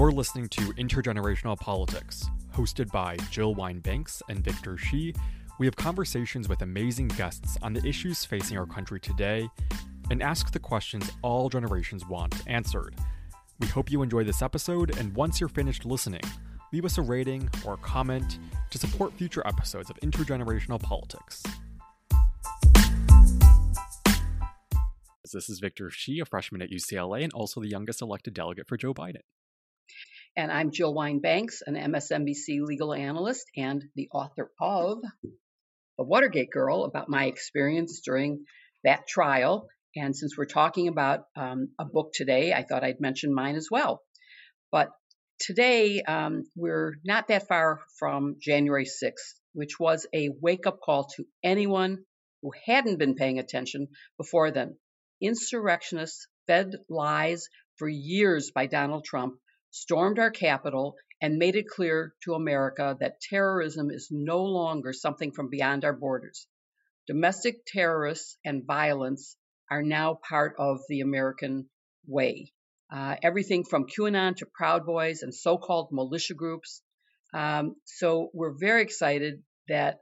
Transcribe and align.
You're 0.00 0.12
listening 0.12 0.48
to 0.48 0.62
Intergenerational 0.78 1.60
Politics, 1.60 2.24
hosted 2.56 2.90
by 2.90 3.18
Jill 3.30 3.54
Wine-Banks 3.54 4.22
and 4.30 4.42
Victor 4.42 4.78
Shi. 4.78 5.14
We 5.58 5.66
have 5.66 5.76
conversations 5.76 6.48
with 6.48 6.62
amazing 6.62 7.08
guests 7.08 7.58
on 7.60 7.74
the 7.74 7.86
issues 7.86 8.24
facing 8.24 8.56
our 8.56 8.64
country 8.64 8.98
today 8.98 9.46
and 10.10 10.22
ask 10.22 10.52
the 10.52 10.58
questions 10.58 11.12
all 11.20 11.50
generations 11.50 12.08
want 12.08 12.34
answered. 12.46 12.94
We 13.58 13.66
hope 13.66 13.90
you 13.90 14.00
enjoy 14.00 14.24
this 14.24 14.40
episode, 14.40 14.96
and 14.96 15.14
once 15.14 15.38
you're 15.38 15.50
finished 15.50 15.84
listening, 15.84 16.22
leave 16.72 16.86
us 16.86 16.96
a 16.96 17.02
rating 17.02 17.50
or 17.66 17.74
a 17.74 17.76
comment 17.76 18.38
to 18.70 18.78
support 18.78 19.12
future 19.12 19.46
episodes 19.46 19.90
of 19.90 19.96
Intergenerational 20.00 20.82
Politics. 20.82 21.42
This 25.30 25.50
is 25.50 25.60
Victor 25.60 25.90
Shi, 25.90 26.20
a 26.20 26.24
freshman 26.24 26.62
at 26.62 26.70
UCLA 26.70 27.22
and 27.22 27.34
also 27.34 27.60
the 27.60 27.68
youngest 27.68 28.00
elected 28.00 28.32
delegate 28.32 28.66
for 28.66 28.78
Joe 28.78 28.94
Biden. 28.94 29.20
And 30.36 30.52
I'm 30.52 30.70
Jill 30.70 30.94
Wine-Banks, 30.94 31.62
an 31.66 31.74
MSNBC 31.74 32.60
legal 32.60 32.94
analyst 32.94 33.46
and 33.56 33.84
the 33.96 34.08
author 34.12 34.50
of 34.60 34.98
The 35.98 36.04
Watergate 36.04 36.50
Girl 36.52 36.84
about 36.84 37.08
my 37.08 37.24
experience 37.24 38.00
during 38.04 38.44
that 38.84 39.08
trial. 39.08 39.68
And 39.96 40.14
since 40.14 40.38
we're 40.38 40.46
talking 40.46 40.86
about 40.86 41.24
um, 41.36 41.70
a 41.80 41.84
book 41.84 42.12
today, 42.14 42.52
I 42.52 42.62
thought 42.62 42.84
I'd 42.84 43.00
mention 43.00 43.34
mine 43.34 43.56
as 43.56 43.68
well. 43.72 44.02
But 44.70 44.90
today, 45.40 46.00
um, 46.02 46.44
we're 46.54 46.94
not 47.04 47.26
that 47.28 47.48
far 47.48 47.80
from 47.98 48.36
January 48.40 48.86
6th, 48.86 49.34
which 49.52 49.80
was 49.80 50.06
a 50.14 50.30
wake 50.40 50.64
up 50.66 50.78
call 50.80 51.08
to 51.16 51.24
anyone 51.42 52.04
who 52.42 52.52
hadn't 52.66 53.00
been 53.00 53.16
paying 53.16 53.40
attention 53.40 53.88
before 54.16 54.52
then 54.52 54.76
insurrectionists 55.20 56.28
fed 56.46 56.72
lies 56.88 57.48
for 57.76 57.88
years 57.88 58.52
by 58.54 58.66
Donald 58.66 59.04
Trump, 59.04 59.34
stormed 59.70 60.18
our 60.18 60.30
capital, 60.30 60.96
and 61.20 61.36
made 61.36 61.56
it 61.56 61.68
clear 61.68 62.14
to 62.24 62.34
America 62.34 62.96
that 63.00 63.20
terrorism 63.20 63.90
is 63.90 64.08
no 64.10 64.42
longer 64.42 64.92
something 64.92 65.32
from 65.32 65.50
beyond 65.50 65.84
our 65.84 65.92
borders. 65.92 66.46
Domestic 67.06 67.66
terrorists 67.66 68.38
and 68.44 68.66
violence 68.66 69.36
are 69.70 69.82
now 69.82 70.18
part 70.28 70.54
of 70.58 70.80
the 70.88 71.00
American 71.00 71.68
way. 72.06 72.52
Uh, 72.92 73.16
everything 73.22 73.64
from 73.64 73.86
QAnon 73.86 74.34
to 74.36 74.46
Proud 74.46 74.84
Boys 74.84 75.22
and 75.22 75.34
so 75.34 75.58
called 75.58 75.88
militia 75.92 76.34
groups. 76.34 76.82
Um, 77.32 77.76
so 77.84 78.30
we're 78.34 78.56
very 78.58 78.82
excited 78.82 79.42
that 79.68 80.00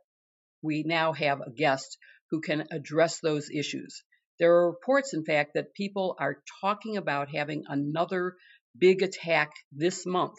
we 0.62 0.84
now 0.86 1.12
have 1.12 1.41
a 1.41 1.50
guest 1.50 1.98
who 2.30 2.41
can 2.41 2.64
address 2.70 3.20
those 3.20 3.50
issues. 3.50 4.05
There 4.38 4.53
are 4.55 4.70
reports, 4.70 5.12
in 5.14 5.25
fact, 5.25 5.55
that 5.55 5.75
people 5.75 6.16
are 6.19 6.42
talking 6.60 6.97
about 6.97 7.28
having 7.34 7.64
another 7.69 8.36
big 8.79 9.03
attack 9.03 9.51
this 9.73 10.07
month. 10.07 10.39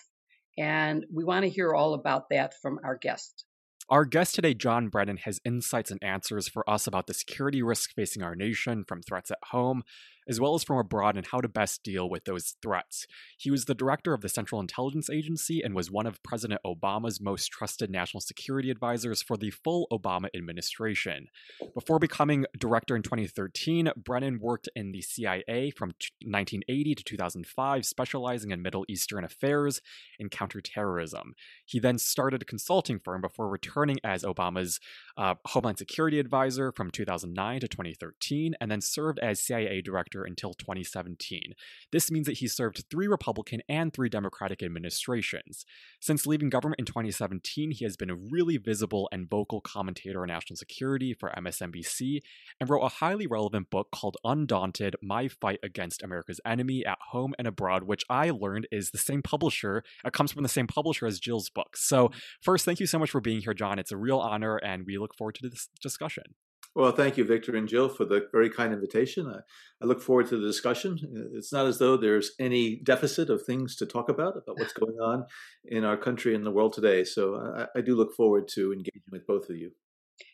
And 0.58 1.06
we 1.14 1.24
want 1.24 1.44
to 1.44 1.50
hear 1.50 1.74
all 1.74 1.94
about 1.94 2.30
that 2.32 2.54
from 2.62 2.80
our 2.84 2.98
guest. 2.98 3.46
Our 3.90 4.06
guest 4.06 4.36
today, 4.36 4.54
John 4.54 4.90
Brennan, 4.90 5.18
has 5.18 5.40
insights 5.44 5.90
and 5.90 6.04
answers 6.04 6.48
for 6.48 6.70
us 6.70 6.86
about 6.86 7.08
the 7.08 7.14
security 7.14 7.64
risk 7.64 7.92
facing 7.96 8.22
our 8.22 8.36
nation 8.36 8.84
from 8.88 9.02
threats 9.02 9.32
at 9.32 9.40
home, 9.52 9.84
as 10.30 10.40
well 10.40 10.54
as 10.54 10.64
from 10.64 10.78
abroad 10.78 11.18
and 11.18 11.26
how 11.28 11.42
to 11.42 11.48
best 11.48 11.84
deal 11.84 12.10
with 12.10 12.26
those 12.26 12.56
threats. 12.62 13.08
He 13.38 13.50
was 13.50 13.66
the 13.66 13.74
director 13.74 14.14
of 14.14 14.22
the 14.22 14.30
Central 14.30 14.62
Intelligence 14.62 15.10
Agency 15.10 15.62
and 15.62 15.74
was 15.74 15.90
one 15.90 16.06
of 16.06 16.22
President 16.24 16.62
Obama's 16.66 17.20
most 17.20 17.48
trusted 17.48 17.90
national 17.90 18.22
security 18.22 18.70
advisors 18.70 19.24
for 19.24 19.36
the 19.36 19.50
full 19.50 19.88
Obama 19.92 20.28
administration. 20.36 21.28
Before 21.74 22.00
becoming 22.00 22.46
director 22.58 22.96
in 22.96 23.02
2013, 23.02 23.92
Brennan 23.98 24.40
worked 24.40 24.70
in 24.76 24.92
the 24.92 25.02
CIA 25.02 25.72
from 25.72 25.90
1980 26.22 26.96
to 26.96 27.04
2005, 27.04 27.86
specializing 27.86 28.52
in 28.52 28.62
Middle 28.62 28.86
Eastern 28.88 29.24
affairs 29.24 29.82
and 30.20 30.30
counterterrorism. 30.30 31.34
He 31.66 31.80
then 31.80 31.98
started 31.98 32.44
a 32.44 32.46
consulting 32.46 33.00
firm 33.00 33.22
before 33.22 33.50
returning 33.50 33.98
as 34.04 34.24
Obama's 34.24 34.80
uh, 35.18 35.36
Homeland 35.48 35.78
Security 35.78 36.20
advisor 36.20 36.72
from 36.72 36.92
2009 36.92 37.62
to 37.62 37.68
2013, 37.68 38.56
and 38.62 38.70
then 38.70 38.82
served 38.82 39.20
as 39.20 39.40
CIA 39.40 39.82
director 39.82 40.19
until 40.24 40.54
2017. 40.54 41.54
This 41.92 42.12
means 42.12 42.28
that 42.28 42.38
he 42.38 42.48
served 42.48 42.86
three 42.90 43.08
Republican 43.08 43.62
and 43.68 43.94
three 43.94 44.10
Democratic 44.10 44.64
administrations. 44.64 45.66
Since 46.00 46.26
leaving 46.26 46.50
government 46.50 46.80
in 46.80 46.86
2017, 46.86 47.72
he 47.72 47.86
has 47.86 47.98
been 47.98 48.10
a 48.10 48.16
really 48.16 48.58
visible 48.58 49.10
and 49.12 49.30
vocal 49.30 49.62
commentator 49.62 50.22
on 50.22 50.28
national 50.28 50.58
security 50.58 51.14
for 51.14 51.32
MSNBC 51.38 52.22
and 52.60 52.70
wrote 52.70 52.82
a 52.82 52.90
highly 52.90 53.28
relevant 53.28 53.70
book 53.70 53.90
called 53.92 54.18
Undaunted 54.24 54.96
My 55.02 55.28
Fight 55.28 55.60
Against 55.64 56.04
America's 56.04 56.42
Enemy 56.46 56.86
at 56.86 56.98
Home 57.12 57.34
and 57.38 57.48
Abroad, 57.48 57.84
which 57.84 58.04
I 58.10 58.30
learned 58.30 58.68
is 58.72 58.92
the 58.92 58.98
same 58.98 59.22
publisher, 59.22 59.84
it 60.06 60.14
comes 60.14 60.32
from 60.32 60.44
the 60.44 60.50
same 60.50 60.68
publisher 60.68 61.06
as 61.06 61.20
Jill's 61.20 61.50
book. 61.50 61.76
So, 61.76 62.08
mm-hmm. 62.08 62.20
first, 62.42 62.66
thank 62.66 62.80
you 62.80 62.88
so 62.88 63.00
much 63.00 63.12
for 63.12 63.22
being 63.22 63.42
here, 63.42 63.54
John. 63.54 63.80
It's 63.80 63.92
a 63.92 63.98
real 63.98 64.20
honor, 64.20 64.58
and 64.58 64.86
we 64.86 64.98
look 64.98 65.16
forward 65.16 65.36
to 65.36 65.50
this 65.50 65.70
discussion. 65.82 66.36
Well, 66.76 66.92
thank 66.92 67.18
you, 67.18 67.26
Victor 67.26 67.56
and 67.56 67.68
Jill, 67.68 67.90
for 67.90 68.06
the 68.06 68.28
very 68.32 68.50
kind 68.50 68.72
invitation. 68.72 69.28
I, 69.28 69.40
I, 69.82 69.86
look 69.88 70.02
forward 70.02 70.28
to 70.28 70.38
the 70.38 70.46
discussion. 70.46 71.00
It's 71.34 71.52
not 71.52 71.66
as 71.66 71.80
though 71.80 71.98
there's 71.98 72.32
any 72.40 72.80
deficit 72.84 73.30
of 73.30 73.44
things 73.44 73.76
to 73.78 73.88
talk 73.88 74.08
about, 74.08 74.38
about 74.38 74.60
what's 74.60 74.74
going 74.74 74.98
on 74.98 75.26
in 75.66 75.84
our 75.84 75.98
country 75.98 76.36
and 76.36 76.46
the 76.46 76.52
world 76.52 76.74
today. 76.74 77.04
So 77.04 77.36
I, 77.36 77.80
I 77.80 77.82
do 77.82 77.96
look 77.96 78.14
forward 78.16 78.48
to 78.54 78.72
engaging 78.72 79.02
with 79.12 79.26
both 79.26 79.50
of 79.50 79.58
you. 79.58 79.72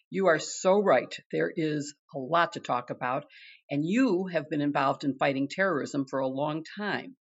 You 0.10 0.28
are 0.28 0.40
so 0.40 0.78
right. 0.80 1.14
There 1.32 1.52
is 1.56 1.96
a 2.14 2.20
lot 2.20 2.54
to 2.54 2.60
talk 2.60 2.90
about, 2.90 3.26
and 3.72 3.84
you 3.86 4.28
have 4.32 4.50
been 4.50 4.62
involved 4.62 5.04
in 5.04 5.18
fighting 5.18 5.48
terrorism 5.50 6.06
for 6.10 6.20
a 6.20 6.28
long 6.28 6.64
time. 6.78 7.16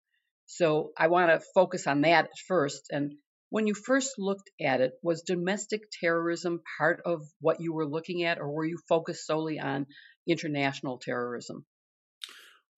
So 0.47 0.91
I 0.99 1.09
want 1.09 1.31
to 1.31 1.47
focus 1.55 1.87
on 1.87 2.01
that 2.03 2.29
first 2.49 2.89
and 2.91 3.13
when 3.53 3.67
you 3.67 3.75
first 3.75 4.19
looked 4.19 4.51
at 4.63 4.81
it, 4.81 4.93
was 5.03 5.21
domestic 5.21 5.83
terrorism 6.01 6.63
part 6.79 7.03
of 7.05 7.21
what 7.39 7.61
you 7.61 7.75
were 7.75 7.85
looking 7.87 8.25
at, 8.25 8.39
or 8.39 8.51
were 8.51 8.65
you 8.65 8.79
focused 8.89 9.27
solely 9.27 9.61
on 9.61 9.85
international 10.27 10.97
terrorism? 10.97 11.67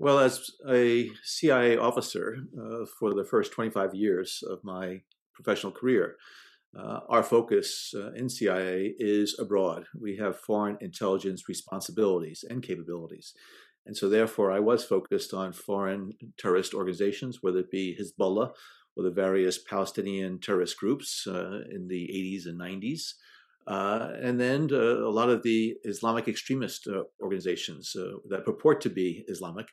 Well, 0.00 0.18
as 0.18 0.50
a 0.68 1.10
CIA 1.22 1.76
officer 1.76 2.38
uh, 2.60 2.86
for 2.98 3.14
the 3.14 3.24
first 3.24 3.52
25 3.52 3.94
years 3.94 4.42
of 4.50 4.64
my 4.64 5.02
professional 5.32 5.72
career, 5.72 6.16
uh, 6.76 6.98
our 7.08 7.22
focus 7.22 7.94
uh, 7.96 8.10
in 8.14 8.28
CIA 8.28 8.96
is 8.98 9.36
abroad. 9.38 9.84
We 9.96 10.16
have 10.16 10.40
foreign 10.40 10.76
intelligence 10.80 11.44
responsibilities 11.48 12.44
and 12.50 12.64
capabilities. 12.64 13.32
And 13.86 13.96
so, 13.96 14.08
therefore, 14.08 14.50
I 14.50 14.58
was 14.58 14.84
focused 14.84 15.32
on 15.32 15.52
foreign 15.52 16.14
terrorist 16.36 16.74
organizations, 16.74 17.38
whether 17.42 17.60
it 17.60 17.70
be 17.70 17.96
Hezbollah 17.96 18.54
or 18.96 19.04
the 19.04 19.10
various 19.10 19.58
Palestinian 19.58 20.40
terrorist 20.40 20.78
groups 20.78 21.26
uh, 21.26 21.60
in 21.70 21.88
the 21.88 22.08
80s 22.12 22.46
and 22.46 22.60
90s. 22.60 23.14
Uh, 23.66 24.12
and 24.20 24.38
then 24.38 24.68
uh, 24.72 24.76
a 24.76 25.08
lot 25.08 25.30
of 25.30 25.42
the 25.42 25.74
Islamic 25.84 26.28
extremist 26.28 26.86
uh, 26.86 27.04
organizations 27.22 27.96
uh, 27.98 28.16
that 28.28 28.44
purport 28.44 28.80
to 28.82 28.90
be 28.90 29.24
Islamic, 29.26 29.68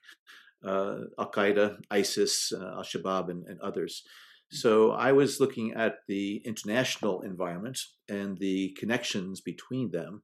uh, 0.65 0.99
Al 1.19 1.31
Qaeda, 1.31 1.77
ISIS, 1.91 2.53
Al 2.53 2.83
Shabaab, 2.83 3.29
and, 3.29 3.45
and, 3.47 3.59
others. 3.59 4.03
So 4.49 4.91
I 4.91 5.11
was 5.11 5.39
looking 5.39 5.73
at 5.73 5.95
the 6.07 6.41
international 6.45 7.21
environment 7.21 7.79
and 8.09 8.37
the 8.37 8.75
connections 8.79 9.41
between 9.41 9.91
them. 9.91 10.21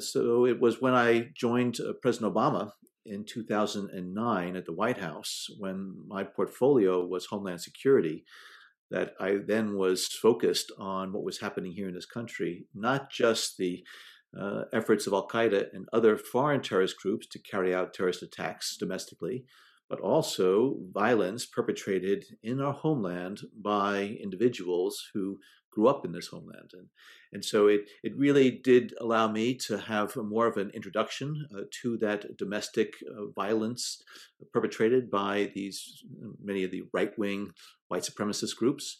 so 0.00 0.46
it 0.46 0.60
was 0.60 0.80
when 0.80 0.94
I 0.94 1.30
joined 1.36 1.78
President 2.02 2.34
Obama 2.34 2.72
in 3.06 3.24
2009 3.24 4.56
at 4.56 4.64
the 4.64 4.72
White 4.72 4.98
House 4.98 5.46
when 5.58 5.94
my 6.06 6.24
portfolio 6.24 7.04
was 7.04 7.26
Homeland 7.26 7.60
Security 7.60 8.24
that 8.90 9.14
I 9.20 9.38
then 9.46 9.76
was 9.76 10.06
focused 10.06 10.72
on 10.78 11.12
what 11.12 11.22
was 11.22 11.40
happening 11.40 11.72
here 11.72 11.88
in 11.88 11.94
this 11.94 12.06
country, 12.06 12.66
not 12.74 13.10
just 13.10 13.56
the 13.56 13.84
uh, 14.38 14.62
efforts 14.72 15.06
of 15.06 15.12
Al 15.12 15.28
Qaeda 15.28 15.72
and 15.72 15.88
other 15.92 16.16
foreign 16.16 16.60
terrorist 16.60 16.96
groups 16.98 17.26
to 17.28 17.38
carry 17.38 17.74
out 17.74 17.94
terrorist 17.94 18.22
attacks 18.22 18.76
domestically, 18.76 19.44
but 19.88 20.00
also 20.00 20.76
violence 20.92 21.46
perpetrated 21.46 22.24
in 22.42 22.60
our 22.60 22.72
homeland 22.72 23.40
by 23.60 24.18
individuals 24.22 25.10
who 25.14 25.38
grew 25.70 25.88
up 25.88 26.04
in 26.04 26.12
this 26.12 26.28
homeland. 26.28 26.70
And, 26.72 26.88
and 27.32 27.44
so 27.44 27.68
it, 27.68 27.82
it 28.02 28.16
really 28.16 28.50
did 28.50 28.94
allow 29.00 29.30
me 29.30 29.54
to 29.66 29.78
have 29.78 30.16
more 30.16 30.46
of 30.46 30.56
an 30.56 30.70
introduction 30.74 31.46
uh, 31.54 31.62
to 31.82 31.96
that 31.98 32.36
domestic 32.36 32.94
uh, 33.08 33.26
violence 33.34 34.02
perpetrated 34.52 35.10
by 35.10 35.50
these 35.54 36.04
many 36.42 36.64
of 36.64 36.70
the 36.70 36.82
right 36.92 37.16
wing 37.18 37.50
white 37.88 38.02
supremacist 38.02 38.56
groups. 38.56 38.98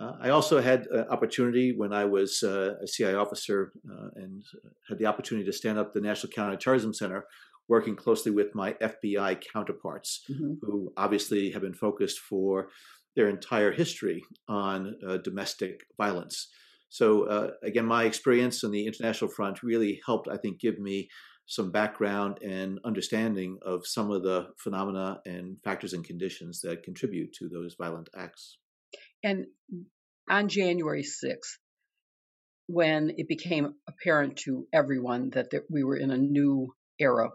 Uh, 0.00 0.12
I 0.20 0.30
also 0.30 0.60
had 0.60 0.86
an 0.86 1.06
opportunity 1.08 1.72
when 1.76 1.92
I 1.92 2.04
was 2.04 2.42
uh, 2.42 2.74
a 2.82 2.86
CIA 2.86 3.14
officer 3.14 3.72
uh, 3.88 4.08
and 4.16 4.42
had 4.88 4.98
the 4.98 5.06
opportunity 5.06 5.46
to 5.46 5.52
stand 5.52 5.78
up 5.78 5.92
the 5.92 6.00
National 6.00 6.32
Counterterrorism 6.32 6.92
Center, 6.92 7.26
working 7.68 7.94
closely 7.94 8.32
with 8.32 8.54
my 8.54 8.72
FBI 8.74 9.42
counterparts, 9.52 10.24
mm-hmm. 10.28 10.54
who 10.60 10.92
obviously 10.96 11.50
have 11.52 11.62
been 11.62 11.74
focused 11.74 12.18
for 12.18 12.68
their 13.16 13.28
entire 13.28 13.72
history 13.72 14.22
on 14.48 14.96
uh, 15.06 15.18
domestic 15.18 15.84
violence. 15.96 16.48
So, 16.88 17.24
uh, 17.24 17.50
again, 17.62 17.86
my 17.86 18.04
experience 18.04 18.62
on 18.62 18.70
the 18.70 18.86
international 18.86 19.30
front 19.30 19.62
really 19.62 20.00
helped, 20.06 20.28
I 20.28 20.36
think, 20.36 20.60
give 20.60 20.78
me 20.78 21.08
some 21.46 21.70
background 21.70 22.38
and 22.42 22.78
understanding 22.84 23.58
of 23.62 23.86
some 23.86 24.10
of 24.10 24.22
the 24.22 24.48
phenomena 24.58 25.20
and 25.26 25.58
factors 25.62 25.92
and 25.92 26.04
conditions 26.04 26.60
that 26.62 26.82
contribute 26.82 27.32
to 27.34 27.48
those 27.48 27.74
violent 27.78 28.08
acts. 28.16 28.58
And 29.22 29.46
on 30.28 30.48
January 30.48 31.02
6th, 31.02 31.58
when 32.66 33.12
it 33.18 33.28
became 33.28 33.74
apparent 33.86 34.36
to 34.44 34.66
everyone 34.72 35.30
that 35.30 35.50
there, 35.50 35.64
we 35.68 35.84
were 35.84 35.96
in 35.96 36.10
a 36.10 36.16
new 36.16 36.72
era, 36.98 37.30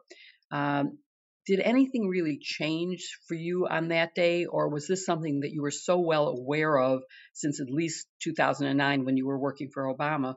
um, 0.51 0.97
did 1.49 1.61
anything 1.61 2.07
really 2.07 2.37
change 2.39 3.17
for 3.27 3.33
you 3.33 3.65
on 3.67 3.87
that 3.87 4.13
day, 4.13 4.45
or 4.45 4.69
was 4.69 4.85
this 4.85 5.03
something 5.03 5.39
that 5.39 5.51
you 5.51 5.63
were 5.63 5.71
so 5.71 5.99
well 5.99 6.27
aware 6.27 6.77
of 6.77 7.01
since 7.33 7.59
at 7.59 7.71
least 7.71 8.05
2009 8.21 9.03
when 9.03 9.17
you 9.17 9.25
were 9.25 9.39
working 9.39 9.71
for 9.73 9.91
Obama 9.91 10.35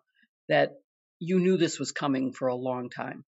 that 0.48 0.70
you 1.18 1.38
knew 1.38 1.58
this 1.58 1.78
was 1.78 1.92
coming 1.92 2.32
for 2.32 2.48
a 2.48 2.54
long 2.54 2.88
time? 2.88 3.26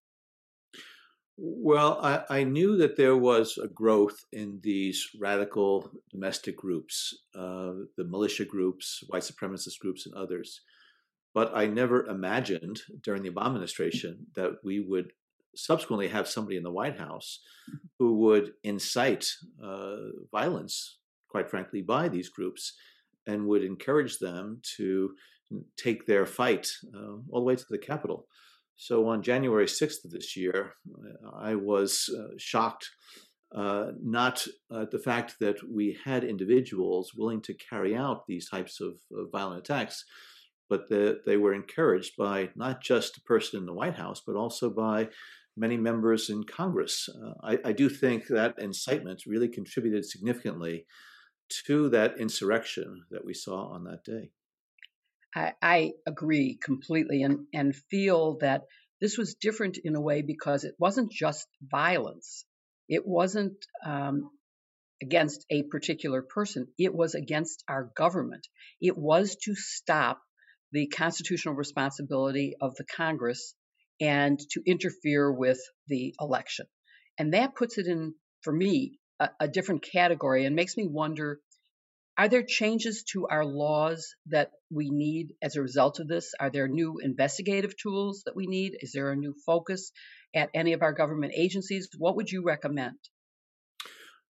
Well, 1.36 1.98
I, 2.02 2.22
I 2.30 2.44
knew 2.44 2.78
that 2.78 2.96
there 2.96 3.18
was 3.18 3.58
a 3.62 3.68
growth 3.68 4.16
in 4.32 4.60
these 4.62 5.06
radical 5.20 5.90
domestic 6.10 6.56
groups, 6.56 7.12
uh, 7.34 7.72
the 7.98 8.04
militia 8.04 8.46
groups, 8.46 9.04
white 9.08 9.24
supremacist 9.24 9.78
groups, 9.78 10.06
and 10.06 10.14
others. 10.14 10.62
But 11.34 11.54
I 11.54 11.66
never 11.66 12.06
imagined 12.06 12.80
during 13.02 13.24
the 13.24 13.30
Obama 13.30 13.48
administration 13.48 14.28
that 14.36 14.52
we 14.64 14.80
would 14.80 15.12
subsequently 15.56 16.08
have 16.08 16.28
somebody 16.28 16.56
in 16.56 16.62
the 16.62 16.70
White 16.70 16.98
House 16.98 17.40
who 17.98 18.16
would 18.18 18.52
incite 18.62 19.26
uh, 19.62 19.96
violence, 20.30 20.98
quite 21.28 21.50
frankly, 21.50 21.82
by 21.82 22.08
these 22.08 22.28
groups 22.28 22.74
and 23.26 23.46
would 23.46 23.64
encourage 23.64 24.18
them 24.18 24.60
to 24.76 25.14
take 25.76 26.06
their 26.06 26.26
fight 26.26 26.68
uh, 26.94 27.16
all 27.30 27.40
the 27.40 27.46
way 27.46 27.56
to 27.56 27.64
the 27.70 27.78
Capitol. 27.78 28.26
So 28.76 29.08
on 29.08 29.22
January 29.22 29.66
6th 29.66 30.04
of 30.04 30.10
this 30.10 30.36
year, 30.36 30.74
I 31.40 31.54
was 31.54 32.08
uh, 32.18 32.34
shocked 32.38 32.90
uh, 33.54 33.92
not 34.02 34.44
at 34.76 34.90
the 34.90 34.98
fact 34.98 35.36
that 35.40 35.56
we 35.72 35.96
had 36.04 36.24
individuals 36.24 37.12
willing 37.16 37.40
to 37.42 37.54
carry 37.54 37.94
out 37.94 38.26
these 38.26 38.48
types 38.48 38.80
of, 38.80 38.94
of 39.16 39.30
violent 39.30 39.60
attacks, 39.60 40.04
but 40.68 40.88
that 40.88 41.20
they 41.24 41.36
were 41.36 41.54
encouraged 41.54 42.16
by 42.18 42.50
not 42.56 42.82
just 42.82 43.16
a 43.16 43.20
person 43.22 43.60
in 43.60 43.66
the 43.66 43.72
White 43.72 43.94
House, 43.94 44.22
but 44.26 44.34
also 44.34 44.70
by 44.70 45.08
many 45.56 45.76
members 45.76 46.30
in 46.30 46.44
Congress. 46.44 47.08
Uh, 47.08 47.32
I, 47.42 47.58
I, 47.66 47.72
do 47.72 47.88
think 47.88 48.26
that 48.26 48.56
incitement 48.58 49.22
really 49.26 49.48
contributed 49.48 50.04
significantly 50.04 50.86
to 51.66 51.88
that 51.90 52.18
insurrection 52.18 53.04
that 53.10 53.24
we 53.24 53.34
saw 53.34 53.68
on 53.68 53.84
that 53.84 54.04
day. 54.04 54.30
I, 55.34 55.52
I 55.62 55.92
agree 56.06 56.58
completely 56.62 57.22
and, 57.22 57.46
and 57.52 57.74
feel 57.90 58.38
that 58.38 58.62
this 59.00 59.18
was 59.18 59.34
different 59.34 59.78
in 59.82 59.96
a 59.96 60.00
way 60.00 60.22
because 60.22 60.64
it 60.64 60.74
wasn't 60.78 61.12
just 61.12 61.46
violence. 61.62 62.44
It 62.88 63.06
wasn't 63.06 63.64
um, 63.84 64.30
against 65.02 65.44
a 65.50 65.62
particular 65.64 66.22
person. 66.22 66.68
It 66.78 66.94
was 66.94 67.14
against 67.14 67.64
our 67.68 67.90
government. 67.96 68.46
It 68.80 68.96
was 68.96 69.36
to 69.44 69.54
stop 69.54 70.20
the 70.72 70.86
constitutional 70.86 71.54
responsibility 71.54 72.54
of 72.60 72.74
the 72.76 72.84
Congress 72.84 73.54
and 74.04 74.38
to 74.50 74.62
interfere 74.66 75.32
with 75.32 75.58
the 75.88 76.14
election. 76.20 76.66
And 77.18 77.32
that 77.32 77.54
puts 77.54 77.78
it 77.78 77.86
in, 77.86 78.14
for 78.42 78.52
me, 78.52 78.98
a, 79.18 79.30
a 79.40 79.48
different 79.48 79.84
category 79.90 80.44
and 80.44 80.54
makes 80.54 80.76
me 80.76 80.86
wonder 80.86 81.40
are 82.16 82.28
there 82.28 82.44
changes 82.46 83.02
to 83.12 83.26
our 83.26 83.44
laws 83.44 84.14
that 84.26 84.52
we 84.70 84.88
need 84.90 85.34
as 85.42 85.56
a 85.56 85.62
result 85.62 85.98
of 85.98 86.06
this? 86.06 86.32
Are 86.38 86.50
there 86.50 86.68
new 86.68 86.98
investigative 87.02 87.76
tools 87.76 88.22
that 88.26 88.36
we 88.36 88.46
need? 88.46 88.76
Is 88.80 88.92
there 88.92 89.10
a 89.10 89.16
new 89.16 89.34
focus 89.44 89.90
at 90.32 90.50
any 90.54 90.74
of 90.74 90.82
our 90.82 90.92
government 90.92 91.32
agencies? 91.36 91.88
What 91.98 92.14
would 92.14 92.30
you 92.30 92.44
recommend? 92.44 92.98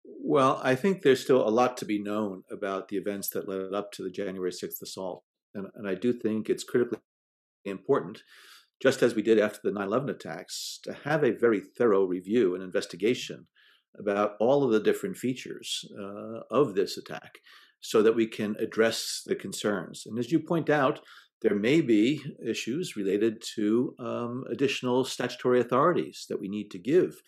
Well, 0.04 0.60
I 0.62 0.76
think 0.76 1.02
there's 1.02 1.22
still 1.22 1.46
a 1.46 1.50
lot 1.50 1.76
to 1.78 1.84
be 1.84 1.98
known 1.98 2.44
about 2.52 2.86
the 2.86 2.98
events 2.98 3.30
that 3.30 3.48
led 3.48 3.74
up 3.74 3.90
to 3.92 4.04
the 4.04 4.10
January 4.10 4.52
6th 4.52 4.80
assault. 4.80 5.24
And, 5.52 5.66
and 5.74 5.88
I 5.88 5.94
do 5.94 6.12
think 6.12 6.48
it's 6.48 6.64
critically 6.64 7.00
important, 7.64 8.22
just 8.82 9.02
as 9.02 9.14
we 9.14 9.23
did 9.23 9.38
after 9.38 9.61
the 9.62 9.70
9 9.70 9.87
11 9.87 10.11
attacks, 10.11 10.81
to 10.82 10.93
have 11.05 11.23
a 11.23 11.31
very 11.31 11.61
thorough 11.61 12.05
review 12.05 12.55
and 12.55 12.64
investigation 12.64 13.46
about 13.99 14.32
all 14.40 14.64
of 14.64 14.73
the 14.73 14.81
different 14.81 15.17
features 15.17 15.84
uh, 15.99 16.40
of 16.50 16.75
this 16.75 16.96
attack 16.96 17.38
so 17.81 18.02
that 18.02 18.17
we 18.17 18.26
can 18.26 18.56
address 18.58 19.23
the 19.26 19.34
concerns. 19.34 20.05
And 20.06 20.19
as 20.19 20.32
you 20.32 20.40
point 20.40 20.70
out, 20.70 21.00
there 21.43 21.55
may 21.55 21.81
be 21.81 22.23
issues 22.44 22.96
related 22.96 23.43
to 23.56 23.94
um, 23.99 24.44
additional 24.50 25.05
statutory 25.05 25.61
authorities 25.61 26.26
that 26.29 26.40
we 26.40 26.49
need 26.49 26.70
to 26.70 26.79
give 26.79 27.20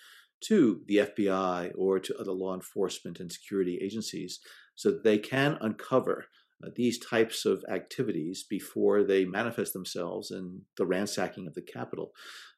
to 0.44 0.82
the 0.86 0.98
FBI 0.98 1.72
or 1.76 1.98
to 1.98 2.16
other 2.18 2.32
law 2.32 2.54
enforcement 2.54 3.18
and 3.20 3.30
security 3.30 3.78
agencies 3.82 4.40
so 4.74 4.90
that 4.90 5.04
they 5.04 5.18
can 5.18 5.56
uncover 5.60 6.26
these 6.74 6.98
types 6.98 7.44
of 7.44 7.64
activities 7.70 8.44
before 8.48 9.02
they 9.04 9.24
manifest 9.24 9.72
themselves 9.72 10.30
in 10.30 10.62
the 10.76 10.86
ransacking 10.86 11.46
of 11.46 11.54
the 11.54 11.62
capital. 11.62 12.12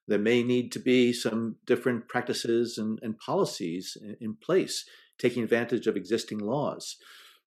There 0.08 0.18
may 0.18 0.42
need 0.42 0.70
to 0.72 0.78
be 0.78 1.12
some 1.12 1.56
different 1.66 2.08
practices 2.08 2.78
and, 2.78 2.98
and 3.02 3.18
policies 3.18 3.96
in, 4.00 4.16
in 4.20 4.36
place, 4.36 4.84
taking 5.18 5.42
advantage 5.42 5.86
of 5.86 5.96
existing 5.96 6.38
laws. 6.38 6.96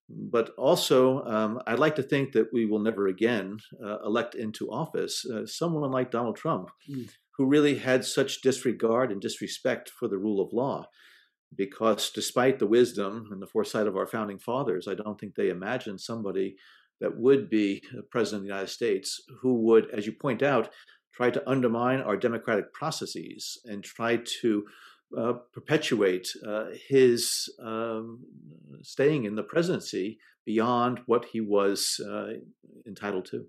But 0.10 0.52
also, 0.58 1.24
um, 1.26 1.62
I'd 1.68 1.80
like 1.80 1.96
to 1.98 2.04
think 2.04 2.32
that 2.32 2.52
we 2.52 2.66
will 2.66 2.80
never 2.80 3.08
again 3.08 3.60
uh, 3.84 4.00
elect 4.04 4.34
into 4.34 4.72
office 4.72 5.24
uh, 5.26 5.46
someone 5.46 5.92
like 5.92 6.10
Donald 6.10 6.36
Trump, 6.36 6.70
mm. 6.90 7.08
who 7.38 7.46
really 7.46 7.78
had 7.78 8.04
such 8.04 8.42
disregard 8.42 9.12
and 9.12 9.22
disrespect 9.22 9.90
for 9.90 10.08
the 10.08 10.18
rule 10.18 10.42
of 10.42 10.52
law. 10.52 10.88
Because 11.56 12.12
despite 12.12 12.60
the 12.60 12.68
wisdom 12.68 13.30
and 13.32 13.42
the 13.42 13.48
foresight 13.48 13.88
of 13.88 13.98
our 13.98 14.08
founding 14.08 14.40
fathers, 14.40 14.88
I 14.88 14.94
don't 14.94 15.20
think 15.20 15.36
they 15.36 15.50
imagined 15.50 16.00
somebody 16.00 16.56
that 17.02 17.18
would 17.18 17.50
be 17.50 17.84
president 18.12 18.42
of 18.42 18.44
the 18.44 18.54
United 18.54 18.70
States 18.70 19.22
who 19.42 19.62
would, 19.64 19.90
as 19.92 20.06
you 20.06 20.12
point 20.12 20.44
out, 20.44 20.70
try 21.14 21.30
to 21.30 21.50
undermine 21.50 22.02
our 22.02 22.16
democratic 22.16 22.72
processes 22.74 23.60
and 23.66 23.84
try 23.84 24.18
to 24.42 24.66
uh, 25.18 25.34
perpetuate 25.54 26.28
uh, 26.48 26.66
his 26.88 27.50
um, 27.62 28.20
staying 28.84 29.26
in 29.26 29.36
the 29.36 29.44
presidency 29.44 30.20
beyond 30.46 31.02
what 31.08 31.26
he 31.26 31.42
was 31.42 32.00
uh, 32.08 32.28
entitled 32.88 33.26
to. 33.26 33.46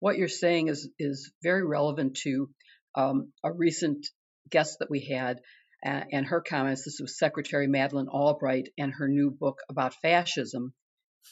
What 0.00 0.18
you're 0.18 0.28
saying 0.28 0.68
is 0.68 0.88
is 0.98 1.32
very 1.42 1.64
relevant 1.64 2.16
to 2.24 2.50
um, 2.94 3.32
a 3.44 3.52
recent 3.52 4.06
guest 4.50 4.78
that 4.80 4.90
we 4.90 5.00
had 5.00 5.40
and 5.82 6.26
her 6.26 6.40
comments. 6.40 6.84
This 6.84 7.00
was 7.00 7.18
Secretary 7.18 7.66
Madeleine 7.66 8.08
Albright 8.08 8.68
and 8.78 8.92
her 8.92 9.08
new 9.08 9.30
book 9.30 9.58
about 9.68 9.94
fascism, 9.94 10.72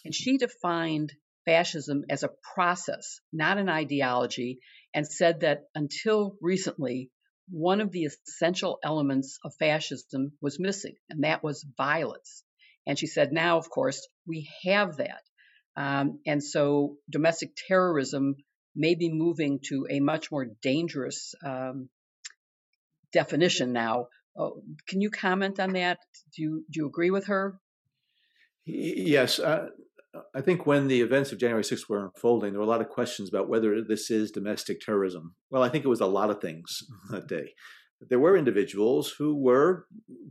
and 0.04 0.14
she 0.14 0.38
defined 0.38 1.12
fascism 1.44 2.04
as 2.10 2.22
a 2.22 2.30
process, 2.54 3.20
not 3.32 3.58
an 3.58 3.68
ideology, 3.68 4.60
and 4.94 5.06
said 5.06 5.40
that 5.40 5.62
until 5.74 6.36
recently, 6.40 7.10
one 7.48 7.80
of 7.80 7.90
the 7.90 8.04
essential 8.04 8.78
elements 8.84 9.38
of 9.44 9.54
fascism 9.58 10.32
was 10.40 10.60
missing, 10.60 10.94
and 11.08 11.24
that 11.24 11.42
was 11.42 11.66
violence. 11.76 12.44
And 12.86 12.98
she 12.98 13.06
said, 13.06 13.32
now, 13.32 13.58
of 13.58 13.68
course, 13.70 14.06
we 14.26 14.48
have 14.64 14.96
that. 14.98 15.22
Um, 15.76 16.20
and 16.26 16.42
so 16.42 16.96
domestic 17.08 17.52
terrorism 17.68 18.36
may 18.74 18.94
be 18.94 19.10
moving 19.12 19.60
to 19.68 19.86
a 19.90 20.00
much 20.00 20.30
more 20.30 20.46
dangerous 20.62 21.34
um, 21.44 21.88
definition 23.12 23.72
now. 23.72 24.06
Oh, 24.36 24.62
can 24.88 25.00
you 25.00 25.10
comment 25.10 25.58
on 25.60 25.72
that? 25.72 25.98
Do 26.34 26.42
you, 26.42 26.64
do 26.70 26.80
you 26.80 26.86
agree 26.86 27.10
with 27.10 27.26
her? 27.26 27.58
Yes. 28.64 29.38
Uh, 29.38 29.68
I 30.34 30.40
think 30.40 30.66
when 30.66 30.88
the 30.88 31.00
events 31.00 31.32
of 31.32 31.38
January 31.38 31.62
6th 31.62 31.88
were 31.88 32.04
unfolding, 32.04 32.52
there 32.52 32.60
were 32.60 32.66
a 32.66 32.70
lot 32.70 32.80
of 32.80 32.88
questions 32.88 33.28
about 33.28 33.48
whether 33.48 33.82
this 33.82 34.10
is 34.10 34.30
domestic 34.30 34.80
terrorism. 34.80 35.34
Well, 35.50 35.62
I 35.62 35.68
think 35.68 35.84
it 35.84 35.88
was 35.88 36.00
a 36.00 36.06
lot 36.06 36.30
of 36.30 36.40
things 36.40 36.82
that 37.10 37.28
day. 37.28 37.54
There 38.08 38.18
were 38.18 38.36
individuals 38.36 39.14
who 39.18 39.36
were 39.36 39.86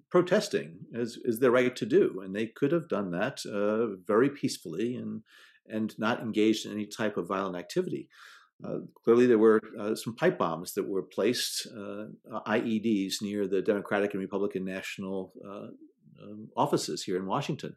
protesting, 0.09 0.79
as 0.93 1.17
is 1.23 1.39
their 1.39 1.51
right 1.51 1.75
to 1.75 1.85
do, 1.85 2.21
and 2.23 2.35
they 2.35 2.47
could 2.47 2.71
have 2.71 2.89
done 2.89 3.11
that 3.11 3.41
uh, 3.45 3.95
very 4.07 4.29
peacefully 4.29 4.95
and 4.95 5.21
and 5.71 5.93
not 5.99 6.19
engaged 6.19 6.65
in 6.65 6.71
any 6.71 6.87
type 6.87 7.15
of 7.15 7.27
violent 7.27 7.55
activity. 7.55 8.09
Uh, 8.63 8.79
clearly, 9.03 9.25
there 9.25 9.37
were 9.37 9.61
uh, 9.79 9.95
some 9.95 10.15
pipe 10.15 10.37
bombs 10.37 10.73
that 10.73 10.87
were 10.87 11.03
placed, 11.03 11.67
uh, 11.67 12.05
IEDs, 12.45 13.21
near 13.21 13.47
the 13.47 13.61
Democratic 13.61 14.13
and 14.13 14.21
Republican 14.21 14.65
national 14.65 15.31
uh, 15.45 15.67
um, 16.21 16.49
offices 16.57 17.03
here 17.03 17.15
in 17.17 17.25
Washington. 17.25 17.75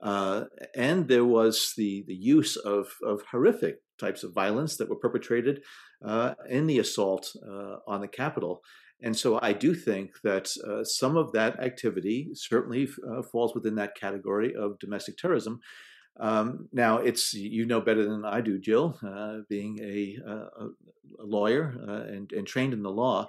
Uh, 0.00 0.44
and 0.74 1.08
there 1.08 1.24
was 1.24 1.72
the, 1.76 2.04
the 2.06 2.14
use 2.14 2.56
of, 2.56 2.88
of 3.02 3.22
horrific 3.30 3.76
types 3.98 4.22
of 4.22 4.34
violence 4.34 4.76
that 4.76 4.88
were 4.88 4.96
perpetrated 4.96 5.62
uh, 6.04 6.34
in 6.48 6.66
the 6.66 6.78
assault 6.78 7.34
uh, 7.46 7.76
on 7.86 8.00
the 8.00 8.08
Capitol. 8.08 8.62
And 9.02 9.16
so 9.16 9.38
I 9.40 9.52
do 9.52 9.74
think 9.74 10.12
that 10.22 10.50
uh, 10.66 10.84
some 10.84 11.16
of 11.16 11.32
that 11.32 11.60
activity 11.60 12.30
certainly 12.34 12.88
uh, 13.10 13.22
falls 13.22 13.54
within 13.54 13.74
that 13.76 13.94
category 13.94 14.54
of 14.54 14.78
domestic 14.78 15.16
terrorism. 15.16 15.60
Um, 16.18 16.68
now, 16.72 16.98
it's 16.98 17.34
you 17.34 17.66
know 17.66 17.80
better 17.80 18.04
than 18.04 18.24
I 18.24 18.40
do, 18.40 18.58
Jill, 18.58 18.98
uh, 19.06 19.38
being 19.48 19.78
a, 19.82 20.16
a, 20.26 20.32
a 20.32 21.26
lawyer 21.26 21.74
and, 22.08 22.32
and, 22.32 22.46
trained 22.46 22.72
in 22.72 22.82
the 22.82 22.90
law. 22.90 23.28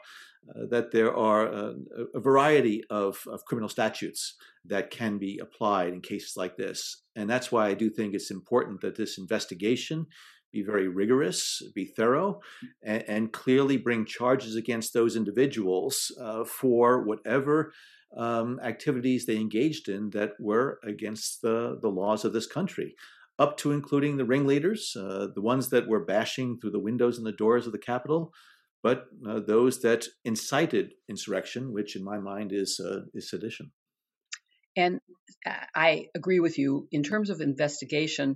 uh, 0.49 0.65
that 0.69 0.91
there 0.91 1.15
are 1.15 1.47
a, 1.47 1.75
a 2.15 2.19
variety 2.19 2.83
of, 2.89 3.23
of 3.27 3.45
criminal 3.45 3.69
statutes 3.69 4.35
that 4.65 4.91
can 4.91 5.17
be 5.17 5.39
applied 5.39 5.93
in 5.93 6.01
cases 6.01 6.37
like 6.37 6.57
this. 6.57 7.03
And 7.15 7.29
that's 7.29 7.51
why 7.51 7.67
I 7.67 7.73
do 7.73 7.89
think 7.89 8.13
it's 8.13 8.31
important 8.31 8.81
that 8.81 8.95
this 8.95 9.17
investigation 9.17 10.07
be 10.53 10.63
very 10.63 10.87
rigorous, 10.87 11.61
be 11.75 11.85
thorough, 11.85 12.39
and, 12.83 13.03
and 13.07 13.33
clearly 13.33 13.77
bring 13.77 14.05
charges 14.05 14.55
against 14.55 14.93
those 14.93 15.15
individuals 15.15 16.11
uh, 16.21 16.45
for 16.45 17.03
whatever 17.03 17.73
um, 18.17 18.59
activities 18.63 19.25
they 19.25 19.37
engaged 19.37 19.89
in 19.89 20.09
that 20.11 20.31
were 20.39 20.79
against 20.83 21.41
the, 21.41 21.77
the 21.81 21.89
laws 21.89 22.25
of 22.25 22.33
this 22.33 22.47
country, 22.47 22.95
up 23.39 23.57
to 23.57 23.71
including 23.71 24.17
the 24.17 24.25
ringleaders, 24.25 24.95
uh, 24.99 25.27
the 25.33 25.41
ones 25.41 25.69
that 25.69 25.87
were 25.87 26.03
bashing 26.03 26.57
through 26.59 26.71
the 26.71 26.79
windows 26.79 27.17
and 27.17 27.27
the 27.27 27.31
doors 27.31 27.67
of 27.67 27.71
the 27.71 27.77
Capitol, 27.79 28.33
but 28.83 29.05
uh, 29.27 29.39
those 29.39 29.81
that 29.81 30.05
incited 30.25 30.93
insurrection, 31.09 31.73
which 31.73 31.95
in 31.95 32.03
my 32.03 32.17
mind 32.17 32.51
is, 32.51 32.79
uh, 32.83 33.01
is 33.13 33.29
sedition. 33.29 33.71
And 34.75 34.99
I 35.75 36.05
agree 36.15 36.39
with 36.39 36.57
you. 36.57 36.87
In 36.91 37.03
terms 37.03 37.29
of 37.29 37.41
investigation, 37.41 38.35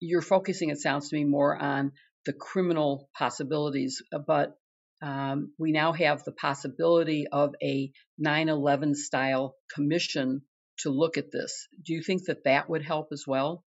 you're 0.00 0.22
focusing, 0.22 0.70
it 0.70 0.80
sounds 0.80 1.08
to 1.08 1.16
me, 1.16 1.24
more 1.24 1.56
on 1.56 1.92
the 2.26 2.32
criminal 2.32 3.08
possibilities, 3.16 4.02
uh, 4.12 4.18
but 4.18 4.56
um, 5.04 5.52
we 5.58 5.70
now 5.70 5.92
have 5.92 6.24
the 6.24 6.32
possibility 6.32 7.26
of 7.30 7.54
a 7.62 7.92
9 8.18 8.48
11 8.48 8.94
style 8.94 9.54
commission 9.72 10.40
to 10.78 10.88
look 10.88 11.18
at 11.18 11.30
this. 11.30 11.68
Do 11.84 11.92
you 11.92 12.02
think 12.02 12.24
that 12.24 12.44
that 12.44 12.70
would 12.70 12.82
help 12.82 13.08
as 13.12 13.24
well? 13.26 13.64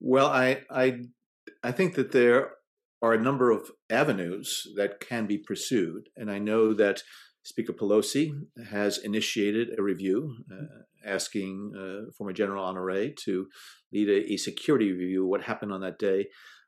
Well, 0.00 0.28
I, 0.28 0.62
I, 0.70 1.00
I 1.62 1.72
think 1.72 1.96
that 1.96 2.12
there 2.12 2.52
are 3.02 3.12
a 3.12 3.20
number 3.20 3.50
of 3.50 3.70
avenues 3.90 4.66
that 4.76 5.00
can 5.00 5.26
be 5.26 5.36
pursued. 5.36 6.08
And 6.16 6.30
I 6.30 6.38
know 6.38 6.72
that 6.72 7.02
Speaker 7.42 7.74
Pelosi 7.74 8.32
has 8.70 8.98
initiated 8.98 9.78
a 9.78 9.82
review 9.82 10.36
uh, 10.50 10.82
asking 11.04 11.72
uh, 11.76 12.10
former 12.16 12.32
General 12.32 12.64
Honore 12.64 13.10
to 13.24 13.48
lead 13.92 14.08
a, 14.08 14.32
a, 14.32 14.36
security 14.36 14.92
review 14.92 15.24
of 15.24 15.30
what 15.30 15.42
happened 15.42 15.72
on 15.72 15.80
that 15.82 15.98
day. 15.98 16.26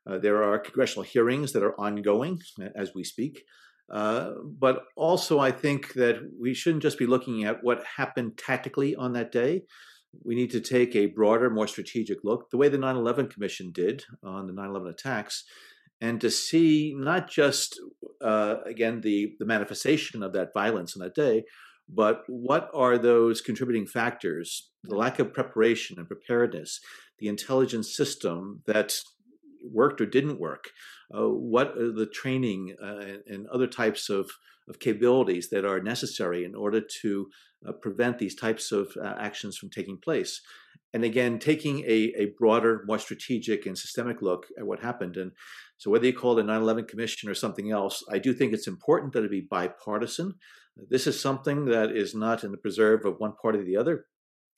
Uh, 0.09 0.17
there 0.17 0.43
are 0.43 0.57
congressional 0.59 1.03
hearings 1.03 1.51
that 1.53 1.63
are 1.63 1.79
ongoing 1.79 2.39
uh, 2.61 2.67
as 2.75 2.93
we 2.95 3.03
speak. 3.03 3.43
Uh, 3.91 4.31
but 4.45 4.83
also, 4.95 5.39
I 5.39 5.51
think 5.51 5.93
that 5.93 6.21
we 6.39 6.53
shouldn't 6.53 6.83
just 6.83 6.97
be 6.97 7.05
looking 7.05 7.43
at 7.43 7.63
what 7.63 7.83
happened 7.97 8.37
tactically 8.37 8.95
on 8.95 9.13
that 9.13 9.31
day. 9.31 9.63
We 10.23 10.35
need 10.35 10.51
to 10.51 10.61
take 10.61 10.95
a 10.95 11.07
broader, 11.07 11.49
more 11.49 11.67
strategic 11.67 12.19
look, 12.23 12.49
the 12.49 12.57
way 12.57 12.69
the 12.69 12.77
9 12.77 12.95
11 12.95 13.27
Commission 13.27 13.71
did 13.73 14.03
on 14.23 14.47
the 14.47 14.53
9 14.53 14.69
11 14.69 14.87
attacks, 14.89 15.43
and 15.99 16.19
to 16.21 16.29
see 16.31 16.93
not 16.97 17.29
just 17.29 17.79
uh, 18.21 18.55
again 18.65 19.01
the 19.01 19.33
the 19.39 19.45
manifestation 19.45 20.21
of 20.23 20.33
that 20.33 20.53
violence 20.53 20.95
on 20.95 21.03
that 21.03 21.15
day, 21.15 21.43
but 21.87 22.23
what 22.27 22.69
are 22.73 22.97
those 22.97 23.41
contributing 23.41 23.85
factors? 23.85 24.69
The 24.83 24.95
lack 24.95 25.19
of 25.19 25.33
preparation 25.33 25.97
and 25.97 26.07
preparedness, 26.07 26.79
the 27.19 27.27
intelligence 27.27 27.95
system 27.95 28.63
that 28.65 28.95
worked 29.63 30.01
or 30.01 30.05
didn't 30.05 30.39
work, 30.39 30.69
uh, 31.15 31.29
what 31.29 31.77
are 31.77 31.91
the 31.91 32.05
training 32.05 32.75
uh, 32.81 33.17
and, 33.27 33.47
other 33.47 33.67
types 33.67 34.09
of, 34.09 34.29
of 34.67 34.79
capabilities 34.79 35.49
that 35.49 35.65
are 35.65 35.81
necessary 35.81 36.43
in 36.43 36.55
order 36.55 36.81
to 37.01 37.27
uh, 37.67 37.71
prevent 37.71 38.17
these 38.17 38.35
types 38.35 38.71
of 38.71 38.91
uh, 39.01 39.15
actions 39.19 39.57
from 39.57 39.69
taking 39.69 39.97
place? 39.97 40.41
And 40.93 41.05
again 41.05 41.39
taking 41.39 41.79
a, 41.79 42.13
a 42.17 42.33
broader 42.37 42.83
more 42.85 42.99
strategic 42.99 43.65
and 43.65 43.77
systemic 43.77 44.21
look 44.21 44.47
at 44.57 44.67
what 44.67 44.81
happened. 44.81 45.15
And 45.15 45.31
so 45.77 45.89
whether 45.89 46.05
you 46.05 46.13
call 46.13 46.37
it 46.37 46.45
a 46.45 46.47
9-11 46.47 46.87
commission 46.87 47.29
or 47.29 47.33
something 47.33 47.71
else 47.71 48.03
i 48.11 48.19
do 48.19 48.33
think 48.33 48.53
it's 48.53 48.67
important 48.67 49.13
that 49.13 49.23
it 49.23 49.31
be 49.31 49.47
bipartisan. 49.49 50.35
This 50.89 51.07
is 51.07 51.19
something 51.19 51.65
that 51.65 51.91
is 51.91 52.15
not 52.15 52.43
in 52.43 52.51
the 52.51 52.57
preserve 52.57 53.05
of 53.05 53.19
one 53.19 53.33
party 53.41 53.59
or 53.59 53.63
the 53.63 53.77
other. 53.77 54.05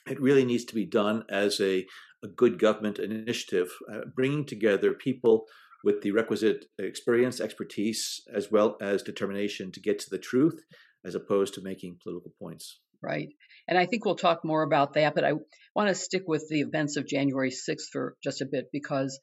It 0.07 0.22
really 0.22 0.45
needs 0.45 0.65
to 0.65 0.75
be 0.75 0.86
done 0.86 1.24
as 1.29 1.60
a, 1.60 1.86
a 2.24 2.27
good 2.27 2.60
government 2.60 3.00
initiative 3.00 3.72
uh, 3.92 4.01
bringing 4.15 4.46
together 4.46 4.94
people 4.94 5.46
with 5.84 6.01
the 6.01 6.12
requisite 6.12 6.65
experience 6.80 7.42
expertise 7.42 8.22
as 8.34 8.51
well 8.51 8.77
as 8.82 9.03
determination 9.03 9.72
to 9.72 9.82
get 9.82 10.00
to 10.00 10.10
the 10.10 10.18
truth 10.18 10.62
as 11.06 11.15
opposed 11.15 11.53
to 11.53 11.62
making 11.62 11.98
political 12.01 12.32
points 12.39 12.80
right 13.01 13.30
and 13.68 13.77
I 13.77 13.86
think 13.86 14.03
we'll 14.03 14.15
talk 14.15 14.44
more 14.44 14.63
about 14.63 14.94
that, 14.94 15.15
but 15.15 15.24
I 15.24 15.34
want 15.75 15.89
to 15.89 15.96
stick 15.96 16.24
with 16.27 16.48
the 16.50 16.62
events 16.62 16.98
of 16.98 17.08
January 17.08 17.51
6th 17.51 17.89
for 17.92 18.15
just 18.24 18.42
a 18.42 18.46
bit 18.46 18.65
because 18.72 19.20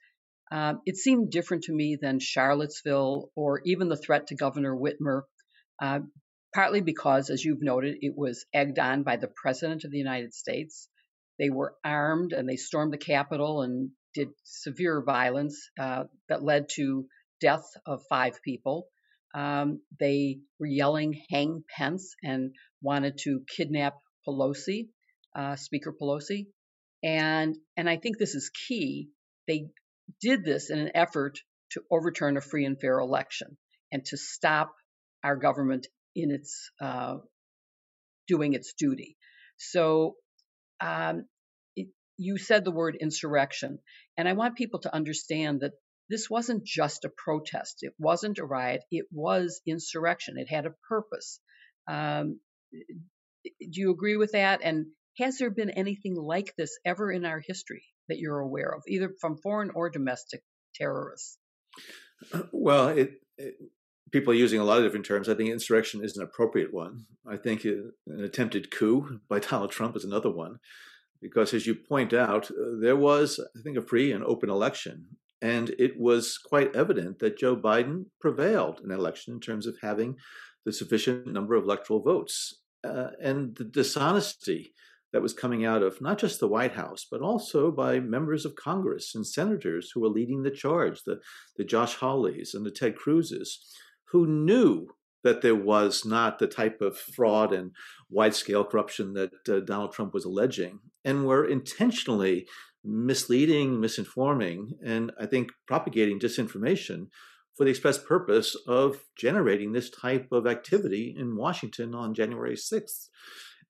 um, 0.51 0.81
it 0.87 0.97
seemed 0.97 1.31
different 1.31 1.65
to 1.65 1.73
me 1.73 1.99
than 2.01 2.19
Charlottesville 2.21 3.31
or 3.37 3.61
even 3.65 3.89
the 3.89 3.97
threat 3.97 4.29
to 4.29 4.37
Governor 4.37 4.75
Whitmer, 4.75 5.23
uh, 5.81 6.01
partly 6.55 6.81
because, 6.81 7.31
as 7.31 7.45
you've 7.45 7.63
noted, 7.63 7.97
it 8.01 8.15
was 8.17 8.47
egged 8.53 8.79
on 8.79 9.03
by 9.03 9.17
the 9.17 9.29
President 9.29 9.85
of 9.85 9.91
the 9.91 9.99
United 9.99 10.35
States. 10.35 10.89
They 11.41 11.49
were 11.49 11.75
armed 11.83 12.35
and 12.35 12.47
they 12.47 12.57
stormed 12.57 12.93
the 12.93 12.99
Capitol 12.99 13.63
and 13.63 13.91
did 14.13 14.29
severe 14.45 15.03
violence 15.03 15.71
uh, 15.81 16.05
that 16.29 16.45
led 16.45 16.69
to 16.75 17.07
death 17.41 17.65
of 17.87 18.03
five 18.11 18.43
people. 18.43 18.89
Um, 19.35 19.81
they 19.99 20.41
were 20.59 20.67
yelling 20.67 21.23
"Hang 21.31 21.65
Pence" 21.75 22.15
and 22.23 22.55
wanted 22.83 23.17
to 23.23 23.43
kidnap 23.49 23.95
Pelosi, 24.29 24.91
uh, 25.35 25.57
Speaker 25.57 25.95
Pelosi, 25.99 26.49
and 27.03 27.57
and 27.75 27.89
I 27.89 27.97
think 27.97 28.19
this 28.19 28.35
is 28.35 28.51
key. 28.51 29.09
They 29.49 29.71
did 30.21 30.45
this 30.45 30.69
in 30.69 30.79
an 30.79 30.91
effort 30.95 31.39
to 31.71 31.83
overturn 31.91 32.37
a 32.37 32.43
free 32.43 32.67
and 32.67 32.79
fair 32.79 32.99
election 32.99 33.57
and 33.91 34.05
to 34.07 34.19
stop 34.19 34.75
our 35.25 35.37
government 35.37 35.87
in 36.15 36.33
its 36.33 36.71
uh, 36.83 37.19
doing 38.29 38.53
its 38.53 38.75
duty. 38.75 39.17
So 39.57 40.17
um, 40.81 41.27
it, 41.77 41.89
you 42.17 42.39
said 42.39 42.65
the 42.65 42.71
word 42.71 42.97
insurrection, 43.01 43.79
and 44.17 44.29
I 44.29 44.33
want 44.35 44.57
people 44.57 44.81
to 44.81 44.95
understand 44.95 45.61
that 45.61 45.73
this 46.09 46.29
wasn't 46.29 46.65
just 46.65 47.05
a 47.05 47.11
protest. 47.17 47.79
It 47.83 47.95
wasn't 47.99 48.39
a 48.39 48.45
riot. 48.45 48.83
It 48.91 49.07
was 49.13 49.61
insurrection. 49.67 50.39
It 50.39 50.49
had 50.51 50.67
a 50.67 50.75
purpose. 50.89 51.41
Um, 51.89 52.41
do 52.73 53.81
you 53.81 53.93
agree 53.93 54.17
with 54.17 54.33
that? 54.33 54.61
And 54.63 54.87
has 55.19 55.39
there 55.39 55.51
been 55.51 55.71
anything 55.71 56.15
like 56.17 56.55
this 56.57 56.79
ever 56.85 57.11
in 57.13 57.25
our 57.25 57.41
history 57.41 57.85
that 58.09 58.19
you're 58.19 58.41
aware 58.41 58.75
of, 58.75 58.83
either 58.89 59.13
from 59.21 59.37
foreign 59.37 59.71
or 59.75 59.89
domestic 59.89 60.43
terrorists? 60.75 61.39
Well, 62.53 62.89
it, 62.89 63.13
it, 63.39 63.55
people 64.13 64.33
are 64.33 64.37
using 64.37 64.61
a 64.61 64.65
lot 64.65 64.79
of 64.79 64.85
different 64.85 65.07
terms. 65.07 65.29
I 65.29 65.35
think 65.35 65.51
insurrection 65.51 66.05
is 66.05 66.17
an 66.17 66.23
appropriate 66.23 66.73
one. 66.73 67.07
I 67.27 67.37
think 67.37 67.65
an 67.65 67.93
attempted 68.23 68.71
coup 68.71 69.21
by 69.29 69.39
Donald 69.51 69.71
Trump 69.71 69.97
is 69.97 70.05
another 70.05 70.31
one, 70.31 70.59
because 71.21 71.55
as 71.55 71.67
you 71.67 71.75
point 71.75 72.13
out, 72.13 72.51
uh, 72.51 72.79
there 72.81 72.97
was, 72.97 73.41
I 73.57 73.63
think, 73.63 73.77
a 73.77 73.83
free 73.83 74.13
and 74.13 74.25
open 74.25 74.51
election. 74.51 75.07
And 75.43 75.71
it 75.79 75.99
was 75.99 76.37
quite 76.37 76.77
evident 76.77 77.19
that 77.21 77.39
Joe 77.39 77.57
Biden 77.57 78.07
prevailed 78.21 78.81
in 78.85 78.91
election 78.91 79.35
in 79.35 79.41
terms 79.41 79.67
of 79.67 79.77
having 79.81 80.17
the 80.67 80.73
sufficient 80.73 81.27
number 81.27 81.55
of 81.55 81.65
electoral 81.65 82.03
votes 82.03 82.61
uh, 82.85 83.09
and 83.23 83.57
the 83.57 83.65
dishonesty 83.65 84.75
that 85.13 85.23
was 85.23 85.33
coming 85.33 85.65
out 85.65 85.83
of 85.83 86.01
not 86.01 86.19
just 86.19 86.41
the 86.41 86.49
White 86.49 86.73
House, 86.73 87.07
but 87.11 87.21
also 87.21 87.71
by 87.71 87.99
members 87.99 88.45
of 88.45 88.55
Congress 88.55 89.15
and 89.15 89.27
senators 89.27 89.91
who 89.93 90.01
were 90.01 90.09
leading 90.09 90.43
the 90.43 90.51
charge, 90.51 91.03
the, 91.05 91.19
the 91.57 91.65
Josh 91.65 91.97
Hawleys 91.97 92.55
and 92.55 92.65
the 92.65 92.71
Ted 92.71 92.95
Cruzes, 92.95 93.55
who 94.13 94.27
knew 94.27 94.89
that 95.23 95.43
there 95.43 95.57
was 95.57 96.05
not 96.05 96.39
the 96.39 96.47
type 96.47 96.81
of 96.81 96.97
fraud 96.97 97.53
and 97.53 97.73
wide 98.09 98.35
scale 98.35 98.65
corruption 98.65 99.13
that 99.15 99.33
uh, 99.49 99.61
Donald 99.61 99.93
Trump 99.93 100.15
was 100.15 100.25
alleging, 100.25 100.81
and 101.05 101.27
were 101.27 101.47
intentionally 101.47 102.47
misleading, 102.83 103.75
misinforming, 103.75 104.71
and 104.85 105.13
I 105.21 105.27
think 105.27 105.53
propagating 105.67 106.19
disinformation 106.19 107.09
for 107.57 107.65
the 107.65 107.71
express 107.71 107.99
purpose 107.99 108.57
of 108.67 109.05
generating 109.17 109.73
this 109.73 109.91
type 109.91 110.29
of 110.33 110.47
activity 110.47 111.15
in 111.19 111.37
Washington 111.37 111.95
on 111.95 112.15
January 112.15 112.55
6th. 112.55 113.09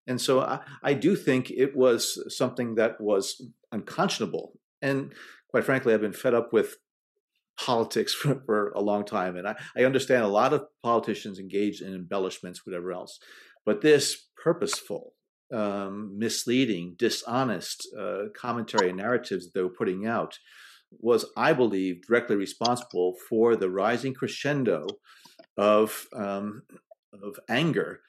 And 0.06 0.20
so 0.20 0.40
I, 0.40 0.60
I 0.82 0.94
do 0.94 1.16
think 1.16 1.50
it 1.50 1.76
was 1.76 2.22
something 2.36 2.76
that 2.76 3.00
was 3.00 3.44
unconscionable. 3.72 4.52
And 4.80 5.12
quite 5.48 5.64
frankly, 5.64 5.92
I've 5.92 6.00
been 6.00 6.12
fed 6.12 6.34
up 6.34 6.52
with 6.52 6.76
politics 7.64 8.14
for, 8.20 8.42
for 8.46 8.70
a 8.70 8.80
long 8.80 9.04
time. 9.04 9.36
And 9.36 9.46
I, 9.46 9.56
I 9.76 9.84
understand 9.84 10.24
a 10.24 10.28
lot 10.28 10.52
of 10.52 10.64
politicians 10.82 11.38
engage 11.38 11.80
in 11.80 11.94
embellishments, 11.94 12.66
whatever 12.66 12.92
else. 12.92 13.18
But 13.66 13.82
this 13.82 14.28
purposeful, 14.42 15.14
um, 15.52 16.18
misleading, 16.18 16.94
dishonest 16.98 17.86
uh, 17.98 18.24
commentary 18.36 18.88
and 18.88 18.98
narratives 18.98 19.44
that 19.44 19.54
they 19.54 19.62
were 19.62 19.68
putting 19.68 20.06
out 20.06 20.38
was, 20.90 21.26
I 21.36 21.52
believe, 21.52 22.06
directly 22.06 22.36
responsible 22.36 23.14
for 23.28 23.56
the 23.56 23.70
rising 23.70 24.14
crescendo 24.14 24.86
of 25.56 26.06
um, 26.14 26.62
of 27.12 27.38
anger 27.48 28.00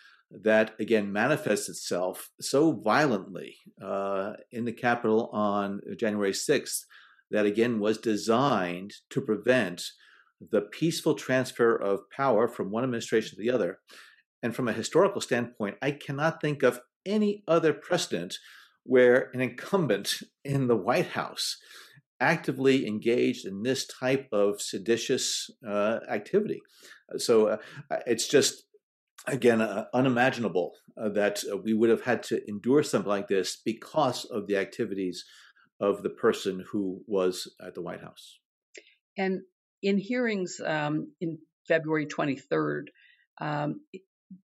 that 0.43 0.73
again 0.79 1.11
manifests 1.11 1.67
itself 1.67 2.29
so 2.39 2.71
violently 2.71 3.55
uh, 3.83 4.33
in 4.51 4.65
the 4.65 4.71
Capitol 4.71 5.29
on 5.33 5.81
January 5.97 6.31
6th 6.31 6.85
that 7.31 7.45
again 7.45 7.79
was 7.79 7.97
designed 7.97 8.93
to 9.09 9.21
prevent 9.21 9.83
the 10.51 10.61
peaceful 10.61 11.15
transfer 11.15 11.75
of 11.75 12.09
power 12.15 12.47
from 12.47 12.71
one 12.71 12.83
administration 12.83 13.37
to 13.37 13.41
the 13.41 13.51
other. 13.51 13.79
And 14.43 14.55
from 14.55 14.67
a 14.67 14.73
historical 14.73 15.21
standpoint, 15.21 15.77
I 15.81 15.91
cannot 15.91 16.41
think 16.41 16.63
of 16.63 16.81
any 17.05 17.43
other 17.47 17.73
precedent 17.73 18.37
where 18.83 19.29
an 19.33 19.41
incumbent 19.41 20.15
in 20.43 20.67
the 20.67 20.75
White 20.75 21.07
House 21.07 21.57
actively 22.19 22.87
engaged 22.87 23.45
in 23.45 23.63
this 23.63 23.85
type 23.87 24.27
of 24.31 24.61
seditious 24.61 25.49
uh, 25.67 25.99
activity. 26.09 26.59
So 27.17 27.47
uh, 27.47 27.57
it's 28.05 28.27
just, 28.27 28.63
again, 29.27 29.61
uh, 29.61 29.85
unimaginable 29.93 30.71
uh, 30.99 31.09
that 31.09 31.43
we 31.63 31.73
would 31.73 31.89
have 31.89 32.03
had 32.03 32.23
to 32.23 32.41
endure 32.47 32.83
something 32.83 33.09
like 33.09 33.27
this 33.27 33.59
because 33.63 34.25
of 34.25 34.47
the 34.47 34.57
activities 34.57 35.23
of 35.81 36.03
the 36.03 36.09
person 36.09 36.63
who 36.71 37.01
was 37.07 37.51
at 37.59 37.73
the 37.73 37.81
White 37.81 38.01
House. 38.01 38.39
And 39.17 39.41
in 39.81 39.97
hearings 39.97 40.61
um, 40.63 41.11
in 41.19 41.39
February 41.67 42.05
23rd, 42.05 42.83
um, 43.41 43.81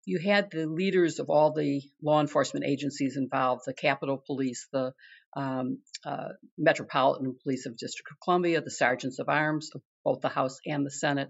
you 0.05 0.17
had 0.17 0.49
the 0.49 0.65
leaders 0.65 1.19
of 1.19 1.29
all 1.29 1.53
the 1.53 1.81
law 2.01 2.21
enforcement 2.21 2.65
agencies 2.65 3.17
involved 3.17 3.63
the 3.65 3.73
Capitol 3.73 4.23
Police, 4.25 4.67
the 4.71 4.93
um, 5.35 5.79
uh, 6.05 6.29
Metropolitan 6.57 7.35
Police 7.43 7.65
of 7.65 7.77
District 7.77 8.09
of 8.11 8.19
Columbia, 8.23 8.61
the 8.61 8.71
Sergeants 8.71 9.19
of 9.19 9.29
Arms 9.29 9.69
of 9.75 9.81
both 10.03 10.21
the 10.21 10.29
House 10.29 10.59
and 10.65 10.85
the 10.85 10.91
Senate. 10.91 11.29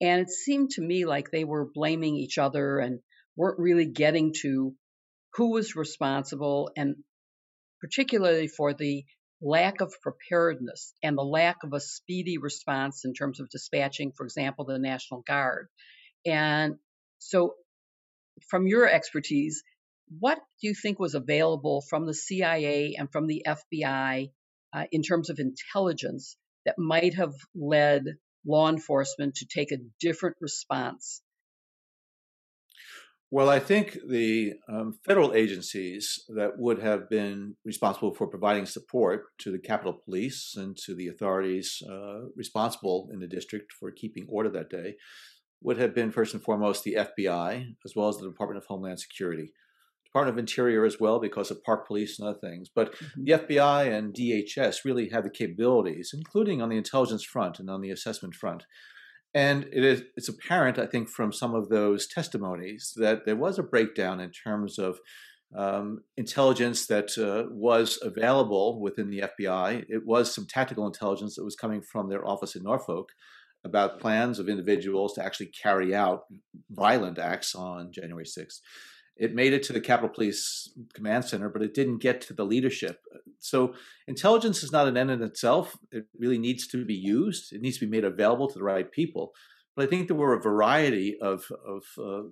And 0.00 0.22
it 0.22 0.30
seemed 0.30 0.70
to 0.70 0.82
me 0.82 1.04
like 1.04 1.30
they 1.30 1.44
were 1.44 1.68
blaming 1.72 2.16
each 2.16 2.38
other 2.38 2.78
and 2.78 3.00
weren't 3.36 3.58
really 3.58 3.86
getting 3.86 4.32
to 4.42 4.74
who 5.34 5.50
was 5.52 5.76
responsible, 5.76 6.70
and 6.76 6.96
particularly 7.80 8.48
for 8.48 8.72
the 8.72 9.04
lack 9.46 9.80
of 9.80 9.94
preparedness 10.02 10.92
and 11.02 11.16
the 11.16 11.22
lack 11.22 11.58
of 11.62 11.72
a 11.72 11.80
speedy 11.80 12.38
response 12.38 13.04
in 13.04 13.14
terms 13.14 13.40
of 13.40 13.48
dispatching, 13.48 14.12
for 14.12 14.24
example, 14.24 14.64
the 14.64 14.78
National 14.78 15.22
Guard. 15.22 15.68
And 16.24 16.76
so, 17.18 17.54
from 18.50 18.66
your 18.66 18.88
expertise, 18.88 19.62
what 20.18 20.38
do 20.60 20.68
you 20.68 20.74
think 20.74 20.98
was 20.98 21.14
available 21.14 21.82
from 21.88 22.06
the 22.06 22.14
CIA 22.14 22.96
and 22.98 23.10
from 23.10 23.26
the 23.26 23.46
FBI 23.46 24.30
uh, 24.72 24.84
in 24.92 25.02
terms 25.02 25.30
of 25.30 25.38
intelligence 25.38 26.36
that 26.64 26.78
might 26.78 27.14
have 27.14 27.34
led 27.54 28.04
law 28.44 28.68
enforcement 28.68 29.36
to 29.36 29.46
take 29.46 29.72
a 29.72 29.78
different 30.00 30.36
response 30.40 31.22
well, 33.36 33.50
I 33.50 33.58
think 33.58 33.98
the 34.08 34.54
um, 34.66 34.94
federal 35.04 35.34
agencies 35.34 36.24
that 36.34 36.52
would 36.56 36.78
have 36.78 37.10
been 37.10 37.56
responsible 37.66 38.14
for 38.14 38.26
providing 38.26 38.64
support 38.64 39.24
to 39.40 39.52
the 39.52 39.58
Capitol 39.58 40.00
Police 40.02 40.54
and 40.56 40.74
to 40.86 40.94
the 40.94 41.08
authorities 41.08 41.82
uh, 41.86 42.28
responsible 42.34 43.10
in 43.12 43.20
the 43.20 43.26
district 43.26 43.74
for 43.78 43.90
keeping 43.90 44.24
order 44.30 44.48
that 44.48 44.70
day 44.70 44.94
would 45.60 45.76
have 45.76 45.94
been 45.94 46.10
first 46.10 46.32
and 46.32 46.42
foremost 46.42 46.82
the 46.82 46.96
FBI, 46.98 47.74
as 47.84 47.92
well 47.94 48.08
as 48.08 48.16
the 48.16 48.26
Department 48.26 48.56
of 48.56 48.64
Homeland 48.68 49.00
Security. 49.00 49.52
Department 50.06 50.34
of 50.34 50.38
Interior 50.38 50.86
as 50.86 50.98
well 50.98 51.20
because 51.20 51.50
of 51.50 51.62
park 51.62 51.86
police 51.86 52.18
and 52.18 52.26
other 52.26 52.38
things. 52.38 52.70
But 52.74 52.94
mm-hmm. 52.94 53.24
the 53.24 53.32
FBI 53.32 53.92
and 53.94 54.14
DHS 54.14 54.76
really 54.86 55.10
have 55.10 55.24
the 55.24 55.30
capabilities, 55.30 56.12
including 56.14 56.62
on 56.62 56.70
the 56.70 56.78
intelligence 56.78 57.22
front 57.22 57.58
and 57.58 57.68
on 57.68 57.82
the 57.82 57.90
assessment 57.90 58.34
front, 58.34 58.64
and 59.36 59.64
it 59.70 59.84
is 59.84 60.02
it's 60.16 60.30
apparent, 60.30 60.78
I 60.78 60.86
think, 60.86 61.10
from 61.10 61.30
some 61.30 61.54
of 61.54 61.68
those 61.68 62.06
testimonies 62.06 62.94
that 62.96 63.26
there 63.26 63.36
was 63.36 63.58
a 63.58 63.62
breakdown 63.62 64.18
in 64.18 64.30
terms 64.30 64.78
of 64.78 64.98
um, 65.54 66.00
intelligence 66.16 66.86
that 66.86 67.18
uh, 67.18 67.50
was 67.52 67.98
available 68.00 68.80
within 68.80 69.10
the 69.10 69.24
FBI. 69.38 69.84
It 69.90 70.06
was 70.06 70.34
some 70.34 70.46
tactical 70.46 70.86
intelligence 70.86 71.36
that 71.36 71.44
was 71.44 71.54
coming 71.54 71.82
from 71.82 72.08
their 72.08 72.26
office 72.26 72.56
in 72.56 72.62
Norfolk 72.62 73.10
about 73.62 74.00
plans 74.00 74.38
of 74.38 74.48
individuals 74.48 75.12
to 75.14 75.24
actually 75.24 75.50
carry 75.62 75.94
out 75.94 76.22
violent 76.70 77.18
acts 77.18 77.54
on 77.54 77.92
January 77.92 78.24
6th. 78.24 78.60
It 79.16 79.34
made 79.34 79.52
it 79.52 79.62
to 79.64 79.72
the 79.72 79.80
Capitol 79.80 80.10
Police 80.10 80.70
Command 80.92 81.24
Center, 81.24 81.48
but 81.48 81.62
it 81.62 81.74
didn't 81.74 81.98
get 81.98 82.20
to 82.22 82.34
the 82.34 82.44
leadership. 82.44 83.00
So, 83.38 83.74
intelligence 84.06 84.62
is 84.62 84.72
not 84.72 84.88
an 84.88 84.96
end 84.96 85.10
in 85.10 85.22
itself. 85.22 85.76
It 85.90 86.06
really 86.18 86.38
needs 86.38 86.66
to 86.68 86.84
be 86.84 86.94
used, 86.94 87.52
it 87.52 87.62
needs 87.62 87.78
to 87.78 87.86
be 87.86 87.90
made 87.90 88.04
available 88.04 88.48
to 88.48 88.58
the 88.58 88.64
right 88.64 88.90
people. 88.90 89.32
But 89.74 89.86
I 89.86 89.88
think 89.88 90.08
there 90.08 90.16
were 90.16 90.34
a 90.34 90.40
variety 90.40 91.18
of, 91.20 91.44
of 91.66 91.82
uh, 91.98 92.28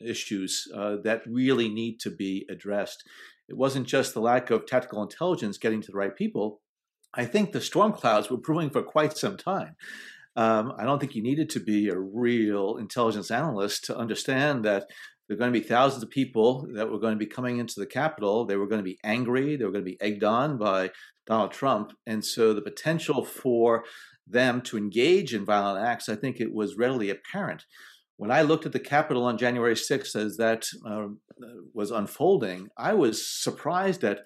issues 0.00 0.66
uh, 0.74 0.96
that 1.04 1.22
really 1.26 1.68
need 1.68 2.00
to 2.00 2.10
be 2.10 2.46
addressed. 2.50 3.04
It 3.48 3.56
wasn't 3.56 3.86
just 3.86 4.14
the 4.14 4.20
lack 4.20 4.50
of 4.50 4.66
tactical 4.66 5.02
intelligence 5.02 5.58
getting 5.58 5.82
to 5.82 5.92
the 5.92 5.98
right 5.98 6.16
people. 6.16 6.60
I 7.12 7.26
think 7.26 7.52
the 7.52 7.60
storm 7.60 7.92
clouds 7.92 8.30
were 8.30 8.36
brewing 8.36 8.70
for 8.70 8.82
quite 8.82 9.16
some 9.16 9.36
time. 9.36 9.76
Um, 10.36 10.72
I 10.76 10.84
don't 10.84 10.98
think 10.98 11.14
you 11.14 11.22
needed 11.22 11.48
to 11.50 11.60
be 11.60 11.88
a 11.88 11.98
real 11.98 12.76
intelligence 12.76 13.30
analyst 13.30 13.84
to 13.84 13.96
understand 13.96 14.64
that 14.64 14.86
there 15.26 15.36
were 15.36 15.38
going 15.38 15.52
to 15.52 15.60
be 15.60 15.66
thousands 15.66 16.02
of 16.02 16.10
people 16.10 16.68
that 16.74 16.90
were 16.90 16.98
going 16.98 17.14
to 17.14 17.18
be 17.18 17.26
coming 17.26 17.58
into 17.58 17.80
the 17.80 17.86
Capitol. 17.86 18.44
They 18.44 18.56
were 18.56 18.66
going 18.66 18.80
to 18.80 18.84
be 18.84 18.98
angry. 19.04 19.56
They 19.56 19.64
were 19.64 19.72
going 19.72 19.84
to 19.84 19.90
be 19.90 20.00
egged 20.00 20.22
on 20.22 20.58
by 20.58 20.90
Donald 21.26 21.52
Trump. 21.52 21.92
And 22.06 22.24
so 22.24 22.52
the 22.52 22.60
potential 22.60 23.24
for 23.24 23.84
them 24.26 24.60
to 24.62 24.76
engage 24.76 25.34
in 25.34 25.44
violent 25.44 25.84
acts, 25.84 26.08
I 26.08 26.16
think 26.16 26.40
it 26.40 26.52
was 26.52 26.76
readily 26.76 27.10
apparent. 27.10 27.64
When 28.16 28.30
I 28.30 28.42
looked 28.42 28.66
at 28.66 28.72
the 28.72 28.80
Capitol 28.80 29.24
on 29.24 29.38
January 29.38 29.74
6th 29.74 30.14
as 30.14 30.36
that 30.36 30.66
uh, 30.86 31.08
was 31.72 31.90
unfolding, 31.90 32.68
I 32.76 32.92
was 32.92 33.26
surprised 33.26 34.04
at 34.04 34.20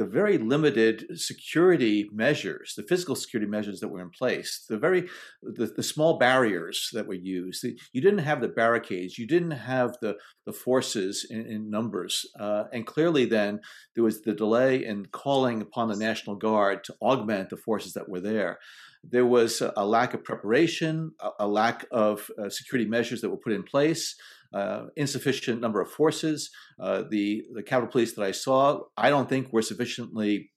the 0.00 0.06
very 0.06 0.38
limited 0.38 1.06
security 1.20 2.08
measures, 2.10 2.72
the 2.74 2.82
physical 2.82 3.14
security 3.14 3.50
measures 3.50 3.80
that 3.80 3.88
were 3.88 4.00
in 4.00 4.08
place, 4.08 4.64
the 4.66 4.78
very 4.78 5.02
the, 5.42 5.66
the 5.66 5.82
small 5.82 6.18
barriers 6.18 6.88
that 6.94 7.06
were 7.06 7.12
used. 7.12 7.62
You 7.92 8.00
didn't 8.00 8.20
have 8.30 8.40
the 8.40 8.48
barricades, 8.48 9.18
you 9.18 9.26
didn't 9.26 9.50
have 9.74 9.98
the 10.00 10.16
the 10.46 10.54
forces 10.54 11.26
in, 11.28 11.44
in 11.44 11.70
numbers, 11.70 12.24
uh, 12.40 12.64
and 12.72 12.86
clearly 12.86 13.26
then 13.26 13.60
there 13.94 14.02
was 14.02 14.22
the 14.22 14.32
delay 14.32 14.82
in 14.82 15.04
calling 15.12 15.60
upon 15.60 15.88
the 15.88 15.96
National 15.96 16.34
Guard 16.34 16.82
to 16.84 16.94
augment 17.02 17.50
the 17.50 17.58
forces 17.58 17.92
that 17.92 18.08
were 18.08 18.20
there. 18.20 18.58
There 19.04 19.26
was 19.26 19.60
a, 19.60 19.70
a 19.76 19.84
lack 19.84 20.14
of 20.14 20.24
preparation, 20.24 21.12
a, 21.20 21.30
a 21.40 21.46
lack 21.46 21.84
of 21.90 22.30
uh, 22.38 22.48
security 22.48 22.88
measures 22.88 23.20
that 23.20 23.28
were 23.28 23.44
put 23.44 23.52
in 23.52 23.64
place 23.64 24.16
uh, 24.52 24.86
insufficient 24.96 25.60
number 25.60 25.80
of 25.80 25.90
forces. 25.90 26.50
Uh, 26.78 27.02
the 27.08 27.44
the 27.54 27.62
Capitol 27.62 27.90
Police 27.90 28.14
that 28.14 28.24
I 28.24 28.32
saw, 28.32 28.80
I 28.96 29.10
don't 29.10 29.28
think 29.28 29.52
were 29.52 29.62
sufficiently 29.62 30.50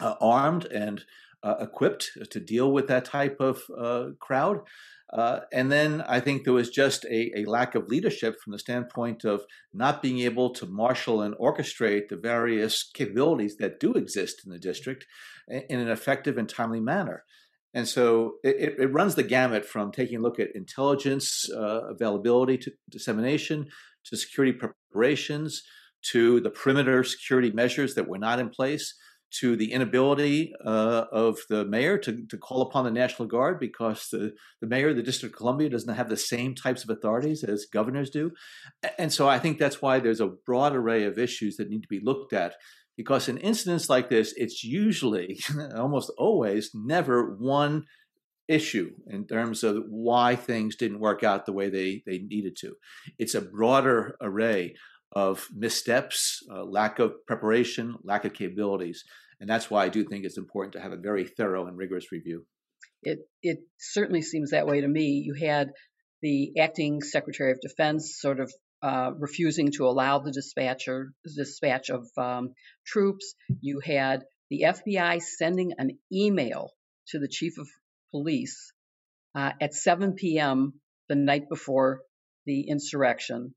uh, 0.00 0.14
armed 0.20 0.66
and 0.66 1.04
uh, 1.42 1.54
equipped 1.60 2.10
to 2.30 2.40
deal 2.40 2.72
with 2.72 2.88
that 2.88 3.04
type 3.04 3.36
of 3.40 3.62
uh, 3.76 4.10
crowd. 4.18 4.60
Uh, 5.12 5.40
and 5.52 5.72
then 5.72 6.02
I 6.02 6.20
think 6.20 6.44
there 6.44 6.52
was 6.52 6.68
just 6.68 7.06
a, 7.06 7.32
a, 7.38 7.44
lack 7.46 7.74
of 7.74 7.88
leadership 7.88 8.38
from 8.40 8.52
the 8.52 8.58
standpoint 8.58 9.24
of 9.24 9.42
not 9.72 10.02
being 10.02 10.18
able 10.18 10.50
to 10.50 10.66
marshal 10.66 11.22
and 11.22 11.34
orchestrate 11.36 12.08
the 12.08 12.16
various 12.16 12.90
capabilities 12.92 13.56
that 13.56 13.80
do 13.80 13.94
exist 13.94 14.42
in 14.44 14.52
the 14.52 14.58
district 14.58 15.06
in 15.48 15.80
an 15.80 15.88
effective 15.88 16.36
and 16.36 16.48
timely 16.48 16.80
manner. 16.80 17.24
And 17.74 17.86
so 17.86 18.34
it, 18.42 18.76
it, 18.78 18.92
runs 18.92 19.14
the 19.14 19.22
gamut 19.22 19.64
from 19.66 19.92
taking 19.92 20.18
a 20.18 20.22
look 20.22 20.40
at 20.40 20.54
intelligence 20.54 21.50
uh, 21.50 21.88
availability 21.90 22.56
to 22.58 22.72
dissemination 22.90 23.68
to 24.06 24.16
security 24.16 24.58
preparations 24.58 25.62
to 26.10 26.40
the 26.40 26.50
perimeter 26.50 27.04
security 27.04 27.50
measures 27.50 27.94
that 27.94 28.08
were 28.08 28.18
not 28.18 28.38
in 28.38 28.48
place 28.48 28.94
to 29.30 29.56
the 29.56 29.72
inability 29.72 30.54
uh, 30.64 31.04
of 31.12 31.38
the 31.50 31.64
mayor 31.66 31.98
to, 31.98 32.26
to 32.28 32.38
call 32.38 32.62
upon 32.62 32.84
the 32.84 32.90
National 32.90 33.28
Guard 33.28 33.60
because 33.60 34.08
the, 34.10 34.32
the 34.62 34.66
mayor 34.66 34.88
of 34.88 34.96
the 34.96 35.02
District 35.02 35.34
of 35.34 35.38
Columbia 35.38 35.68
doesn't 35.68 35.94
have 35.94 36.08
the 36.08 36.16
same 36.16 36.54
types 36.54 36.82
of 36.82 36.90
authorities 36.90 37.44
as 37.44 37.66
governors 37.66 38.08
do. 38.08 38.30
And 38.98 39.12
so 39.12 39.28
I 39.28 39.38
think 39.38 39.58
that's 39.58 39.82
why 39.82 39.98
there's 39.98 40.20
a 40.20 40.28
broad 40.28 40.74
array 40.74 41.04
of 41.04 41.18
issues 41.18 41.56
that 41.56 41.68
need 41.68 41.82
to 41.82 41.88
be 41.88 42.00
looked 42.00 42.32
at 42.32 42.54
because 42.98 43.28
in 43.28 43.38
incidents 43.38 43.88
like 43.88 44.10
this, 44.10 44.34
it's 44.36 44.64
usually, 44.64 45.38
almost 45.76 46.10
always, 46.18 46.72
never 46.74 47.36
one 47.36 47.84
issue 48.48 48.90
in 49.06 49.24
terms 49.24 49.62
of 49.62 49.84
why 49.88 50.34
things 50.34 50.74
didn't 50.74 50.98
work 50.98 51.22
out 51.22 51.46
the 51.46 51.52
way 51.52 51.70
they, 51.70 52.02
they 52.06 52.18
needed 52.18 52.56
to. 52.56 52.74
It's 53.16 53.36
a 53.36 53.40
broader 53.40 54.16
array 54.20 54.74
of 55.12 55.46
missteps, 55.54 56.42
uh, 56.52 56.64
lack 56.64 56.98
of 56.98 57.12
preparation, 57.24 57.94
lack 58.02 58.24
of 58.24 58.34
capabilities. 58.34 59.04
And 59.40 59.48
that's 59.48 59.70
why 59.70 59.84
I 59.84 59.90
do 59.90 60.02
think 60.02 60.24
it's 60.24 60.36
important 60.36 60.72
to 60.72 60.80
have 60.80 60.92
a 60.92 60.96
very 60.96 61.24
thorough 61.24 61.68
and 61.68 61.78
rigorous 61.78 62.10
review. 62.10 62.46
It, 63.04 63.20
it 63.44 63.58
certainly 63.78 64.22
seems 64.22 64.50
that 64.50 64.66
way 64.66 64.80
to 64.80 64.88
me. 64.88 65.22
You 65.24 65.34
had 65.34 65.68
the 66.20 66.50
acting 66.58 67.00
Secretary 67.00 67.52
of 67.52 67.60
Defense 67.60 68.16
sort 68.18 68.40
of 68.40 68.52
uh, 68.82 69.12
refusing 69.18 69.72
to 69.72 69.86
allow 69.86 70.18
the 70.18 70.32
dispatcher 70.32 71.12
dispatch 71.24 71.90
of 71.90 72.06
um, 72.16 72.54
troops. 72.86 73.34
You 73.60 73.80
had 73.80 74.24
the 74.50 74.62
FBI 74.66 75.20
sending 75.20 75.72
an 75.78 75.98
email 76.12 76.72
to 77.08 77.18
the 77.18 77.28
chief 77.28 77.58
of 77.58 77.68
police 78.10 78.72
uh, 79.34 79.52
at 79.60 79.74
7 79.74 80.14
p.m. 80.14 80.74
the 81.08 81.14
night 81.16 81.48
before 81.48 82.00
the 82.46 82.68
insurrection, 82.68 83.54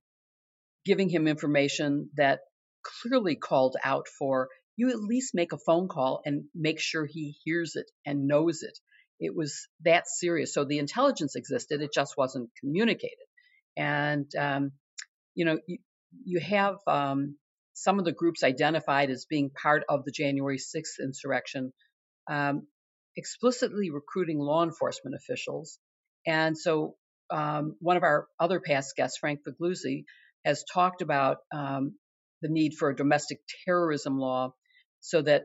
giving 0.85 1.09
him 1.09 1.27
information 1.27 2.09
that 2.15 2.39
clearly 2.83 3.35
called 3.35 3.75
out 3.83 4.07
for 4.07 4.49
you 4.75 4.89
at 4.89 4.99
least 4.99 5.35
make 5.35 5.53
a 5.53 5.57
phone 5.57 5.87
call 5.87 6.21
and 6.25 6.45
make 6.55 6.79
sure 6.79 7.05
he 7.05 7.35
hears 7.43 7.75
it 7.75 7.85
and 8.05 8.27
knows 8.27 8.63
it. 8.63 8.77
it 9.19 9.35
was 9.35 9.67
that 9.85 10.07
serious. 10.07 10.53
So 10.53 10.65
the 10.65 10.79
intelligence 10.79 11.35
existed, 11.35 11.81
it 11.81 11.93
just 11.93 12.17
wasn't 12.17 12.49
communicated. 12.59 13.27
And, 13.77 14.25
um, 14.35 14.71
you 15.35 15.45
know, 15.45 15.59
you, 15.67 15.77
you 16.25 16.39
have 16.39 16.77
um, 16.87 17.37
some 17.73 17.99
of 17.99 18.05
the 18.05 18.11
groups 18.11 18.43
identified 18.43 19.09
as 19.09 19.25
being 19.25 19.49
part 19.49 19.83
of 19.89 20.03
the 20.03 20.11
January 20.11 20.57
6th 20.57 20.99
insurrection 21.01 21.71
um, 22.29 22.67
explicitly 23.17 23.89
recruiting 23.91 24.39
law 24.39 24.63
enforcement 24.63 25.15
officials. 25.15 25.79
And 26.25 26.57
so 26.57 26.95
um, 27.29 27.75
one 27.79 27.97
of 27.97 28.03
our 28.03 28.27
other 28.39 28.59
past 28.59 28.95
guests, 28.95 29.17
Frank 29.17 29.39
Figliuzzi, 29.47 30.05
has 30.45 30.63
talked 30.73 31.01
about 31.01 31.37
um, 31.53 31.95
the 32.41 32.49
need 32.49 32.73
for 32.77 32.89
a 32.89 32.95
domestic 32.95 33.39
terrorism 33.65 34.17
law 34.17 34.53
so 34.99 35.21
that 35.21 35.43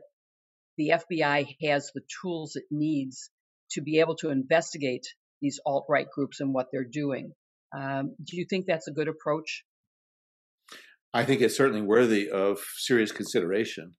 the 0.77 0.93
FBI 0.93 1.47
has 1.63 1.91
the 1.93 2.01
tools 2.21 2.55
it 2.55 2.65
needs 2.69 3.29
to 3.71 3.81
be 3.81 3.99
able 3.99 4.15
to 4.17 4.29
investigate 4.29 5.07
these 5.41 5.59
alt 5.65 5.85
right 5.89 6.07
groups 6.09 6.39
and 6.39 6.53
what 6.53 6.67
they're 6.71 6.83
doing. 6.83 7.31
Um, 7.75 8.15
do 8.23 8.37
you 8.37 8.45
think 8.49 8.65
that's 8.65 8.87
a 8.87 8.93
good 8.93 9.07
approach? 9.07 9.63
I 11.13 11.25
think 11.25 11.41
it's 11.41 11.57
certainly 11.57 11.81
worthy 11.81 12.29
of 12.29 12.59
serious 12.77 13.11
consideration 13.11 13.93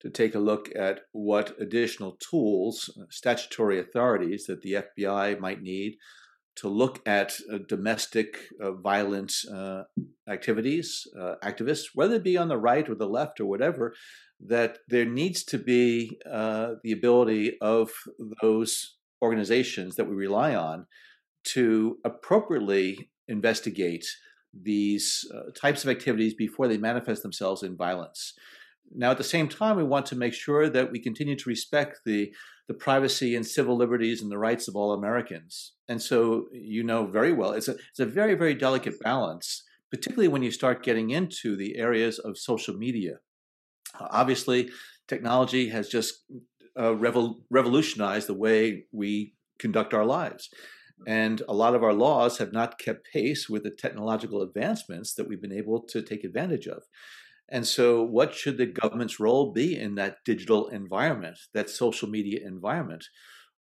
to 0.00 0.10
take 0.10 0.34
a 0.34 0.40
look 0.40 0.68
at 0.76 1.00
what 1.12 1.54
additional 1.60 2.18
tools, 2.30 2.90
uh, 3.00 3.04
statutory 3.10 3.78
authorities 3.78 4.46
that 4.46 4.62
the 4.62 4.84
FBI 4.98 5.38
might 5.38 5.62
need 5.62 5.96
to 6.56 6.68
look 6.68 7.00
at 7.06 7.34
uh, 7.50 7.58
domestic 7.68 8.36
uh, 8.60 8.72
violence 8.72 9.48
uh, 9.48 9.84
activities, 10.28 11.06
uh, 11.18 11.34
activists, 11.42 11.86
whether 11.94 12.16
it 12.16 12.24
be 12.24 12.36
on 12.36 12.48
the 12.48 12.58
right 12.58 12.88
or 12.88 12.94
the 12.94 13.06
left 13.06 13.40
or 13.40 13.46
whatever, 13.46 13.94
that 14.40 14.78
there 14.88 15.04
needs 15.04 15.44
to 15.44 15.58
be 15.58 16.18
uh, 16.30 16.74
the 16.82 16.92
ability 16.92 17.56
of 17.60 17.90
those 18.42 18.96
organizations 19.22 19.94
that 19.96 20.08
we 20.08 20.14
rely 20.14 20.54
on 20.54 20.86
to 21.44 21.96
appropriately 22.04 23.10
investigate 23.28 24.04
these 24.52 25.24
uh, 25.34 25.50
types 25.54 25.84
of 25.84 25.90
activities 25.90 26.34
before 26.34 26.68
they 26.68 26.78
manifest 26.78 27.22
themselves 27.22 27.62
in 27.62 27.76
violence. 27.76 28.34
Now, 28.94 29.10
at 29.10 29.18
the 29.18 29.24
same 29.24 29.48
time, 29.48 29.76
we 29.76 29.84
want 29.84 30.06
to 30.06 30.16
make 30.16 30.34
sure 30.34 30.68
that 30.68 30.92
we 30.92 30.98
continue 30.98 31.36
to 31.36 31.48
respect 31.48 32.00
the, 32.04 32.32
the 32.68 32.74
privacy 32.74 33.34
and 33.36 33.46
civil 33.46 33.76
liberties 33.76 34.20
and 34.20 34.30
the 34.30 34.38
rights 34.38 34.68
of 34.68 34.76
all 34.76 34.92
Americans. 34.92 35.72
And 35.88 36.00
so, 36.00 36.46
you 36.52 36.84
know 36.84 37.06
very 37.06 37.32
well, 37.32 37.52
it's 37.52 37.68
a, 37.68 37.72
it's 37.90 38.00
a 38.00 38.06
very, 38.06 38.34
very 38.34 38.54
delicate 38.54 39.00
balance, 39.00 39.62
particularly 39.90 40.28
when 40.28 40.42
you 40.42 40.50
start 40.50 40.84
getting 40.84 41.10
into 41.10 41.56
the 41.56 41.76
areas 41.78 42.18
of 42.18 42.36
social 42.36 42.76
media. 42.76 43.14
Obviously, 43.98 44.70
technology 45.08 45.68
has 45.68 45.88
just 45.88 46.24
uh, 46.76 46.92
revol- 46.92 47.40
revolutionized 47.50 48.26
the 48.26 48.34
way 48.34 48.86
we 48.92 49.34
conduct 49.58 49.94
our 49.94 50.04
lives. 50.04 50.50
And 51.06 51.42
a 51.48 51.54
lot 51.54 51.74
of 51.74 51.82
our 51.82 51.92
laws 51.92 52.38
have 52.38 52.52
not 52.52 52.78
kept 52.78 53.06
pace 53.12 53.48
with 53.48 53.64
the 53.64 53.70
technological 53.70 54.42
advancements 54.42 55.14
that 55.14 55.28
we've 55.28 55.42
been 55.42 55.52
able 55.52 55.80
to 55.88 56.02
take 56.02 56.24
advantage 56.24 56.66
of. 56.66 56.82
And 57.48 57.66
so, 57.66 58.02
what 58.02 58.34
should 58.34 58.56
the 58.56 58.66
government's 58.66 59.20
role 59.20 59.52
be 59.52 59.78
in 59.78 59.94
that 59.96 60.18
digital 60.24 60.68
environment, 60.68 61.38
that 61.52 61.68
social 61.68 62.08
media 62.08 62.40
environment? 62.46 63.04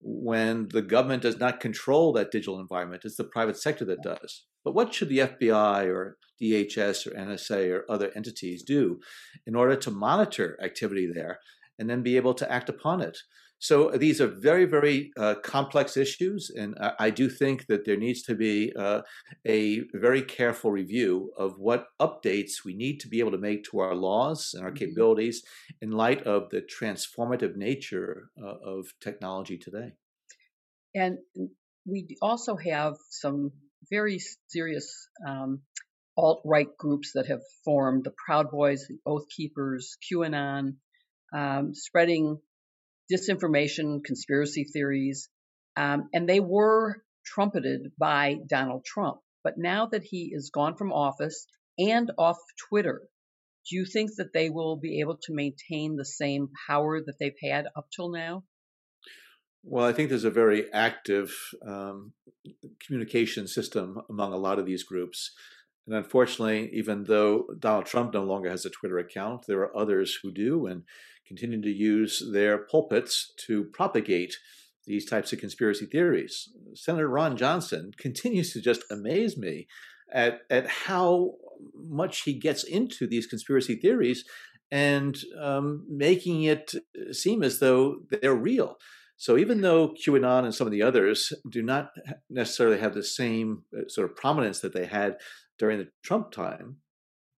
When 0.00 0.68
the 0.68 0.82
government 0.82 1.22
does 1.22 1.38
not 1.38 1.60
control 1.60 2.12
that 2.12 2.30
digital 2.30 2.60
environment, 2.60 3.02
it's 3.04 3.16
the 3.16 3.24
private 3.24 3.56
sector 3.56 3.84
that 3.86 4.02
does. 4.02 4.44
But 4.64 4.74
what 4.74 4.94
should 4.94 5.08
the 5.08 5.18
FBI 5.18 5.86
or 5.88 6.18
DHS 6.40 7.06
or 7.06 7.10
NSA 7.10 7.70
or 7.70 7.84
other 7.90 8.10
entities 8.14 8.62
do 8.62 9.00
in 9.46 9.54
order 9.54 9.76
to 9.76 9.90
monitor 9.90 10.58
activity 10.62 11.10
there 11.12 11.40
and 11.78 11.88
then 11.88 12.02
be 12.02 12.16
able 12.16 12.34
to 12.34 12.50
act 12.50 12.68
upon 12.68 13.00
it? 13.00 13.18
So 13.62 13.90
these 13.90 14.22
are 14.22 14.26
very, 14.26 14.64
very 14.64 15.12
uh, 15.18 15.34
complex 15.44 15.98
issues, 15.98 16.50
and 16.50 16.74
I, 16.80 16.92
I, 16.98 17.10
do 17.10 17.28
think 17.28 17.66
that 17.66 17.84
there 17.84 17.98
needs 17.98 18.22
to 18.22 18.34
be 18.34 18.72
uh, 18.74 19.02
a 19.46 19.82
very 19.92 20.22
careful 20.22 20.72
review 20.72 21.30
of 21.36 21.58
what 21.58 21.88
updates 22.00 22.64
we 22.64 22.72
need 22.72 23.00
to 23.00 23.08
be 23.08 23.20
able 23.20 23.32
to 23.32 23.38
make 23.38 23.64
to 23.64 23.80
our 23.80 23.94
laws 23.94 24.52
and 24.54 24.64
our 24.64 24.70
mm-hmm. 24.70 24.78
capabilities 24.78 25.42
in 25.82 25.90
light 25.90 26.22
of 26.22 26.48
the 26.48 26.62
transformative 26.62 27.54
nature 27.54 28.30
uh, 28.42 28.54
of 28.64 28.94
technology 28.98 29.58
today. 29.58 29.92
And 30.94 31.18
we 31.84 32.16
also 32.22 32.56
have 32.56 32.94
some 33.10 33.52
very 33.90 34.20
serious 34.48 35.06
um, 35.26 35.60
alt 36.16 36.40
right 36.46 36.74
groups 36.78 37.12
that 37.14 37.26
have 37.26 37.42
formed 37.62 38.04
the 38.04 38.14
Proud 38.26 38.50
Boys, 38.50 38.86
the 38.88 38.98
Oath 39.04 39.28
Keepers, 39.28 39.98
QAnon, 40.10 40.76
um, 41.34 41.74
spreading 41.74 42.38
disinformation, 43.10 44.04
conspiracy 44.04 44.64
theories, 44.64 45.28
um, 45.76 46.08
and 46.12 46.28
they 46.28 46.40
were 46.40 47.02
trumpeted 47.24 47.92
by 47.98 48.36
Donald 48.48 48.84
Trump. 48.84 49.18
But 49.42 49.58
now 49.58 49.86
that 49.86 50.02
he 50.02 50.30
is 50.32 50.50
gone 50.50 50.76
from 50.76 50.92
office 50.92 51.46
and 51.78 52.10
off 52.18 52.38
Twitter, 52.68 53.02
do 53.68 53.76
you 53.76 53.84
think 53.84 54.10
that 54.16 54.32
they 54.32 54.50
will 54.50 54.76
be 54.76 55.00
able 55.00 55.18
to 55.22 55.34
maintain 55.34 55.96
the 55.96 56.04
same 56.04 56.48
power 56.66 57.00
that 57.00 57.14
they've 57.18 57.32
had 57.42 57.66
up 57.76 57.88
till 57.94 58.10
now? 58.10 58.44
Well, 59.62 59.84
I 59.84 59.92
think 59.92 60.08
there's 60.08 60.24
a 60.24 60.30
very 60.30 60.72
active 60.72 61.34
um, 61.66 62.12
communication 62.86 63.46
system 63.46 64.00
among 64.08 64.32
a 64.32 64.38
lot 64.38 64.58
of 64.58 64.66
these 64.66 64.84
groups. 64.84 65.32
And 65.86 65.94
unfortunately, 65.94 66.70
even 66.72 67.04
though 67.04 67.46
Donald 67.58 67.86
Trump 67.86 68.14
no 68.14 68.24
longer 68.24 68.50
has 68.50 68.64
a 68.64 68.70
Twitter 68.70 68.98
account, 68.98 69.46
there 69.46 69.60
are 69.60 69.76
others 69.76 70.18
who 70.22 70.32
do 70.32 70.66
and 70.66 70.84
continue 71.30 71.62
to 71.62 71.70
use 71.70 72.22
their 72.32 72.58
pulpits 72.58 73.32
to 73.46 73.64
propagate 73.72 74.34
these 74.84 75.08
types 75.08 75.32
of 75.32 75.38
conspiracy 75.38 75.86
theories. 75.86 76.48
Senator 76.74 77.08
Ron 77.08 77.36
Johnson 77.36 77.92
continues 77.96 78.52
to 78.52 78.60
just 78.60 78.82
amaze 78.90 79.38
me 79.38 79.68
at, 80.12 80.40
at 80.50 80.66
how 80.66 81.34
much 81.74 82.22
he 82.22 82.32
gets 82.32 82.64
into 82.64 83.06
these 83.06 83.28
conspiracy 83.28 83.76
theories 83.76 84.24
and 84.72 85.16
um, 85.40 85.86
making 85.88 86.42
it 86.42 86.74
seem 87.12 87.44
as 87.44 87.60
though 87.60 88.00
they're 88.10 88.34
real. 88.34 88.76
So 89.16 89.36
even 89.36 89.60
though 89.60 89.94
QAnon 89.94 90.44
and 90.44 90.54
some 90.54 90.66
of 90.66 90.72
the 90.72 90.82
others 90.82 91.32
do 91.48 91.62
not 91.62 91.90
necessarily 92.28 92.80
have 92.80 92.94
the 92.94 93.04
same 93.04 93.62
uh, 93.76 93.82
sort 93.86 94.10
of 94.10 94.16
prominence 94.16 94.60
that 94.60 94.72
they 94.72 94.86
had 94.86 95.18
during 95.58 95.78
the 95.78 95.88
Trump 96.02 96.32
time, 96.32 96.78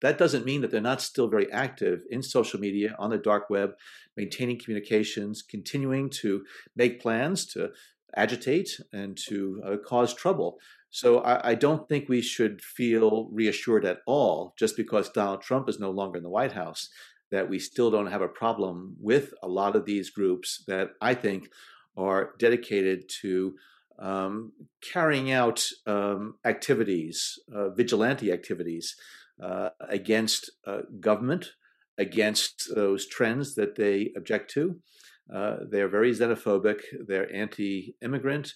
that 0.03 0.19
doesn't 0.19 0.45
mean 0.45 0.61
that 0.61 0.71
they're 0.71 0.81
not 0.81 1.01
still 1.01 1.29
very 1.29 1.51
active 1.53 2.03
in 2.11 2.23
social 2.23 2.61
media, 2.61 2.95
on 2.99 3.11
the 3.11 3.19
dark 3.19 3.49
web, 3.49 3.71
maintaining 4.17 4.59
communications, 4.59 5.43
continuing 5.43 6.11
to 6.11 6.45
make 6.77 7.01
plans 7.01 7.47
to 7.47 7.71
agitate 8.17 8.79
and 8.93 9.17
to 9.29 9.63
uh, 9.65 9.77
cause 9.77 10.13
trouble. 10.13 10.59
So 10.91 11.21
I, 11.21 11.53
I, 11.53 11.55
don't 11.55 11.89
think 11.89 12.09
we 12.09 12.21
should 12.21 12.61
feel 12.61 13.31
reassured 13.33 13.87
at 13.87 14.01
all 14.07 14.53
just 14.59 14.77
because 14.77 15.09
Donald 15.09 15.41
Trump 15.41 15.71
is 15.71 15.81
no 15.81 15.91
longer 15.91 16.19
in 16.19 16.23
the 16.23 16.29
White 16.29 16.53
House 16.53 16.91
that 17.31 17.49
we 17.49 17.59
still 17.59 17.91
don't 17.91 18.09
have 18.11 18.21
a 18.21 18.29
problem 18.29 18.95
with 19.01 19.33
a 19.43 19.49
lot 19.49 19.75
of 19.75 19.87
these 19.87 20.11
groups 20.11 20.63
that 20.67 20.91
I 21.01 21.15
think 21.15 21.49
are 21.97 22.35
dedicated 22.39 23.09
to 23.23 23.55
um, 23.99 24.53
carrying 24.83 25.33
out 25.33 25.65
um, 25.87 26.35
activities, 26.45 27.39
uh, 27.55 27.71
vigilante 27.71 28.31
activities 28.31 28.95
uh, 29.43 29.71
against 29.89 30.51
uh, 30.67 30.81
government, 31.01 31.53
against 31.99 32.75
those 32.75 33.07
trends 33.07 33.55
that 33.55 33.77
they 33.77 34.11
object 34.17 34.51
to. 34.51 34.81
Uh, 35.33 35.57
they're 35.71 35.89
very 35.89 36.13
xenophobic, 36.13 36.81
they're 37.07 37.33
anti 37.35 37.95
immigrant, 38.03 38.53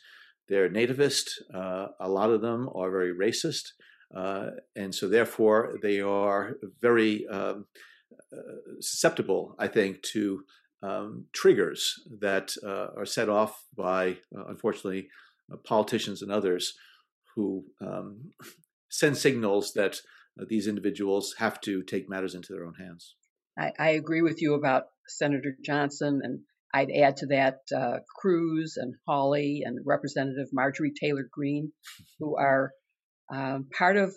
they're 0.48 0.68
nativist. 0.68 1.28
Uh, 1.54 1.88
a 2.00 2.08
lot 2.08 2.30
of 2.30 2.40
them 2.40 2.68
are 2.74 2.90
very 2.90 3.14
racist. 3.14 3.68
Uh, 4.14 4.50
and 4.76 4.94
so, 4.94 5.08
therefore, 5.08 5.78
they 5.82 6.00
are 6.00 6.54
very 6.80 7.26
um, 7.28 7.66
susceptible, 8.80 9.56
I 9.58 9.66
think, 9.68 10.02
to 10.12 10.42
um, 10.82 11.24
triggers 11.32 11.94
that 12.20 12.52
are 12.64 13.06
set 13.06 13.28
off 13.28 13.64
by, 13.76 14.18
unfortunately, 14.32 15.08
uh, 15.52 15.56
politicians 15.58 16.22
and 16.22 16.32
others 16.32 16.74
who 17.34 17.64
um, 17.80 18.32
send 18.90 19.16
signals 19.16 19.72
that 19.74 19.94
uh, 19.94 19.98
these 20.48 20.66
individuals 20.66 21.34
have 21.38 21.60
to 21.62 21.82
take 21.82 22.08
matters 22.08 22.34
into 22.34 22.52
their 22.52 22.66
own 22.66 22.74
hands. 22.74 23.14
I, 23.58 23.72
I, 23.78 23.88
agree 23.90 24.20
with 24.20 24.42
you 24.42 24.54
about 24.54 24.84
Senator 25.08 25.56
Johnson, 25.64 26.20
and 26.22 26.40
I'd 26.74 26.90
add 26.90 27.16
to 27.18 27.26
that 27.28 27.60
uh, 27.74 27.98
Cruz 28.18 28.76
and 28.76 28.94
Hawley 29.06 29.62
and 29.64 29.78
Representative 29.84 30.48
Marjorie 30.52 30.92
Taylor 30.98 31.26
Greene, 31.30 31.72
who 32.18 32.36
are 32.36 32.72
um, 33.32 33.68
part 33.76 33.96
of 33.96 34.14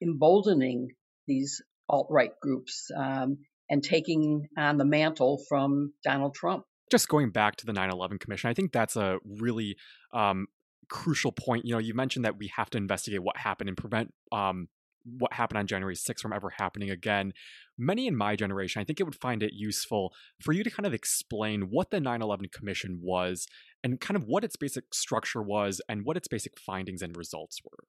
emboldening 0.00 0.88
these 1.26 1.60
alt 1.88 2.06
right 2.10 2.32
groups 2.40 2.90
um, 2.96 3.38
and 3.68 3.82
taking 3.82 4.46
on 4.56 4.78
the 4.78 4.84
mantle 4.84 5.42
from 5.48 5.92
Donald 6.04 6.34
Trump 6.34 6.64
just 6.90 7.08
going 7.08 7.30
back 7.30 7.56
to 7.56 7.66
the 7.66 7.72
9-11 7.72 8.18
commission 8.18 8.50
i 8.50 8.54
think 8.54 8.72
that's 8.72 8.96
a 8.96 9.18
really 9.24 9.76
um, 10.12 10.46
crucial 10.88 11.32
point 11.32 11.64
you 11.64 11.72
know 11.72 11.78
you 11.78 11.94
mentioned 11.94 12.24
that 12.24 12.36
we 12.36 12.50
have 12.54 12.68
to 12.68 12.78
investigate 12.78 13.22
what 13.22 13.36
happened 13.36 13.68
and 13.68 13.78
prevent 13.78 14.12
um, 14.32 14.68
what 15.04 15.32
happened 15.32 15.58
on 15.58 15.66
January 15.66 15.94
6th 15.94 16.20
from 16.20 16.32
ever 16.32 16.50
happening 16.50 16.90
again. 16.90 17.32
Many 17.78 18.06
in 18.06 18.16
my 18.16 18.36
generation, 18.36 18.80
I 18.80 18.84
think 18.84 19.00
it 19.00 19.04
would 19.04 19.20
find 19.20 19.42
it 19.42 19.52
useful 19.54 20.12
for 20.40 20.52
you 20.52 20.62
to 20.64 20.70
kind 20.70 20.86
of 20.86 20.94
explain 20.94 21.70
what 21.70 21.90
the 21.90 22.00
9 22.00 22.22
11 22.22 22.48
Commission 22.52 23.00
was 23.02 23.46
and 23.82 24.00
kind 24.00 24.16
of 24.16 24.24
what 24.24 24.44
its 24.44 24.56
basic 24.56 24.92
structure 24.92 25.42
was 25.42 25.80
and 25.88 26.04
what 26.04 26.16
its 26.16 26.28
basic 26.28 26.58
findings 26.58 27.02
and 27.02 27.16
results 27.16 27.60
were. 27.64 27.84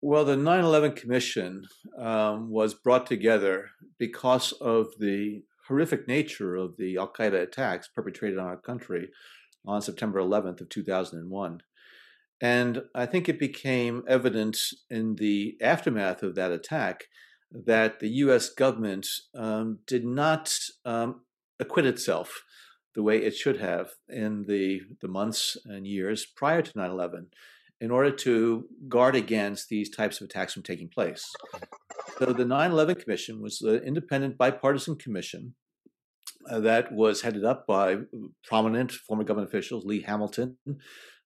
Well, 0.00 0.24
the 0.24 0.36
9 0.36 0.64
11 0.64 0.92
Commission 0.92 1.66
um, 1.98 2.50
was 2.50 2.74
brought 2.74 3.06
together 3.06 3.70
because 3.98 4.52
of 4.52 4.88
the 4.98 5.44
horrific 5.66 6.06
nature 6.06 6.54
of 6.56 6.76
the 6.76 6.98
Al 6.98 7.12
Qaeda 7.12 7.42
attacks 7.42 7.88
perpetrated 7.88 8.38
on 8.38 8.46
our 8.46 8.56
country 8.56 9.08
on 9.66 9.80
September 9.80 10.20
11th 10.20 10.60
of 10.60 10.68
2001. 10.68 11.62
And 12.40 12.82
I 12.94 13.06
think 13.06 13.28
it 13.28 13.38
became 13.38 14.02
evident 14.08 14.58
in 14.90 15.16
the 15.16 15.56
aftermath 15.62 16.22
of 16.22 16.34
that 16.34 16.52
attack 16.52 17.04
that 17.50 18.00
the 18.00 18.08
US 18.08 18.48
government 18.50 19.06
um, 19.34 19.78
did 19.86 20.04
not 20.04 20.52
um, 20.84 21.22
acquit 21.60 21.86
itself 21.86 22.42
the 22.94 23.02
way 23.02 23.18
it 23.18 23.34
should 23.36 23.60
have 23.60 23.90
in 24.08 24.44
the, 24.46 24.80
the 25.00 25.08
months 25.08 25.56
and 25.64 25.86
years 25.86 26.26
prior 26.26 26.62
to 26.62 26.72
9 26.76 26.90
11 26.90 27.28
in 27.80 27.90
order 27.90 28.10
to 28.10 28.66
guard 28.88 29.16
against 29.16 29.68
these 29.68 29.90
types 29.90 30.20
of 30.20 30.26
attacks 30.26 30.54
from 30.54 30.62
taking 30.62 30.88
place. 30.88 31.30
So 32.18 32.32
the 32.32 32.44
9 32.44 32.70
11 32.70 32.96
Commission 32.96 33.42
was 33.42 33.60
an 33.62 33.82
independent 33.84 34.38
bipartisan 34.38 34.96
commission 34.96 35.54
uh, 36.48 36.60
that 36.60 36.92
was 36.92 37.22
headed 37.22 37.44
up 37.44 37.66
by 37.66 37.98
prominent 38.44 38.92
former 38.92 39.24
government 39.24 39.50
officials, 39.50 39.84
Lee 39.84 40.02
Hamilton, 40.02 40.56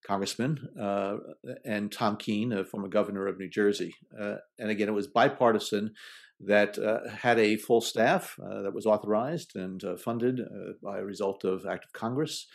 congressman, 0.06 0.68
uh, 0.80 1.16
and 1.64 1.92
Tom 1.92 2.16
Kean, 2.16 2.52
a 2.52 2.64
former 2.64 2.88
governor 2.88 3.26
of 3.26 3.38
New 3.38 3.48
Jersey. 3.48 3.94
Uh, 4.18 4.36
and 4.58 4.70
again, 4.70 4.88
it 4.88 4.92
was 4.92 5.06
bipartisan 5.06 5.94
that 6.40 6.78
uh, 6.78 7.08
had 7.10 7.38
a 7.38 7.56
full 7.56 7.80
staff 7.80 8.38
uh, 8.42 8.62
that 8.62 8.74
was 8.74 8.86
authorized 8.86 9.56
and 9.56 9.82
uh, 9.82 9.96
funded 9.96 10.40
by 10.82 10.98
a 10.98 11.04
result 11.04 11.44
of 11.44 11.66
act 11.66 11.84
of 11.84 11.92
Congress 11.92 12.46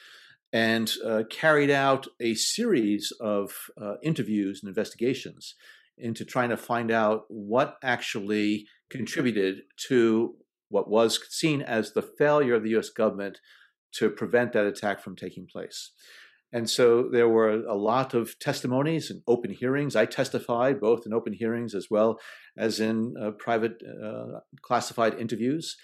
and 0.54 0.92
carried 1.32 1.72
out 1.72 2.08
a 2.22 2.36
series 2.36 3.12
of 3.20 3.72
interviews 4.04 4.62
and 4.62 4.70
investigations 4.70 5.56
into 5.98 6.24
trying 6.24 6.50
to 6.50 6.58
find 6.58 6.92
out 6.92 7.24
what 7.28 7.78
actually 7.84 8.68
contributed 8.90 9.62
to 9.88 10.36
what 10.70 10.90
was 10.90 11.20
seen 11.30 11.62
as 11.62 11.94
the 11.94 12.04
failure 12.04 12.56
of 12.56 12.64
the 12.64 12.78
US 12.78 12.90
government 12.90 13.40
to 13.94 14.10
prevent 14.10 14.54
that 14.54 14.66
attack 14.66 15.02
from 15.02 15.16
taking 15.16 15.48
place. 15.48 15.92
And 16.54 16.70
so 16.70 17.10
there 17.10 17.28
were 17.28 17.50
a 17.50 17.74
lot 17.74 18.14
of 18.14 18.38
testimonies 18.38 19.10
and 19.10 19.24
open 19.28 19.50
hearings. 19.50 19.96
I 19.96 20.06
testified 20.06 20.80
both 20.80 21.08
in 21.08 21.12
open 21.12 21.34
hearings 21.34 21.74
as 21.74 21.90
well 21.90 22.20
as 22.56 22.80
in 22.80 23.16
uh, 23.20 23.32
private 23.32 23.82
uh, 23.82 24.42
classified 24.62 25.20
interviews. 25.20 25.76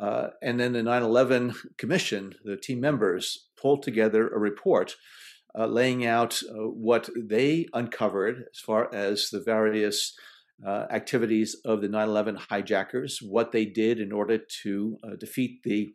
Uh, 0.00 0.28
and 0.42 0.58
then 0.58 0.72
the 0.72 0.82
9 0.82 1.02
11 1.02 1.54
Commission, 1.76 2.34
the 2.42 2.56
team 2.56 2.80
members, 2.80 3.48
pulled 3.60 3.82
together 3.82 4.26
a 4.26 4.38
report 4.38 4.96
uh, 5.56 5.66
laying 5.66 6.06
out 6.06 6.40
uh, 6.42 6.54
what 6.68 7.10
they 7.14 7.68
uncovered 7.74 8.46
as 8.50 8.58
far 8.58 8.92
as 8.94 9.28
the 9.28 9.40
various 9.40 10.16
uh, 10.66 10.86
activities 10.90 11.54
of 11.66 11.82
the 11.82 11.88
9 11.88 12.08
11 12.08 12.36
hijackers, 12.48 13.20
what 13.20 13.52
they 13.52 13.66
did 13.66 14.00
in 14.00 14.10
order 14.10 14.38
to 14.62 14.98
defeat 15.18 15.62
the, 15.64 15.94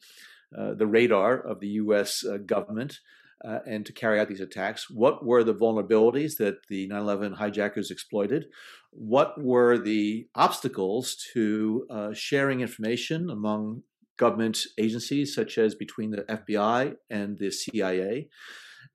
the 0.51 0.85
radar 0.85 1.35
of 1.39 1.59
the 1.59 1.69
US 1.69 2.23
government 2.45 2.99
uh, 3.45 3.59
and 3.65 3.85
to 3.85 3.93
carry 3.93 4.19
out 4.19 4.27
these 4.27 4.41
attacks? 4.41 4.89
What 4.89 5.25
were 5.25 5.43
the 5.43 5.55
vulnerabilities 5.55 6.37
that 6.37 6.67
the 6.67 6.87
9 6.87 6.99
11 6.99 7.33
hijackers 7.33 7.91
exploited? 7.91 8.45
What 8.91 9.41
were 9.41 9.77
the 9.77 10.27
obstacles 10.35 11.15
to 11.33 11.85
uh, 11.89 12.13
sharing 12.13 12.61
information 12.61 13.29
among 13.29 13.83
government 14.17 14.59
agencies, 14.77 15.33
such 15.33 15.57
as 15.57 15.75
between 15.75 16.11
the 16.11 16.23
FBI 16.23 16.95
and 17.09 17.37
the 17.37 17.51
CIA? 17.51 18.29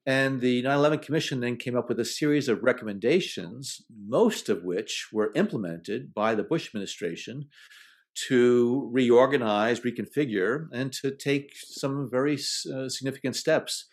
And 0.05 0.39
the 0.39 0.61
9 0.61 0.77
11 0.77 0.99
Commission 0.99 1.39
then 1.39 1.57
came 1.57 1.75
up 1.75 1.89
with 1.89 1.99
a 1.99 2.05
series 2.05 2.47
of 2.47 2.61
recommendations, 2.61 3.81
most 4.07 4.49
of 4.49 4.63
which 4.63 5.07
were 5.11 5.31
implemented 5.35 6.13
by 6.13 6.35
the 6.35 6.43
Bush 6.43 6.67
administration 6.67 7.45
to 8.27 8.89
reorganize, 8.93 9.81
reconfigure, 9.81 10.67
and 10.71 10.93
to 10.93 11.11
take 11.11 11.53
some 11.55 12.09
very 12.09 12.35
uh, 12.35 12.87
significant 12.87 13.35
steps 13.35 13.85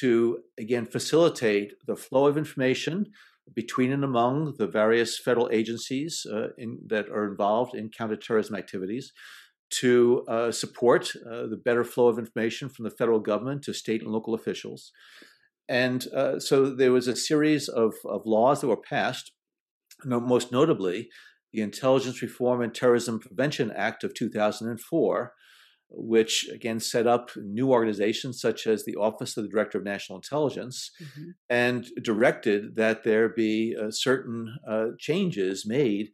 to 0.00 0.38
again 0.58 0.86
facilitate 0.86 1.72
the 1.86 1.96
flow 1.96 2.26
of 2.26 2.36
information 2.36 3.06
between 3.54 3.92
and 3.92 4.04
among 4.04 4.54
the 4.58 4.66
various 4.66 5.18
federal 5.18 5.50
agencies 5.52 6.26
uh, 6.32 6.48
in, 6.56 6.78
that 6.86 7.08
are 7.08 7.30
involved 7.30 7.74
in 7.74 7.90
counterterrorism 7.90 8.56
activities, 8.56 9.12
to 9.70 10.24
uh, 10.28 10.50
support 10.50 11.12
uh, 11.30 11.46
the 11.46 11.60
better 11.62 11.84
flow 11.84 12.08
of 12.08 12.18
information 12.18 12.68
from 12.68 12.84
the 12.84 12.90
federal 12.90 13.20
government 13.20 13.62
to 13.62 13.74
state 13.74 14.02
and 14.02 14.10
local 14.10 14.34
officials. 14.34 14.92
And 15.68 16.06
uh, 16.14 16.38
so 16.38 16.74
there 16.74 16.92
was 16.92 17.08
a 17.08 17.16
series 17.16 17.68
of, 17.68 17.94
of 18.04 18.26
laws 18.26 18.60
that 18.60 18.68
were 18.68 18.76
passed, 18.76 19.32
most 20.04 20.52
notably 20.52 21.08
the 21.52 21.62
Intelligence 21.62 22.20
Reform 22.20 22.60
and 22.60 22.74
Terrorism 22.74 23.20
Prevention 23.20 23.72
Act 23.74 24.04
of 24.04 24.12
2004, 24.14 25.32
which 25.90 26.48
again 26.52 26.80
set 26.80 27.06
up 27.06 27.30
new 27.36 27.70
organizations 27.70 28.40
such 28.40 28.66
as 28.66 28.84
the 28.84 28.96
Office 28.96 29.36
of 29.36 29.44
the 29.44 29.50
Director 29.50 29.78
of 29.78 29.84
National 29.84 30.18
Intelligence 30.18 30.90
mm-hmm. 31.02 31.30
and 31.48 31.86
directed 32.02 32.76
that 32.76 33.04
there 33.04 33.28
be 33.28 33.76
uh, 33.80 33.90
certain 33.90 34.56
uh, 34.68 34.86
changes 34.98 35.64
made 35.66 36.08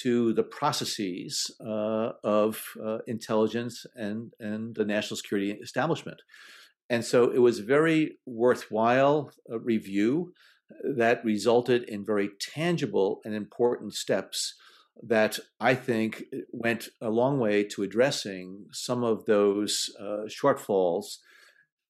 to 0.00 0.32
the 0.32 0.42
processes 0.42 1.50
uh, 1.60 2.12
of 2.24 2.62
uh, 2.84 2.98
intelligence 3.06 3.84
and, 3.94 4.32
and 4.40 4.74
the 4.74 4.84
national 4.84 5.16
security 5.16 5.52
establishment. 5.62 6.22
And 6.88 7.04
so 7.04 7.30
it 7.30 7.38
was 7.38 7.58
a 7.58 7.64
very 7.64 8.18
worthwhile 8.26 9.30
uh, 9.50 9.58
review 9.58 10.32
that 10.96 11.24
resulted 11.24 11.82
in 11.84 12.04
very 12.04 12.30
tangible 12.40 13.20
and 13.24 13.34
important 13.34 13.94
steps 13.94 14.54
that 15.02 15.38
I 15.60 15.74
think 15.74 16.24
went 16.52 16.88
a 17.00 17.10
long 17.10 17.38
way 17.38 17.64
to 17.64 17.82
addressing 17.82 18.66
some 18.72 19.02
of 19.02 19.24
those 19.24 19.90
uh, 20.00 20.26
shortfalls 20.28 21.16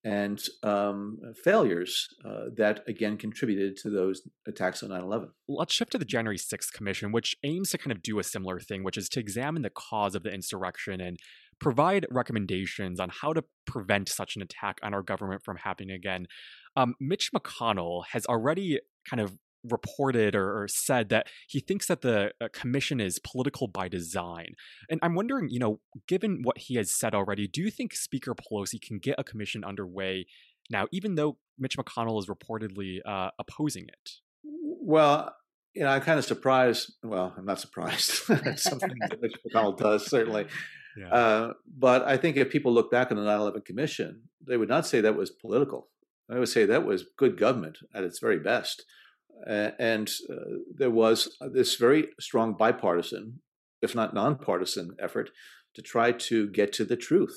and 0.04 0.42
um, 0.64 1.18
failures 1.44 2.08
uh, 2.24 2.46
that 2.56 2.82
again 2.88 3.16
contributed 3.16 3.76
to 3.76 3.90
those 3.90 4.22
attacks 4.48 4.82
on 4.82 4.88
9 4.88 5.00
11. 5.00 5.30
Let's 5.46 5.72
shift 5.72 5.92
to 5.92 5.98
the 5.98 6.04
January 6.04 6.38
6th 6.38 6.72
Commission, 6.72 7.12
which 7.12 7.36
aims 7.44 7.70
to 7.70 7.78
kind 7.78 7.92
of 7.92 8.02
do 8.02 8.18
a 8.18 8.24
similar 8.24 8.58
thing, 8.58 8.82
which 8.82 8.96
is 8.96 9.08
to 9.10 9.20
examine 9.20 9.62
the 9.62 9.70
cause 9.70 10.14
of 10.14 10.24
the 10.24 10.32
insurrection 10.32 11.00
and 11.00 11.18
provide 11.60 12.06
recommendations 12.10 12.98
on 12.98 13.10
how 13.10 13.32
to 13.32 13.44
prevent 13.66 14.08
such 14.08 14.34
an 14.34 14.42
attack 14.42 14.78
on 14.82 14.92
our 14.92 15.02
government 15.02 15.42
from 15.44 15.58
happening 15.58 15.92
again. 15.92 16.26
Um, 16.74 16.94
Mitch 17.00 17.30
McConnell 17.32 18.02
has 18.10 18.26
already 18.26 18.80
kind 19.08 19.20
of 19.20 19.36
reported 19.68 20.34
or, 20.34 20.62
or, 20.62 20.68
said 20.68 21.08
that 21.10 21.26
he 21.46 21.60
thinks 21.60 21.86
that 21.86 22.00
the 22.00 22.32
uh, 22.40 22.48
commission 22.52 23.00
is 23.00 23.18
political 23.18 23.68
by 23.68 23.88
design. 23.88 24.54
And 24.88 24.98
I'm 25.02 25.14
wondering, 25.14 25.48
you 25.50 25.58
know, 25.58 25.80
given 26.08 26.40
what 26.42 26.58
he 26.58 26.74
has 26.76 26.92
said 26.92 27.14
already, 27.14 27.46
do 27.46 27.60
you 27.60 27.70
think 27.70 27.94
Speaker 27.94 28.34
Pelosi 28.34 28.80
can 28.80 28.98
get 28.98 29.16
a 29.18 29.24
commission 29.24 29.64
underway 29.64 30.26
now, 30.70 30.86
even 30.92 31.14
though 31.14 31.38
Mitch 31.58 31.76
McConnell 31.76 32.18
is 32.18 32.26
reportedly 32.26 32.98
uh, 33.06 33.30
opposing 33.38 33.84
it? 33.84 34.10
Well, 34.44 35.34
you 35.74 35.82
know, 35.82 35.88
I'm 35.88 36.02
kind 36.02 36.18
of 36.18 36.24
surprised. 36.24 36.92
Well, 37.02 37.34
I'm 37.36 37.46
not 37.46 37.60
surprised. 37.60 38.10
Something 38.56 38.94
that 39.08 39.20
Mitch 39.20 39.34
McConnell 39.46 39.76
does, 39.76 40.06
certainly. 40.06 40.46
Yeah. 40.94 41.08
Uh, 41.08 41.52
but 41.66 42.02
I 42.02 42.18
think 42.18 42.36
if 42.36 42.50
people 42.50 42.70
look 42.70 42.90
back 42.90 43.10
on 43.10 43.16
the 43.16 43.24
9 43.24 43.40
11 43.40 43.62
Commission, 43.62 44.24
they 44.46 44.58
would 44.58 44.68
not 44.68 44.86
say 44.86 45.00
that 45.00 45.16
was 45.16 45.30
political. 45.30 45.88
I 46.30 46.38
would 46.38 46.50
say 46.50 46.66
that 46.66 46.84
was 46.84 47.06
good 47.16 47.38
government 47.38 47.78
at 47.94 48.04
its 48.04 48.18
very 48.18 48.38
best. 48.38 48.84
And 49.46 50.10
uh, 50.30 50.58
there 50.74 50.90
was 50.90 51.36
this 51.52 51.76
very 51.76 52.08
strong 52.20 52.54
bipartisan, 52.54 53.40
if 53.80 53.94
not 53.94 54.14
nonpartisan, 54.14 54.96
effort 55.00 55.30
to 55.74 55.82
try 55.82 56.12
to 56.12 56.48
get 56.48 56.72
to 56.74 56.84
the 56.84 56.96
truth 56.96 57.36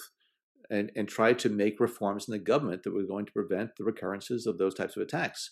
and, 0.69 0.91
and 0.95 1.07
try 1.07 1.33
to 1.33 1.49
make 1.49 1.79
reforms 1.79 2.27
in 2.27 2.31
the 2.31 2.39
government 2.39 2.83
that 2.83 2.93
were 2.93 3.03
going 3.03 3.25
to 3.25 3.31
prevent 3.31 3.71
the 3.77 3.83
recurrences 3.83 4.45
of 4.45 4.57
those 4.57 4.73
types 4.73 4.95
of 4.95 5.03
attacks. 5.03 5.51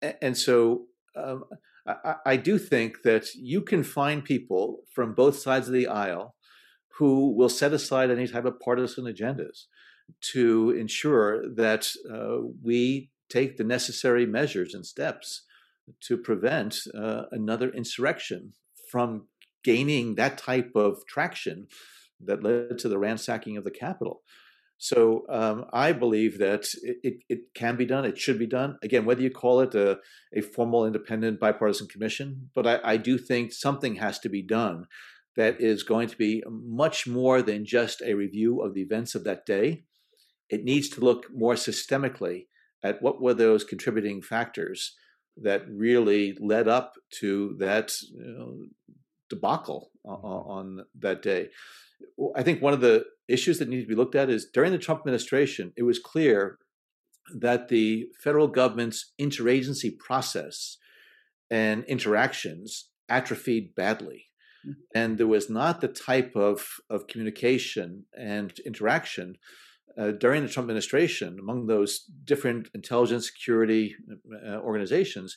And, 0.00 0.14
and 0.22 0.36
so 0.36 0.86
um, 1.16 1.44
I, 1.86 2.14
I 2.24 2.36
do 2.36 2.58
think 2.58 3.02
that 3.02 3.34
you 3.34 3.62
can 3.62 3.82
find 3.82 4.24
people 4.24 4.80
from 4.94 5.14
both 5.14 5.38
sides 5.38 5.68
of 5.68 5.74
the 5.74 5.88
aisle 5.88 6.34
who 6.98 7.34
will 7.34 7.48
set 7.48 7.72
aside 7.72 8.10
any 8.10 8.26
type 8.26 8.44
of 8.44 8.60
partisan 8.60 9.04
agendas 9.04 9.64
to 10.32 10.70
ensure 10.70 11.42
that 11.54 11.90
uh, 12.10 12.48
we 12.62 13.10
take 13.28 13.56
the 13.56 13.64
necessary 13.64 14.24
measures 14.24 14.72
and 14.72 14.86
steps 14.86 15.42
to 16.02 16.16
prevent 16.16 16.78
uh, 16.96 17.22
another 17.30 17.70
insurrection 17.70 18.52
from 18.90 19.26
gaining 19.64 20.14
that 20.14 20.38
type 20.38 20.72
of 20.74 20.98
traction 21.08 21.66
that 22.20 22.42
led 22.42 22.78
to 22.78 22.88
the 22.88 22.98
ransacking 22.98 23.56
of 23.56 23.64
the 23.64 23.70
Capitol. 23.70 24.22
So 24.78 25.24
um, 25.30 25.64
I 25.72 25.92
believe 25.92 26.38
that 26.38 26.66
it, 26.82 26.96
it, 27.02 27.14
it, 27.28 27.38
can 27.54 27.76
be 27.76 27.86
done. 27.86 28.04
It 28.04 28.18
should 28.18 28.38
be 28.38 28.46
done. 28.46 28.76
Again, 28.82 29.06
whether 29.06 29.22
you 29.22 29.30
call 29.30 29.60
it 29.60 29.74
a, 29.74 29.98
a 30.34 30.42
formal 30.42 30.84
independent 30.84 31.40
bipartisan 31.40 31.88
commission, 31.88 32.50
but 32.54 32.66
I, 32.66 32.80
I 32.84 32.96
do 32.98 33.16
think 33.16 33.52
something 33.52 33.96
has 33.96 34.18
to 34.20 34.28
be 34.28 34.42
done 34.42 34.84
that 35.34 35.60
is 35.60 35.82
going 35.82 36.08
to 36.08 36.16
be 36.16 36.42
much 36.48 37.06
more 37.06 37.42
than 37.42 37.64
just 37.64 38.02
a 38.02 38.14
review 38.14 38.60
of 38.60 38.74
the 38.74 38.82
events 38.82 39.14
of 39.14 39.24
that 39.24 39.46
day. 39.46 39.84
It 40.50 40.64
needs 40.64 40.88
to 40.90 41.00
look 41.00 41.26
more 41.34 41.54
systemically 41.54 42.46
at 42.82 43.02
what 43.02 43.20
were 43.20 43.34
those 43.34 43.64
contributing 43.64 44.22
factors 44.22 44.94
that 45.42 45.68
really 45.68 46.36
led 46.40 46.68
up 46.68 46.94
to 47.20 47.56
that 47.58 47.92
you 48.12 48.24
know, 48.24 48.56
debacle 49.28 49.90
on, 50.04 50.16
mm-hmm. 50.16 50.50
on 50.50 50.84
that 50.98 51.22
day. 51.22 51.48
I 52.34 52.42
think 52.42 52.62
one 52.62 52.72
of 52.72 52.80
the 52.80 53.04
issues 53.28 53.58
that 53.58 53.68
need 53.68 53.82
to 53.82 53.88
be 53.88 53.94
looked 53.94 54.14
at 54.14 54.30
is 54.30 54.48
during 54.52 54.72
the 54.72 54.78
Trump 54.78 55.00
administration, 55.00 55.72
it 55.76 55.82
was 55.82 55.98
clear 55.98 56.58
that 57.34 57.68
the 57.68 58.08
federal 58.22 58.48
government's 58.48 59.12
interagency 59.20 59.96
process 59.98 60.76
and 61.50 61.84
interactions 61.84 62.90
atrophied 63.08 63.74
badly. 63.74 64.26
Mm-hmm. 64.66 64.80
And 64.94 65.18
there 65.18 65.26
was 65.26 65.50
not 65.50 65.80
the 65.80 65.88
type 65.88 66.32
of, 66.36 66.66
of 66.88 67.06
communication 67.06 68.04
and 68.16 68.52
interaction 68.64 69.36
uh, 69.98 70.12
during 70.12 70.42
the 70.42 70.48
Trump 70.48 70.66
administration 70.66 71.38
among 71.38 71.66
those 71.66 72.00
different 72.24 72.68
intelligence 72.74 73.26
security 73.26 73.96
uh, 74.46 74.56
organizations 74.58 75.36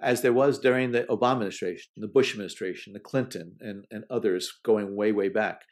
as 0.00 0.22
there 0.22 0.32
was 0.32 0.58
during 0.58 0.92
the 0.92 1.02
Obama 1.04 1.32
administration, 1.32 1.90
the 1.96 2.06
Bush 2.06 2.32
administration, 2.32 2.92
the 2.92 3.00
Clinton, 3.00 3.56
and, 3.60 3.84
and 3.90 4.04
others 4.10 4.52
going 4.64 4.94
way, 4.94 5.12
way 5.12 5.28
back. 5.28 5.62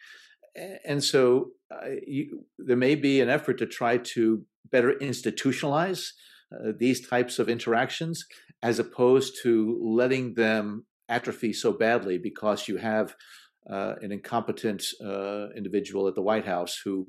And 0.84 1.02
so 1.04 1.50
uh, 1.70 1.90
you, 2.06 2.44
there 2.58 2.76
may 2.76 2.94
be 2.94 3.20
an 3.20 3.28
effort 3.28 3.58
to 3.58 3.66
try 3.66 3.98
to 3.98 4.44
better 4.70 4.94
institutionalize 5.00 6.08
uh, 6.52 6.72
these 6.78 7.06
types 7.06 7.38
of 7.38 7.48
interactions 7.48 8.24
as 8.62 8.78
opposed 8.78 9.36
to 9.42 9.78
letting 9.82 10.34
them 10.34 10.86
atrophy 11.08 11.52
so 11.52 11.72
badly 11.72 12.18
because 12.18 12.68
you 12.68 12.78
have 12.78 13.14
uh, 13.70 13.94
an 14.00 14.12
incompetent 14.12 14.84
uh, 15.04 15.48
individual 15.56 16.08
at 16.08 16.14
the 16.14 16.22
White 16.22 16.46
House 16.46 16.80
who 16.84 17.06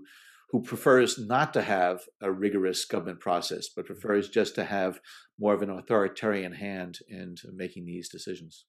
who 0.49 0.62
prefers 0.62 1.17
not 1.17 1.53
to 1.53 1.62
have 1.62 2.01
a 2.21 2.31
rigorous 2.31 2.86
government 2.86 3.19
process, 3.19 3.67
but 3.69 3.86
prefers 3.86 4.29
just 4.29 4.55
to 4.55 4.63
have 4.63 4.99
more 5.39 5.53
of 5.53 5.62
an 5.62 5.69
authoritarian 5.69 6.53
hand 6.53 6.99
in 7.10 7.36
making 7.53 7.86
these 7.86 8.10
decisions. 8.10 8.65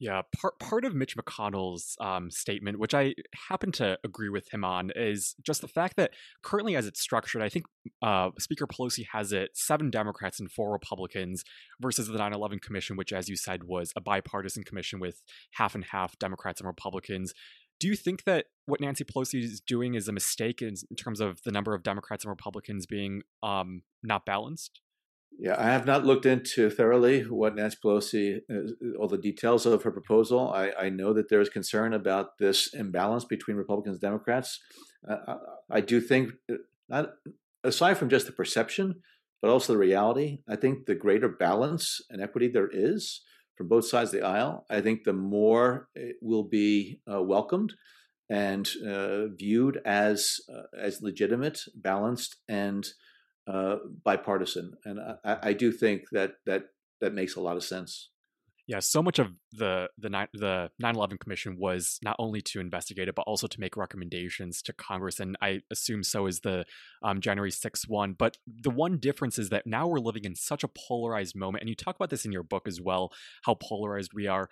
Yeah, 0.00 0.22
part 0.40 0.60
part 0.60 0.84
of 0.84 0.94
Mitch 0.94 1.16
McConnell's 1.16 1.96
um, 2.00 2.30
statement, 2.30 2.78
which 2.78 2.94
I 2.94 3.14
happen 3.48 3.72
to 3.72 3.98
agree 4.04 4.28
with 4.28 4.52
him 4.52 4.64
on, 4.64 4.92
is 4.94 5.34
just 5.44 5.60
the 5.60 5.66
fact 5.66 5.96
that 5.96 6.12
currently, 6.40 6.76
as 6.76 6.86
it's 6.86 7.00
structured, 7.00 7.42
I 7.42 7.48
think 7.48 7.64
uh, 8.00 8.30
Speaker 8.38 8.68
Pelosi 8.68 9.06
has 9.10 9.32
it 9.32 9.50
seven 9.54 9.90
Democrats 9.90 10.38
and 10.38 10.50
four 10.52 10.70
Republicans 10.70 11.42
versus 11.80 12.06
the 12.06 12.16
9/11 12.16 12.62
Commission, 12.62 12.96
which, 12.96 13.12
as 13.12 13.28
you 13.28 13.34
said, 13.34 13.64
was 13.64 13.92
a 13.96 14.00
bipartisan 14.00 14.62
commission 14.62 15.00
with 15.00 15.20
half 15.54 15.74
and 15.74 15.86
half 15.86 16.16
Democrats 16.20 16.60
and 16.60 16.68
Republicans. 16.68 17.34
Do 17.80 17.86
you 17.86 17.96
think 17.96 18.24
that 18.24 18.46
what 18.66 18.80
Nancy 18.80 19.04
Pelosi 19.04 19.42
is 19.42 19.60
doing 19.60 19.94
is 19.94 20.08
a 20.08 20.12
mistake 20.12 20.62
in, 20.62 20.74
in 20.90 20.96
terms 20.96 21.20
of 21.20 21.42
the 21.44 21.52
number 21.52 21.74
of 21.74 21.82
Democrats 21.82 22.24
and 22.24 22.30
Republicans 22.30 22.86
being 22.86 23.22
um, 23.42 23.82
not 24.02 24.26
balanced? 24.26 24.80
Yeah, 25.38 25.54
I 25.56 25.70
have 25.70 25.86
not 25.86 26.04
looked 26.04 26.26
into 26.26 26.68
thoroughly 26.68 27.22
what 27.22 27.54
Nancy 27.54 27.76
Pelosi, 27.84 28.40
uh, 28.50 28.98
all 28.98 29.06
the 29.06 29.18
details 29.18 29.66
of 29.66 29.84
her 29.84 29.92
proposal. 29.92 30.52
I, 30.52 30.72
I, 30.78 30.88
know 30.88 31.12
that 31.12 31.28
there 31.28 31.40
is 31.40 31.48
concern 31.48 31.92
about 31.92 32.38
this 32.38 32.74
imbalance 32.74 33.24
between 33.24 33.56
Republicans 33.56 33.94
and 33.94 34.00
Democrats. 34.00 34.58
Uh, 35.08 35.36
I 35.70 35.80
do 35.80 36.00
think, 36.00 36.32
uh, 36.50 36.56
not, 36.88 37.10
aside 37.62 37.98
from 37.98 38.08
just 38.08 38.26
the 38.26 38.32
perception, 38.32 38.96
but 39.40 39.50
also 39.50 39.72
the 39.72 39.78
reality, 39.78 40.40
I 40.48 40.56
think 40.56 40.86
the 40.86 40.96
greater 40.96 41.28
balance 41.28 42.00
and 42.10 42.20
equity 42.20 42.48
there 42.48 42.68
is 42.72 43.20
from 43.58 43.66
both 43.66 43.86
sides 43.86 44.14
of 44.14 44.20
the 44.20 44.26
aisle, 44.26 44.64
I 44.70 44.80
think 44.80 45.02
the 45.02 45.12
more 45.12 45.88
it 45.96 46.16
will 46.22 46.44
be 46.44 47.00
uh, 47.12 47.20
welcomed 47.20 47.74
and 48.30 48.68
uh, 48.86 49.26
viewed 49.36 49.80
as 49.84 50.36
uh, 50.48 50.68
as 50.78 51.02
legitimate, 51.02 51.62
balanced, 51.74 52.36
and 52.48 52.86
uh, 53.48 53.76
bipartisan. 54.04 54.74
And 54.84 55.00
I, 55.24 55.38
I, 55.42 55.52
do 55.54 55.72
think 55.72 56.02
that 56.12 56.34
that 56.46 56.66
that 57.00 57.14
makes 57.14 57.34
a 57.34 57.40
lot 57.40 57.56
of 57.56 57.64
sense 57.64 58.10
yeah, 58.68 58.80
so 58.80 59.02
much 59.02 59.18
of 59.18 59.32
the 59.50 59.88
the 59.96 60.10
the 60.34 60.70
9/11 60.80 61.18
Commission 61.18 61.56
was 61.58 61.98
not 62.02 62.16
only 62.18 62.42
to 62.42 62.60
investigate 62.60 63.08
it, 63.08 63.14
but 63.14 63.22
also 63.22 63.46
to 63.46 63.60
make 63.60 63.78
recommendations 63.78 64.60
to 64.62 64.74
Congress, 64.74 65.18
and 65.18 65.38
I 65.40 65.62
assume 65.70 66.02
so 66.02 66.26
is 66.26 66.40
the 66.40 66.66
um, 67.02 67.22
January 67.22 67.50
6th 67.50 67.88
one. 67.88 68.12
But 68.12 68.36
the 68.46 68.70
one 68.70 68.98
difference 68.98 69.38
is 69.38 69.48
that 69.48 69.66
now 69.66 69.88
we're 69.88 70.00
living 70.00 70.24
in 70.24 70.34
such 70.34 70.64
a 70.64 70.68
polarized 70.68 71.34
moment, 71.34 71.62
and 71.62 71.70
you 71.70 71.74
talk 71.74 71.96
about 71.96 72.10
this 72.10 72.26
in 72.26 72.32
your 72.32 72.42
book 72.42 72.68
as 72.68 72.78
well, 72.78 73.10
how 73.44 73.54
polarized 73.54 74.12
we 74.12 74.26
are. 74.26 74.50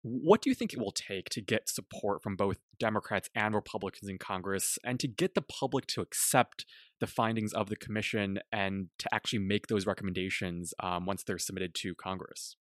What 0.00 0.40
do 0.40 0.48
you 0.48 0.54
think 0.54 0.72
it 0.72 0.78
will 0.78 0.92
take 0.92 1.28
to 1.30 1.42
get 1.42 1.68
support 1.68 2.22
from 2.22 2.36
both 2.36 2.56
Democrats 2.80 3.28
and 3.34 3.54
Republicans 3.54 4.08
in 4.08 4.16
Congress, 4.16 4.78
and 4.82 4.98
to 4.98 5.08
get 5.08 5.34
the 5.34 5.42
public 5.42 5.86
to 5.88 6.00
accept 6.00 6.64
the 7.00 7.06
findings 7.06 7.52
of 7.52 7.68
the 7.68 7.76
commission 7.76 8.38
and 8.50 8.88
to 8.98 9.14
actually 9.14 9.40
make 9.40 9.66
those 9.66 9.86
recommendations 9.86 10.72
um, 10.82 11.04
once 11.04 11.22
they're 11.22 11.38
submitted 11.38 11.74
to 11.74 11.94
Congress? 11.94 12.56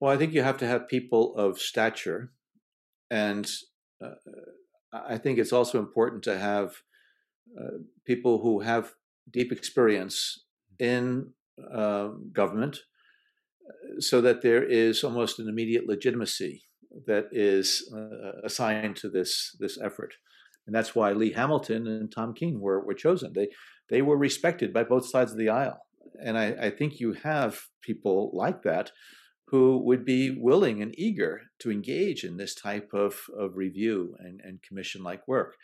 Well, 0.00 0.12
I 0.12 0.16
think 0.16 0.32
you 0.32 0.42
have 0.42 0.58
to 0.58 0.66
have 0.66 0.88
people 0.88 1.34
of 1.36 1.58
stature, 1.58 2.32
and 3.10 3.50
uh, 4.04 4.14
I 4.92 5.18
think 5.18 5.38
it's 5.38 5.52
also 5.52 5.78
important 5.78 6.22
to 6.24 6.38
have 6.38 6.82
uh, 7.58 7.78
people 8.06 8.40
who 8.42 8.60
have 8.60 8.94
deep 9.30 9.52
experience 9.52 10.44
in 10.78 11.32
uh, 11.72 12.08
government, 12.32 12.80
uh, 13.68 14.00
so 14.00 14.20
that 14.20 14.42
there 14.42 14.62
is 14.62 15.04
almost 15.04 15.38
an 15.38 15.48
immediate 15.48 15.86
legitimacy 15.88 16.64
that 17.06 17.26
is 17.32 17.90
uh, 17.94 18.40
assigned 18.44 18.96
to 18.96 19.08
this 19.08 19.56
this 19.60 19.78
effort, 19.80 20.14
and 20.66 20.74
that's 20.74 20.94
why 20.94 21.12
Lee 21.12 21.32
Hamilton 21.32 21.86
and 21.86 22.12
Tom 22.12 22.34
Kean 22.34 22.60
were 22.60 22.84
were 22.84 22.94
chosen. 22.94 23.32
They 23.34 23.48
they 23.90 24.02
were 24.02 24.16
respected 24.18 24.72
by 24.72 24.84
both 24.84 25.06
sides 25.08 25.32
of 25.32 25.38
the 25.38 25.48
aisle, 25.50 25.86
and 26.22 26.38
I, 26.38 26.46
I 26.66 26.70
think 26.70 27.00
you 27.00 27.14
have 27.14 27.60
people 27.82 28.30
like 28.34 28.62
that 28.62 28.92
who 29.48 29.78
would 29.78 30.04
be 30.04 30.30
willing 30.30 30.82
and 30.82 30.98
eager 30.98 31.42
to 31.58 31.70
engage 31.70 32.24
in 32.24 32.36
this 32.36 32.54
type 32.54 32.90
of, 32.92 33.20
of 33.38 33.56
review 33.56 34.16
and, 34.18 34.40
and 34.42 34.62
commission 34.62 35.02
like 35.02 35.26
work. 35.28 35.56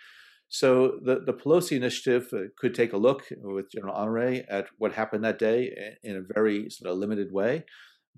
So 0.49 0.99
the, 1.03 1.21
the 1.21 1.33
Pelosi 1.33 1.77
initiative 1.77 2.29
uh, 2.33 2.49
could 2.59 2.75
take 2.75 2.93
a 2.93 2.99
look 2.99 3.25
with 3.41 3.71
General 3.71 3.95
Honore 3.95 4.43
at 4.49 4.67
what 4.79 4.93
happened 4.93 5.25
that 5.25 5.39
day 5.39 5.97
in 6.03 6.17
a 6.17 6.35
very 6.35 6.69
sort 6.71 6.91
of 6.91 6.99
limited 6.99 7.33
way. 7.33 7.65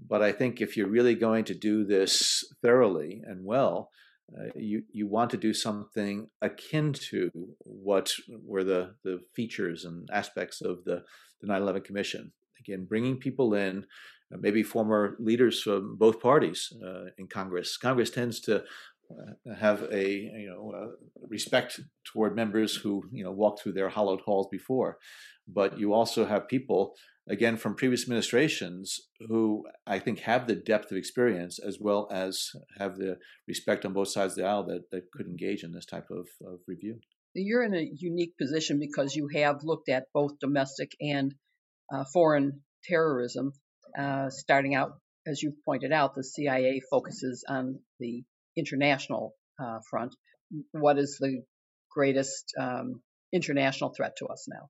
But 0.09 0.23
I 0.23 0.33
think 0.33 0.61
if 0.61 0.77
you're 0.77 0.89
really 0.89 1.15
going 1.15 1.45
to 1.45 1.55
do 1.55 1.85
this 1.85 2.43
thoroughly 2.63 3.23
and 3.25 3.45
well, 3.45 3.91
uh, 4.37 4.47
you 4.57 4.83
you 4.91 5.07
want 5.07 5.31
to 5.31 5.37
do 5.37 5.53
something 5.53 6.29
akin 6.41 6.95
to 6.95 7.31
what 7.59 8.13
were 8.29 8.65
the 8.65 8.95
the 9.05 9.21
features 9.37 9.85
and 9.85 10.09
aspects 10.11 10.63
of 10.63 10.85
the 10.85 11.05
the 11.43 11.47
9/11 11.47 11.85
Commission. 11.85 12.33
Again, 12.59 12.87
bringing 12.87 13.19
people 13.19 13.55
in 13.55 13.85
maybe 14.41 14.63
former 14.63 15.17
leaders 15.19 15.63
from 15.63 15.97
both 15.97 16.21
parties 16.21 16.73
uh, 16.85 17.07
in 17.19 17.27
Congress. 17.27 17.77
Congress 17.77 18.11
tends 18.11 18.41
to 18.41 18.63
uh, 19.11 19.55
have 19.59 19.83
a 19.93 20.09
you 20.11 20.49
know 20.49 20.73
uh, 20.77 21.27
respect 21.29 21.81
toward 22.05 22.35
members 22.35 22.77
who 22.77 23.05
you 23.13 23.25
know 23.25 23.33
walked 23.33 23.63
through 23.63 23.73
their 23.73 23.91
hallowed 23.91 24.21
halls 24.23 24.49
before, 24.51 24.99
but 25.47 25.79
you 25.79 25.93
also 25.93 26.25
have 26.25 26.49
people 26.49 26.95
again 27.29 27.57
from 27.57 27.75
previous 27.75 28.03
administrations 28.03 29.01
who 29.29 29.65
I 29.87 29.99
think 29.99 30.21
have 30.21 30.47
the 30.47 30.57
depth 30.57 30.91
of 30.91 30.97
experience 30.97 31.59
as 31.59 31.79
well 31.81 32.09
as 32.11 32.51
have 32.79 32.97
the 32.97 33.19
respect 33.47 33.85
on 33.85 33.93
both 33.93 34.09
sides 34.09 34.33
of 34.33 34.39
the 34.39 34.49
aisle 34.49 34.65
that, 34.67 34.91
that 34.91 35.11
could 35.13 35.27
engage 35.27 35.63
in 35.63 35.73
this 35.73 35.87
type 35.87 36.09
of, 36.11 36.27
of 36.45 36.61
review. 36.67 36.99
You're 37.35 37.63
in 37.63 37.75
a 37.75 37.91
unique 37.95 38.37
position 38.37 38.79
because 38.79 39.15
you 39.15 39.29
have 39.35 39.63
looked 39.63 39.89
at 39.89 40.07
both 40.13 40.39
domestic 40.39 40.93
and 41.01 41.35
uh, 41.93 42.05
foreign 42.13 42.63
terrorism. 42.85 43.53
Uh, 43.99 44.31
starting 44.31 44.75
out, 44.75 44.93
as 45.27 45.43
you 45.43 45.53
pointed 45.65 45.93
out, 45.93 46.15
the 46.15 46.25
CIA 46.25 46.81
focuses 46.91 47.45
on 47.49 47.79
the 48.01 48.23
international 48.57 49.35
uh, 49.63 49.79
front. 49.89 50.15
What 50.73 50.99
is 50.99 51.19
the 51.21 51.43
greatest 51.91 52.53
um, 52.59 53.03
international 53.33 53.93
threat 53.95 54.17
to 54.19 54.27
us 54.27 54.47
now? 54.49 54.69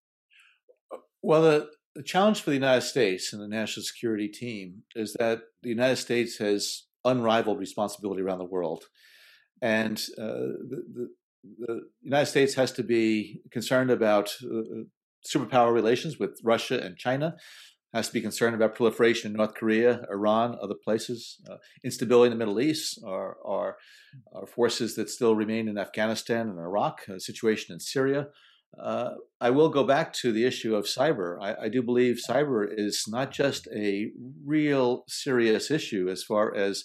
Well, 1.23 1.43
the, 1.43 1.71
the 1.95 2.03
challenge 2.03 2.41
for 2.41 2.51
the 2.51 2.57
United 2.57 2.83
States 2.83 3.33
and 3.33 3.43
the 3.43 3.49
national 3.49 3.85
security 3.85 4.29
team 4.29 4.83
is 4.95 5.15
that 5.19 5.43
the 5.63 5.69
United 5.69 5.97
States 5.97 6.39
has 6.39 6.85
unrivaled 7.05 7.59
responsibility 7.59 8.23
around 8.23 8.39
the 8.39 8.45
world. 8.45 8.85
And 9.61 9.99
uh, 10.19 10.59
the, 10.69 10.85
the, 10.95 11.09
the, 11.59 11.81
United 12.03 12.27
States 12.27 12.55
has 12.55 12.73
to 12.73 12.83
be 12.83 13.41
concerned 13.51 13.91
about 13.91 14.35
uh, 14.43 14.85
superpower 15.29 15.73
relations 15.73 16.19
with 16.19 16.39
Russia 16.43 16.81
and 16.83 16.97
China, 16.97 17.37
has 17.93 18.09
to 18.09 18.13
be 18.13 18.21
concerned 18.21 18.55
about 18.55 18.75
proliferation 18.75 19.31
in 19.31 19.37
North 19.37 19.55
Korea, 19.55 20.07
Iran, 20.11 20.57
other 20.63 20.75
places, 20.83 21.41
uh, 21.51 21.57
instability 21.85 22.33
in 22.33 22.39
the 22.39 22.45
Middle 22.45 22.61
East, 22.61 23.01
our, 23.07 23.37
our, 23.45 23.77
forces 24.47 24.95
that 24.95 25.09
still 25.09 25.35
remain 25.35 25.69
in 25.69 25.79
Afghanistan 25.79 26.49
and 26.49 26.59
Iraq, 26.59 27.09
a 27.09 27.19
situation 27.21 27.73
in 27.73 27.81
Syria, 27.81 28.29
Uh, 28.79 29.11
I 29.41 29.51
will 29.51 29.69
go 29.69 29.85
back 29.85 30.13
to 30.15 30.33
the 30.33 30.47
issue 30.47 30.75
of 30.75 30.87
cyber. 30.87 31.37
I, 31.41 31.65
I, 31.65 31.69
do 31.69 31.83
believe 31.83 32.29
cyber 32.29 32.67
is 32.67 33.05
not 33.07 33.31
just 33.31 33.69
a 33.69 34.11
real 34.47 35.05
serious 35.09 35.71
issue 35.71 36.09
as 36.09 36.23
far 36.23 36.55
as 36.55 36.85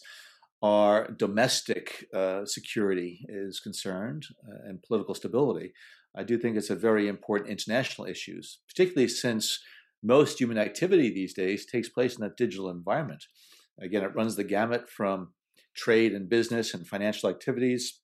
our 0.62 1.10
domestic 1.12 2.06
uh, 2.14 2.46
security 2.46 3.26
is 3.30 3.62
concerned 3.62 4.24
uh, 4.48 4.68
and 4.68 4.84
political 4.84 5.16
stability. 5.16 5.72
I 6.16 6.24
do 6.24 6.38
think 6.38 6.58
it's 6.58 6.72
a 6.72 6.76
very 6.76 7.08
important 7.08 7.52
international 7.52 8.08
issue, 8.08 8.42
particularly 8.68 9.08
since 9.08 9.60
most 10.04 10.40
human 10.40 10.58
activity 10.58 11.10
these 11.10 11.34
days 11.34 11.66
takes 11.66 11.90
place 11.90 12.18
in 12.18 12.24
a 12.24 12.30
digital 12.36 12.70
environment. 12.70 13.26
Again, 13.82 14.04
it 14.04 14.16
runs 14.16 14.36
the 14.36 14.44
gamut 14.44 14.90
from 14.90 15.34
trade 15.76 16.14
and 16.14 16.30
business 16.30 16.74
and 16.74 16.88
financial 16.88 17.30
activities, 17.30 18.02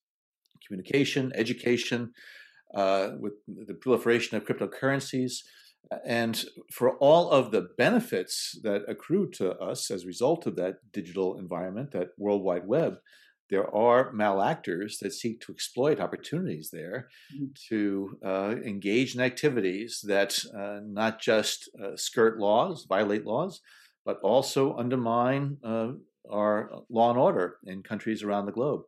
communication, 0.66 1.32
education, 1.34 2.12
uh, 2.74 3.10
with 3.18 3.34
the 3.46 3.74
proliferation 3.74 4.36
of 4.36 4.44
cryptocurrencies. 4.44 5.38
And 6.06 6.44
for 6.72 6.96
all 6.98 7.30
of 7.30 7.50
the 7.50 7.68
benefits 7.76 8.58
that 8.62 8.82
accrue 8.88 9.30
to 9.32 9.52
us 9.58 9.90
as 9.90 10.04
a 10.04 10.06
result 10.06 10.46
of 10.46 10.56
that 10.56 10.76
digital 10.92 11.38
environment, 11.38 11.92
that 11.92 12.08
World 12.16 12.42
Wide 12.42 12.66
Web, 12.66 12.94
there 13.54 13.72
are 13.72 14.10
malactors 14.12 14.98
that 14.98 15.12
seek 15.12 15.40
to 15.40 15.52
exploit 15.52 16.00
opportunities 16.00 16.70
there 16.72 17.06
mm-hmm. 17.32 17.52
to 17.68 18.18
uh, 18.26 18.56
engage 18.66 19.14
in 19.14 19.20
activities 19.20 20.00
that 20.08 20.32
uh, 20.58 20.80
not 20.84 21.20
just 21.20 21.70
uh, 21.80 21.94
skirt 21.94 22.40
laws, 22.40 22.84
violate 22.88 23.24
laws, 23.24 23.60
but 24.04 24.18
also 24.24 24.76
undermine 24.76 25.56
uh, 25.62 25.92
our 26.28 26.68
law 26.90 27.10
and 27.10 27.18
order 27.18 27.58
in 27.64 27.84
countries 27.84 28.24
around 28.24 28.46
the 28.46 28.58
globe. 28.58 28.80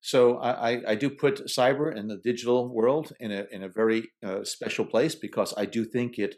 So 0.00 0.38
I, 0.38 0.92
I, 0.92 0.94
do 0.94 1.10
put 1.10 1.46
cyber 1.46 1.94
and 1.94 2.08
the 2.08 2.20
digital 2.30 2.72
world 2.72 3.12
in 3.18 3.32
a 3.32 3.44
in 3.50 3.64
a 3.64 3.68
very 3.68 4.12
uh, 4.24 4.44
special 4.44 4.86
place 4.86 5.14
because 5.26 5.52
I 5.56 5.66
do 5.66 5.84
think 5.84 6.18
it 6.18 6.36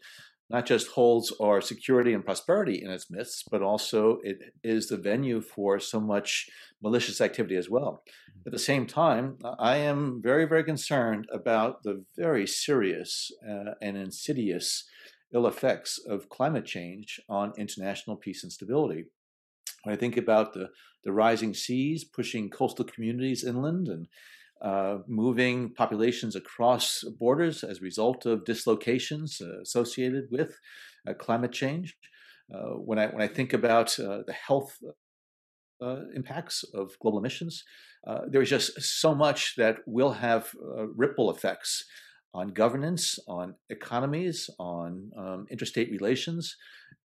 not 0.50 0.66
just 0.66 0.88
holds 0.88 1.32
our 1.40 1.60
security 1.60 2.14
and 2.14 2.24
prosperity 2.24 2.82
in 2.82 2.90
its 2.90 3.10
midst, 3.10 3.44
but 3.50 3.62
also 3.62 4.18
it 4.22 4.38
is 4.62 4.88
the 4.88 4.96
venue 4.96 5.40
for 5.40 5.78
so 5.78 6.00
much 6.00 6.48
malicious 6.82 7.20
activity 7.20 7.56
as 7.56 7.68
well. 7.68 8.02
At 8.46 8.52
the 8.52 8.58
same 8.58 8.86
time, 8.86 9.36
I 9.58 9.76
am 9.76 10.20
very, 10.22 10.46
very 10.46 10.64
concerned 10.64 11.26
about 11.32 11.82
the 11.82 12.04
very 12.16 12.46
serious 12.46 13.30
uh, 13.46 13.74
and 13.82 13.96
insidious 13.96 14.84
ill 15.34 15.46
effects 15.46 16.00
of 16.08 16.30
climate 16.30 16.64
change 16.64 17.20
on 17.28 17.52
international 17.58 18.16
peace 18.16 18.42
and 18.42 18.50
stability. 18.50 19.04
When 19.84 19.94
I 19.94 19.98
think 19.98 20.16
about 20.16 20.54
the, 20.54 20.70
the 21.04 21.12
rising 21.12 21.52
seas 21.52 22.04
pushing 22.04 22.48
coastal 22.48 22.86
communities 22.86 23.44
inland 23.44 23.88
and 23.88 24.06
uh, 24.60 24.98
moving 25.06 25.72
populations 25.74 26.34
across 26.34 27.04
borders 27.18 27.62
as 27.62 27.78
a 27.78 27.82
result 27.82 28.26
of 28.26 28.44
dislocations 28.44 29.40
uh, 29.40 29.60
associated 29.60 30.24
with 30.30 30.58
uh, 31.08 31.14
climate 31.14 31.52
change. 31.52 31.96
Uh, 32.52 32.70
when 32.70 32.98
I 32.98 33.06
when 33.08 33.22
I 33.22 33.28
think 33.28 33.52
about 33.52 33.98
uh, 33.98 34.22
the 34.26 34.32
health 34.32 34.76
impacts 36.14 36.64
of 36.74 36.98
global 37.00 37.20
emissions, 37.20 37.62
there's 38.30 38.50
just 38.50 38.80
so 38.80 39.14
much 39.14 39.54
that 39.56 39.76
will 39.86 40.12
have 40.12 40.52
ripple 40.96 41.30
effects 41.30 41.84
on 42.34 42.48
governance, 42.48 43.18
on 43.28 43.54
economies, 43.70 44.50
on 44.58 45.10
um, 45.16 45.46
interstate 45.50 45.90
relations, 45.90 46.56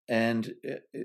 and 0.10 0.54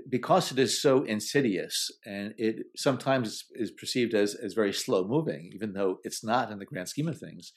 because 0.08 0.50
it 0.50 0.58
is 0.58 0.82
so 0.82 1.04
insidious 1.04 1.90
and 2.04 2.34
it 2.36 2.56
sometimes 2.76 3.44
is 3.52 3.70
perceived 3.70 4.12
as, 4.12 4.34
as 4.34 4.54
very 4.54 4.72
slow 4.72 5.06
moving 5.06 5.50
even 5.54 5.72
though 5.72 5.98
it's 6.02 6.24
not 6.24 6.50
in 6.50 6.58
the 6.58 6.64
grand 6.64 6.88
scheme 6.88 7.08
of 7.08 7.18
things 7.18 7.52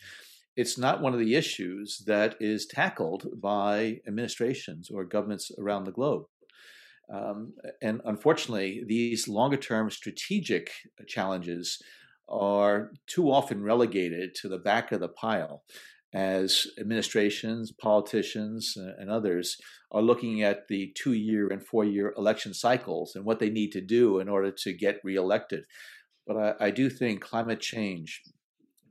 it's 0.56 0.78
not 0.78 1.02
one 1.02 1.14
of 1.14 1.20
the 1.20 1.36
issues 1.36 2.04
that 2.06 2.36
is 2.39 2.66
tackled 2.66 3.28
by 3.42 4.00
administrations 4.08 4.89
or 4.89 5.06
governments 5.06 5.52
around 5.58 5.86
the 5.86 5.92
globe. 5.92 6.24
Um, 7.14 7.54
and 7.82 8.02
unfortunately 8.06 8.84
these 8.88 9.28
longer 9.28 9.58
term 9.58 9.89
strategic 9.89 10.72
challenges 11.08 11.82
are 12.30 12.92
too 13.08 13.32
often 13.32 13.62
relegated 13.62 14.36
to 14.36 14.48
the 14.48 14.60
back 14.60 14.92
of 14.92 15.02
the 15.02 15.10
pile 15.10 15.64
as 16.14 16.68
administrations, 16.80 17.72
politicians, 17.72 18.76
and 18.76 19.09
others 19.09 19.57
are 19.91 20.01
looking 20.01 20.43
at 20.43 20.68
the 20.68 20.93
two 20.95 21.14
year 21.14 21.47
and 21.47 21.66
four 21.66 21.86
year 21.86 22.14
election 22.18 22.53
cycles 22.53 23.16
and 23.16 23.26
what 23.26 23.39
they 23.39 23.49
need 23.49 23.72
to 23.72 23.82
do 23.82 24.20
in 24.20 24.28
order 24.28 24.51
to 24.51 24.74
get 24.74 24.99
reelected. 25.03 25.64
But 26.28 26.38
I, 26.38 26.68
I 26.68 26.72
do 26.72 26.89
think 26.89 27.22
climate 27.22 27.62
change, 27.62 28.22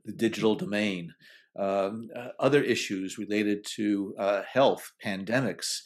the 0.05 0.13
digital 0.13 0.55
domain, 0.55 1.13
um, 1.57 2.09
uh, 2.15 2.29
other 2.39 2.63
issues 2.63 3.17
related 3.17 3.65
to 3.75 4.15
uh, 4.17 4.41
health, 4.51 4.91
pandemics, 5.03 5.81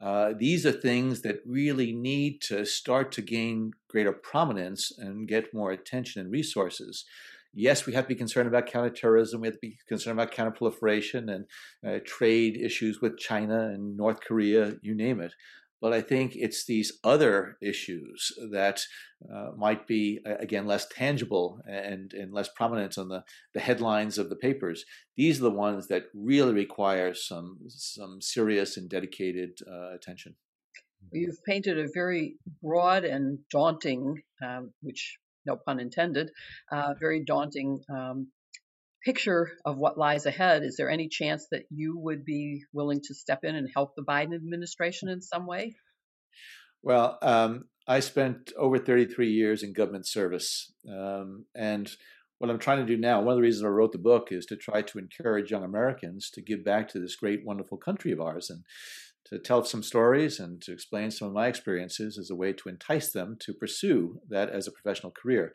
uh, 0.00 0.32
these 0.36 0.64
are 0.64 0.72
things 0.72 1.20
that 1.22 1.40
really 1.44 1.92
need 1.92 2.40
to 2.40 2.64
start 2.64 3.12
to 3.12 3.22
gain 3.22 3.72
greater 3.88 4.12
prominence 4.12 4.90
and 4.96 5.28
get 5.28 5.52
more 5.52 5.72
attention 5.72 6.22
and 6.22 6.32
resources 6.32 7.04
yes, 7.52 7.86
we 7.86 7.92
have 7.94 8.04
to 8.04 8.08
be 8.08 8.14
concerned 8.14 8.48
about 8.48 8.66
counterterrorism. 8.66 9.40
We 9.40 9.48
have 9.48 9.54
to 9.54 9.60
be 9.60 9.78
concerned 9.88 10.18
about 10.18 10.32
counterproliferation 10.32 11.32
and 11.32 11.46
uh, 11.86 12.00
trade 12.04 12.56
issues 12.56 13.00
with 13.00 13.18
China 13.18 13.68
and 13.68 13.96
North 13.96 14.20
Korea, 14.20 14.74
you 14.82 14.94
name 14.94 15.20
it. 15.20 15.34
But 15.80 15.94
I 15.94 16.02
think 16.02 16.32
it's 16.34 16.66
these 16.66 16.98
other 17.04 17.56
issues 17.62 18.32
that 18.50 18.82
uh, 19.34 19.52
might 19.56 19.86
be, 19.86 20.20
again, 20.26 20.66
less 20.66 20.86
tangible 20.88 21.60
and, 21.66 22.12
and 22.12 22.34
less 22.34 22.50
prominent 22.54 22.98
on 22.98 23.08
the, 23.08 23.24
the 23.54 23.60
headlines 23.60 24.18
of 24.18 24.28
the 24.28 24.36
papers. 24.36 24.84
These 25.16 25.38
are 25.40 25.44
the 25.44 25.50
ones 25.50 25.88
that 25.88 26.04
really 26.14 26.52
require 26.52 27.14
some, 27.14 27.60
some 27.68 28.20
serious 28.20 28.76
and 28.76 28.90
dedicated 28.90 29.58
uh, 29.66 29.94
attention. 29.94 30.34
You've 31.12 31.42
painted 31.46 31.78
a 31.78 31.88
very 31.94 32.36
broad 32.62 33.04
and 33.04 33.38
daunting, 33.50 34.22
um, 34.46 34.72
which 34.82 35.16
no 35.46 35.56
pun 35.56 35.80
intended, 35.80 36.30
uh, 36.70 36.94
very 36.98 37.24
daunting 37.24 37.80
um, 37.88 38.28
picture 39.04 39.52
of 39.64 39.78
what 39.78 39.98
lies 39.98 40.26
ahead. 40.26 40.62
Is 40.62 40.76
there 40.76 40.90
any 40.90 41.08
chance 41.08 41.46
that 41.50 41.62
you 41.70 41.98
would 41.98 42.24
be 42.24 42.64
willing 42.72 43.00
to 43.04 43.14
step 43.14 43.40
in 43.44 43.54
and 43.54 43.68
help 43.74 43.94
the 43.96 44.04
Biden 44.04 44.34
administration 44.34 45.08
in 45.08 45.22
some 45.22 45.46
way? 45.46 45.74
Well, 46.82 47.18
um, 47.22 47.64
I 47.86 48.00
spent 48.00 48.52
over 48.56 48.78
33 48.78 49.30
years 49.30 49.62
in 49.62 49.72
government 49.72 50.06
service. 50.06 50.72
Um, 50.88 51.46
and 51.54 51.90
what 52.38 52.50
I'm 52.50 52.58
trying 52.58 52.78
to 52.78 52.86
do 52.86 52.96
now, 52.96 53.20
one 53.20 53.32
of 53.32 53.36
the 53.36 53.42
reasons 53.42 53.64
I 53.64 53.68
wrote 53.68 53.92
the 53.92 53.98
book 53.98 54.28
is 54.30 54.46
to 54.46 54.56
try 54.56 54.80
to 54.82 54.98
encourage 54.98 55.50
young 55.50 55.64
Americans 55.64 56.30
to 56.34 56.42
give 56.42 56.64
back 56.64 56.88
to 56.88 56.98
this 56.98 57.16
great, 57.16 57.44
wonderful 57.44 57.76
country 57.76 58.12
of 58.12 58.20
ours. 58.20 58.48
And 58.48 58.64
to 59.26 59.38
tell 59.38 59.64
some 59.64 59.82
stories 59.82 60.40
and 60.40 60.60
to 60.62 60.72
explain 60.72 61.10
some 61.10 61.28
of 61.28 61.34
my 61.34 61.46
experiences 61.46 62.18
as 62.18 62.30
a 62.30 62.34
way 62.34 62.52
to 62.52 62.68
entice 62.68 63.12
them 63.12 63.36
to 63.40 63.54
pursue 63.54 64.20
that 64.28 64.50
as 64.50 64.66
a 64.66 64.72
professional 64.72 65.12
career. 65.12 65.52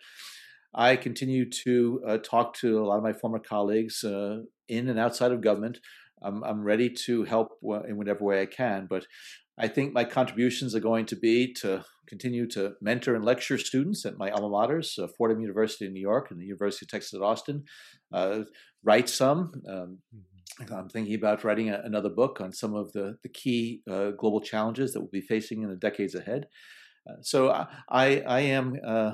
I 0.74 0.97
continue 0.97 1.49
to 1.63 2.01
uh, 2.05 2.18
talk 2.18 2.53
to 2.55 2.80
a 2.80 2.86
lot 2.86 2.97
of 2.97 3.03
my 3.03 3.13
former 3.13 3.39
colleagues 3.39 4.03
uh, 4.03 4.39
in 4.68 4.89
and 4.89 4.99
outside 4.99 5.32
of 5.32 5.41
government. 5.41 5.80
I'm, 6.22 6.43
I'm 6.43 6.63
ready 6.63 6.89
to 7.05 7.24
help 7.24 7.53
in 7.88 7.97
whatever 7.97 8.24
way 8.24 8.41
I 8.41 8.45
can, 8.45 8.88
but 8.89 9.05
I 9.57 9.70
think 9.70 9.93
my 9.93 10.03
contributions 10.03 10.76
are 10.76 10.82
going 10.82 11.05
to 11.07 11.16
be 11.16 11.53
to 11.61 11.86
continue 12.07 12.47
to 12.49 12.74
mentor 12.82 13.16
and 13.16 13.24
lecture 13.24 13.57
students 13.57 14.05
at 14.05 14.18
my 14.18 14.30
alma 14.32 14.49
maters, 14.49 14.99
uh, 14.99 15.07
Fordham 15.18 15.39
University 15.39 15.86
in 15.86 15.93
New 15.93 16.01
York 16.01 16.30
and 16.30 16.39
the 16.39 16.45
University 16.45 16.86
of 16.86 16.89
Texas 16.89 17.13
at 17.13 17.22
Austin, 17.22 17.63
uh, 18.13 18.41
write 18.84 19.09
some, 19.09 19.51
um, 19.68 19.99
mm-hmm. 20.13 20.34
I'm 20.60 20.89
thinking 20.89 21.16
about 21.16 21.43
writing 21.43 21.70
a, 21.70 21.82
another 21.84 22.10
book 22.10 22.39
on 22.41 22.53
some 22.53 22.76
of 22.76 22.93
the, 22.93 23.18
the 23.24 23.30
key 23.30 23.82
uh, 23.89 24.12
global 24.12 24.41
challenges 24.41 24.93
that 24.93 25.01
we'll 25.01 25.10
be 25.10 25.22
facing 25.22 25.64
in 25.64 25.70
the 25.70 25.76
decades 25.76 26.16
ahead. 26.16 26.47
Uh, 27.10 27.16
so 27.22 27.49
I, 27.89 28.22
I 28.22 28.39
am 28.41 28.78
uh, 28.86 29.14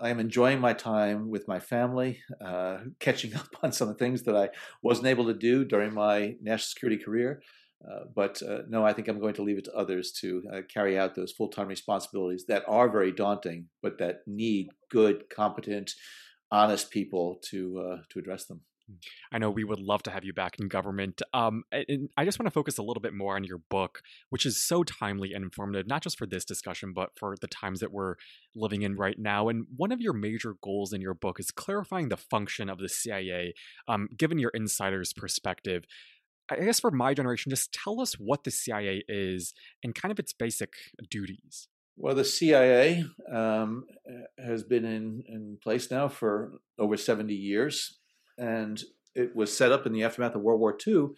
I 0.00 0.10
am 0.10 0.20
enjoying 0.20 0.60
my 0.60 0.74
time 0.74 1.28
with 1.28 1.48
my 1.48 1.58
family, 1.58 2.20
uh, 2.44 2.78
catching 3.00 3.34
up 3.34 3.48
on 3.62 3.72
some 3.72 3.88
of 3.88 3.98
the 3.98 4.04
things 4.04 4.22
that 4.24 4.36
I 4.36 4.50
wasn't 4.82 5.08
able 5.08 5.26
to 5.26 5.34
do 5.34 5.64
during 5.64 5.92
my 5.92 6.36
national 6.40 6.68
security 6.68 7.02
career. 7.02 7.42
Uh, 7.88 8.04
but 8.14 8.40
uh, 8.42 8.60
no, 8.68 8.84
I 8.84 8.92
think 8.92 9.08
I'm 9.08 9.20
going 9.20 9.34
to 9.34 9.42
leave 9.42 9.58
it 9.58 9.64
to 9.64 9.74
others 9.74 10.12
to 10.20 10.42
carry 10.72 10.98
out 10.98 11.14
those 11.14 11.32
full 11.32 11.48
time 11.48 11.68
responsibilities 11.68 12.44
that 12.48 12.64
are 12.66 12.88
very 12.88 13.12
daunting, 13.12 13.66
but 13.82 13.98
that 13.98 14.20
need 14.26 14.70
good, 14.90 15.30
competent, 15.30 15.92
honest 16.50 16.90
people 16.90 17.38
to 17.50 17.98
to 18.08 18.18
address 18.18 18.46
them. 18.46 18.62
I 19.32 19.38
know 19.38 19.50
we 19.50 19.64
would 19.64 19.78
love 19.78 20.02
to 20.04 20.10
have 20.10 20.24
you 20.24 20.32
back 20.32 20.58
in 20.58 20.68
government. 20.68 21.22
Um, 21.32 21.64
and 21.72 22.08
I 22.16 22.24
just 22.24 22.38
want 22.38 22.46
to 22.46 22.52
focus 22.52 22.78
a 22.78 22.82
little 22.82 23.00
bit 23.00 23.14
more 23.14 23.36
on 23.36 23.44
your 23.44 23.58
book, 23.70 24.02
which 24.30 24.46
is 24.46 24.62
so 24.62 24.82
timely 24.82 25.32
and 25.32 25.44
informative, 25.44 25.86
not 25.86 26.02
just 26.02 26.18
for 26.18 26.26
this 26.26 26.44
discussion, 26.44 26.92
but 26.92 27.10
for 27.18 27.36
the 27.40 27.48
times 27.48 27.80
that 27.80 27.92
we're 27.92 28.14
living 28.54 28.82
in 28.82 28.96
right 28.96 29.18
now. 29.18 29.48
And 29.48 29.66
one 29.76 29.92
of 29.92 30.00
your 30.00 30.12
major 30.12 30.54
goals 30.62 30.92
in 30.92 31.00
your 31.00 31.14
book 31.14 31.38
is 31.40 31.50
clarifying 31.50 32.08
the 32.08 32.16
function 32.16 32.68
of 32.68 32.78
the 32.78 32.88
CIA, 32.88 33.54
um, 33.86 34.08
given 34.16 34.38
your 34.38 34.50
insider's 34.50 35.12
perspective. 35.12 35.84
I 36.50 36.56
guess 36.56 36.80
for 36.80 36.90
my 36.90 37.12
generation, 37.12 37.50
just 37.50 37.72
tell 37.72 38.00
us 38.00 38.14
what 38.14 38.44
the 38.44 38.50
CIA 38.50 39.04
is 39.06 39.52
and 39.84 39.94
kind 39.94 40.10
of 40.10 40.18
its 40.18 40.32
basic 40.32 40.72
duties. 41.10 41.68
Well, 42.00 42.14
the 42.14 42.24
CIA 42.24 43.04
um, 43.30 43.84
has 44.38 44.62
been 44.62 44.84
in, 44.84 45.24
in 45.26 45.58
place 45.62 45.90
now 45.90 46.08
for 46.08 46.60
over 46.78 46.96
70 46.96 47.34
years 47.34 47.97
and 48.38 48.82
it 49.14 49.34
was 49.34 49.56
set 49.56 49.72
up 49.72 49.86
in 49.86 49.92
the 49.92 50.04
aftermath 50.04 50.34
of 50.34 50.42
World 50.42 50.60
War 50.60 50.76
II 50.86 51.08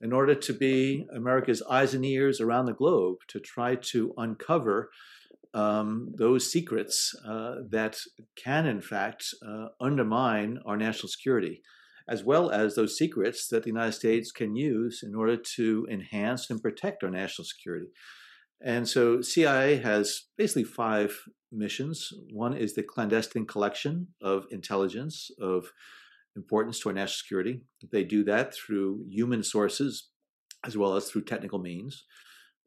in 0.00 0.12
order 0.12 0.34
to 0.34 0.52
be 0.52 1.06
America's 1.14 1.62
eyes 1.62 1.94
and 1.94 2.04
ears 2.04 2.40
around 2.40 2.66
the 2.66 2.74
globe 2.74 3.18
to 3.28 3.38
try 3.38 3.76
to 3.76 4.12
uncover 4.16 4.90
um, 5.54 6.12
those 6.16 6.50
secrets 6.50 7.14
uh, 7.26 7.56
that 7.70 7.98
can, 8.36 8.66
in 8.66 8.80
fact, 8.80 9.26
uh, 9.46 9.66
undermine 9.80 10.58
our 10.64 10.76
national 10.76 11.08
security, 11.08 11.60
as 12.08 12.24
well 12.24 12.50
as 12.50 12.74
those 12.74 12.96
secrets 12.96 13.48
that 13.48 13.62
the 13.62 13.68
United 13.68 13.92
States 13.92 14.32
can 14.32 14.56
use 14.56 15.02
in 15.02 15.14
order 15.14 15.36
to 15.36 15.86
enhance 15.90 16.50
and 16.50 16.62
protect 16.62 17.04
our 17.04 17.10
national 17.10 17.44
security. 17.44 17.88
And 18.64 18.88
so 18.88 19.20
CIA 19.20 19.76
has 19.76 20.22
basically 20.38 20.64
five 20.64 21.16
missions. 21.50 22.08
One 22.32 22.56
is 22.56 22.74
the 22.74 22.82
clandestine 22.82 23.46
collection 23.46 24.08
of 24.22 24.46
intelligence 24.50 25.30
of 25.40 25.66
importance 26.36 26.80
to 26.80 26.88
our 26.88 26.94
national 26.94 27.18
security. 27.18 27.60
They 27.90 28.04
do 28.04 28.24
that 28.24 28.54
through 28.54 29.04
human 29.08 29.42
sources 29.42 30.08
as 30.64 30.76
well 30.76 30.94
as 30.96 31.08
through 31.08 31.24
technical 31.24 31.58
means. 31.58 32.04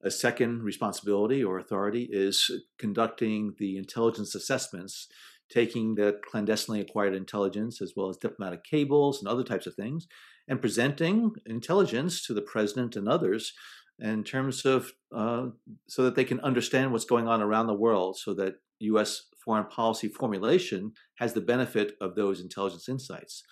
A 0.03 0.11
second 0.11 0.63
responsibility 0.63 1.43
or 1.43 1.57
authority 1.57 2.07
is 2.11 2.51
conducting 2.77 3.55
the 3.57 3.77
intelligence 3.77 4.35
assessments, 4.35 5.07
taking 5.49 5.95
the 5.95 6.19
clandestinely 6.29 6.81
acquired 6.81 7.15
intelligence 7.15 7.81
as 7.81 7.93
well 7.95 8.09
as 8.09 8.17
diplomatic 8.17 8.63
cables 8.63 9.19
and 9.19 9.27
other 9.27 9.43
types 9.43 9.65
of 9.65 9.75
things, 9.75 10.07
and 10.47 10.61
presenting 10.61 11.31
intelligence 11.45 12.25
to 12.25 12.33
the 12.33 12.41
president 12.41 12.95
and 12.95 13.07
others 13.07 13.53
in 13.99 14.23
terms 14.23 14.65
of 14.65 14.91
uh, 15.15 15.47
so 15.87 16.03
that 16.03 16.15
they 16.15 16.25
can 16.25 16.39
understand 16.41 16.91
what's 16.91 17.05
going 17.05 17.27
on 17.27 17.41
around 17.41 17.67
the 17.67 17.73
world, 17.73 18.17
so 18.17 18.33
that 18.33 18.55
U.S. 18.79 19.23
foreign 19.43 19.65
policy 19.65 20.09
formulation 20.09 20.91
has 21.15 21.33
the 21.33 21.41
benefit 21.41 21.93
of 22.01 22.15
those 22.15 22.41
intelligence 22.41 22.89
insights. 22.89 23.43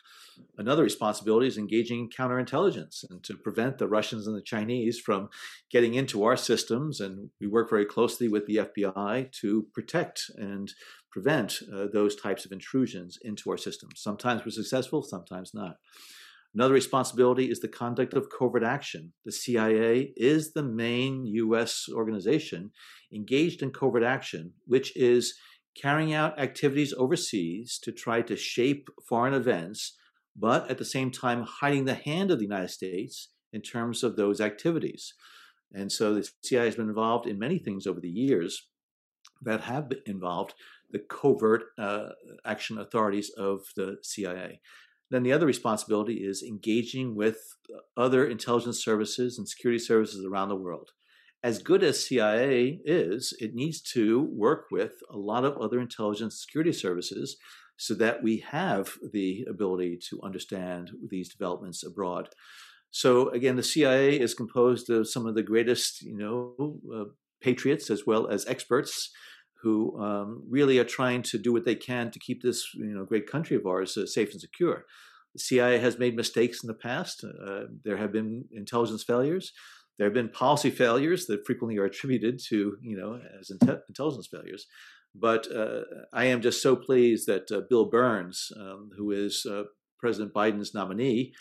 Another 0.58 0.84
responsibility 0.84 1.48
is 1.48 1.58
engaging 1.58 2.10
counterintelligence 2.10 3.04
and 3.10 3.24
to 3.24 3.36
prevent 3.38 3.78
the 3.78 3.88
Russians 3.88 4.28
and 4.28 4.36
the 4.36 4.42
Chinese 4.42 5.00
from 5.00 5.30
getting 5.72 5.94
into 5.94 6.24
our 6.24 6.38
systems. 6.38 7.00
And 7.00 7.30
we 7.40 7.48
work 7.48 7.70
very 7.70 7.86
closely 7.86 8.28
with 8.28 8.46
the 8.46 8.58
FBI 8.58 9.32
to 9.42 9.68
protect 9.74 10.24
and 10.36 10.72
prevent 11.12 11.60
uh, 11.74 11.86
those 11.92 12.16
types 12.16 12.46
of 12.46 12.52
intrusions 12.52 13.18
into 13.22 13.50
our 13.52 13.58
systems. 13.58 14.02
Sometimes 14.02 14.44
we're 14.44 14.52
successful, 14.52 15.04
sometimes 15.04 15.54
not. 15.54 15.78
Another 16.56 16.74
responsibility 16.74 17.50
is 17.50 17.62
the 17.62 17.68
conduct 17.68 18.14
of 18.14 18.30
covert 18.30 18.64
action. 18.64 19.14
The 19.26 19.32
CIA 19.32 20.14
is 20.16 20.54
the 20.54 20.62
main 20.64 21.26
U.S. 21.26 21.88
organization 21.92 22.72
engaged 23.12 23.64
in 23.64 23.72
covert 23.72 24.04
action, 24.04 24.54
which 24.66 24.96
is 24.96 25.34
carrying 25.76 26.14
out 26.14 26.40
activities 26.40 26.94
overseas 26.94 27.80
to 27.82 27.92
try 27.92 28.22
to 28.22 28.36
shape 28.36 28.90
foreign 29.08 29.34
events, 29.34 29.98
but 30.36 30.70
at 30.70 30.78
the 30.78 30.86
same 30.86 31.12
time 31.12 31.44
hiding 31.44 31.86
the 31.86 31.94
hand 31.94 32.32
of 32.32 32.40
the 32.40 32.46
United 32.46 32.70
States 32.70 33.30
in 33.52 33.62
terms 33.62 34.04
of 34.04 34.16
those 34.16 34.42
activities. 34.42 35.14
And 35.74 35.92
so 35.92 36.14
the 36.14 36.30
CIA 36.42 36.66
has 36.66 36.76
been 36.76 36.90
involved 36.90 37.28
in 37.28 37.40
many 37.40 37.58
things 37.58 37.88
over 37.88 38.00
the 38.00 38.10
years 38.10 38.68
that 39.42 39.62
have 39.62 39.92
involved 40.06 40.54
the 40.92 41.00
covert 41.00 41.64
uh, 41.78 42.10
action 42.46 42.78
authorities 42.78 43.32
of 43.38 43.62
the 43.76 43.98
CIA. 44.04 44.62
Then 45.10 45.24
the 45.24 45.34
other 45.34 45.46
responsibility 45.46 46.26
is 46.26 46.42
engaging 46.42 47.16
with 47.16 47.38
other 47.98 48.26
intelligence 48.26 48.84
services 48.84 49.38
and 49.38 49.48
security 49.48 49.80
services 49.80 50.26
around 50.26 50.50
the 50.50 50.56
world. 50.56 50.92
As 51.44 51.62
good 51.62 51.84
as 51.84 52.06
CIA 52.06 52.80
is, 52.86 53.34
it 53.40 53.54
needs 53.54 53.82
to 53.94 54.22
work 54.32 54.68
with 54.72 54.94
a 55.12 55.18
lot 55.18 55.44
of 55.44 55.58
other 55.58 55.80
intelligence 55.80 56.42
security 56.42 56.72
services 56.72 57.38
so 57.84 57.94
that 57.94 58.24
we 58.24 58.38
have 58.38 58.94
the 59.12 59.46
ability 59.50 59.98
to 59.98 60.22
understand 60.24 60.90
these 61.10 61.28
developments 61.28 61.84
abroad. 61.84 62.30
So 62.92 63.28
again, 63.32 63.58
the 63.58 63.70
CIA 63.74 64.18
is 64.18 64.34
composed 64.34 64.90
of 64.90 65.10
some 65.10 65.26
of 65.26 65.36
the 65.36 65.44
greatest, 65.44 66.02
you 66.02 66.16
know, 66.16 66.80
uh, 66.96 67.12
patriots 67.42 67.90
as 67.90 68.08
well 68.08 68.28
as 68.28 68.48
experts 68.48 69.10
who 69.62 70.02
um, 70.02 70.44
really 70.50 70.80
are 70.80 70.86
trying 70.86 71.24
to 71.24 71.38
do 71.38 71.52
what 71.52 71.66
they 71.66 71.76
can 71.76 72.10
to 72.12 72.20
keep 72.20 72.42
this 72.42 72.74
you 72.74 72.96
know 72.96 73.04
great 73.04 73.30
country 73.30 73.58
of 73.58 73.66
ours 73.66 73.98
uh, 73.98 74.06
safe 74.06 74.32
and 74.32 74.40
secure. 74.40 74.86
The 75.34 75.40
CIA 75.40 75.78
has 75.80 76.00
made 76.00 76.16
mistakes 76.16 76.64
in 76.64 76.68
the 76.68 76.82
past. 76.90 77.26
Uh, 77.26 77.64
there 77.84 77.98
have 77.98 78.14
been 78.14 78.46
intelligence 78.54 79.04
failures. 79.04 79.52
There 79.98 80.08
have 80.08 80.14
been 80.14 80.30
policy 80.30 80.70
failures 80.70 81.26
that 81.26 81.46
frequently 81.46 81.78
are 81.80 81.86
attributed 81.92 82.40
to 82.48 82.78
you 82.82 82.98
know 82.98 83.20
as 83.38 83.52
inte- 83.52 83.82
intelligence 83.90 84.28
failures. 84.28 84.68
But 85.16 85.48
uh, 85.52 85.82
I 86.12 86.26
am 86.26 86.42
just 86.42 86.62
so 86.62 86.76
pleased 86.76 87.28
that 87.28 87.52
uh, 87.52 87.62
Bill 87.70 87.86
Burns, 87.86 88.52
um, 88.58 88.90
who 88.98 89.12
is 89.12 89.46
uh, 89.50 89.64
President 90.00 90.34
Biden's 90.34 90.74
nominee, 90.74 91.34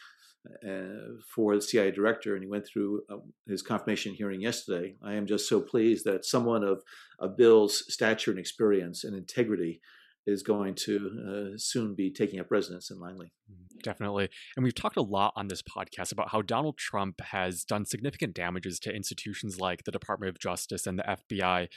for 1.32 1.54
the 1.54 1.62
CIA 1.62 1.92
director, 1.92 2.34
and 2.34 2.42
he 2.42 2.50
went 2.50 2.66
through 2.66 3.02
his 3.46 3.62
confirmation 3.62 4.12
hearing 4.12 4.40
yesterday. 4.40 4.96
I 5.00 5.14
am 5.14 5.24
just 5.24 5.48
so 5.48 5.60
pleased 5.60 6.04
that 6.06 6.24
someone 6.24 6.64
of, 6.64 6.82
of 7.20 7.36
Bill's 7.36 7.84
stature 7.92 8.32
and 8.32 8.40
experience 8.40 9.04
and 9.04 9.14
integrity 9.16 9.80
is 10.26 10.42
going 10.42 10.74
to 10.74 11.52
uh, 11.54 11.58
soon 11.58 11.94
be 11.94 12.12
taking 12.12 12.38
up 12.38 12.50
residence 12.50 12.90
in 12.90 13.00
Langley. 13.00 13.32
Mm-hmm. 13.50 13.78
Definitely. 13.82 14.28
And 14.56 14.62
we've 14.62 14.74
talked 14.74 14.96
a 14.96 15.02
lot 15.02 15.32
on 15.34 15.48
this 15.48 15.62
podcast 15.62 16.12
about 16.12 16.30
how 16.30 16.42
Donald 16.42 16.78
Trump 16.78 17.20
has 17.20 17.64
done 17.64 17.84
significant 17.84 18.34
damages 18.34 18.78
to 18.80 18.94
institutions 18.94 19.58
like 19.58 19.84
the 19.84 19.90
Department 19.90 20.30
of 20.30 20.38
Justice 20.38 20.86
and 20.86 20.98
the 20.98 21.02
FBI. 21.32 21.68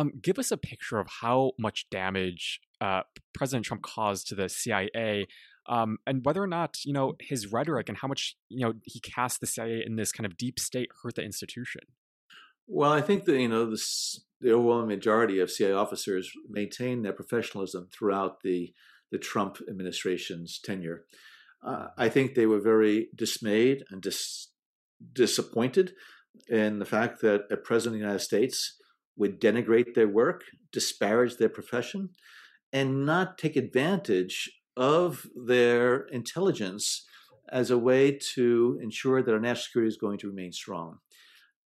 Um, 0.00 0.12
give 0.22 0.38
us 0.38 0.50
a 0.50 0.56
picture 0.56 0.98
of 0.98 1.06
how 1.20 1.52
much 1.58 1.88
damage 1.90 2.60
uh, 2.80 3.02
President 3.34 3.66
Trump 3.66 3.82
caused 3.82 4.28
to 4.28 4.34
the 4.34 4.48
CIA 4.48 5.26
um, 5.66 5.98
and 6.06 6.24
whether 6.24 6.42
or 6.42 6.46
not 6.46 6.78
you 6.84 6.92
know 6.92 7.14
his 7.20 7.52
rhetoric 7.52 7.88
and 7.88 7.98
how 7.98 8.08
much 8.08 8.36
you 8.48 8.64
know 8.66 8.72
he 8.84 8.98
cast 9.00 9.40
the 9.40 9.46
CIA 9.46 9.82
in 9.84 9.96
this 9.96 10.10
kind 10.10 10.24
of 10.24 10.36
deep 10.38 10.58
state 10.58 10.88
hurt 11.02 11.16
the 11.16 11.22
institution. 11.22 11.82
Well, 12.66 12.92
I 12.92 13.02
think 13.02 13.24
that 13.24 13.38
you 13.38 13.48
know 13.48 13.66
the, 13.66 13.82
the 14.40 14.52
overwhelming 14.52 14.88
majority 14.88 15.38
of 15.38 15.50
CIA 15.50 15.72
officers 15.72 16.30
maintain 16.48 17.02
their 17.02 17.12
professionalism 17.12 17.88
throughout 17.92 18.42
the 18.42 18.72
the 19.10 19.18
Trump 19.18 19.58
administration's 19.68 20.58
tenure. 20.58 21.04
Uh, 21.62 21.88
I 21.98 22.08
think 22.08 22.34
they 22.34 22.46
were 22.46 22.60
very 22.60 23.08
dismayed 23.14 23.84
and 23.90 24.00
dis- 24.00 24.48
disappointed 25.12 25.92
in 26.48 26.78
the 26.78 26.86
fact 26.86 27.20
that 27.20 27.42
a 27.50 27.56
president 27.56 27.96
of 27.96 28.00
the 28.00 28.06
United 28.06 28.24
States 28.24 28.80
would 29.16 29.40
denigrate 29.40 29.94
their 29.94 30.08
work, 30.08 30.44
disparage 30.72 31.36
their 31.36 31.48
profession, 31.48 32.10
and 32.72 33.04
not 33.04 33.38
take 33.38 33.56
advantage 33.56 34.50
of 34.76 35.26
their 35.34 36.02
intelligence 36.06 37.06
as 37.50 37.70
a 37.70 37.78
way 37.78 38.16
to 38.34 38.78
ensure 38.82 39.22
that 39.22 39.32
our 39.32 39.40
national 39.40 39.64
security 39.64 39.88
is 39.88 39.96
going 39.96 40.18
to 40.18 40.28
remain 40.28 40.52
strong. 40.52 40.98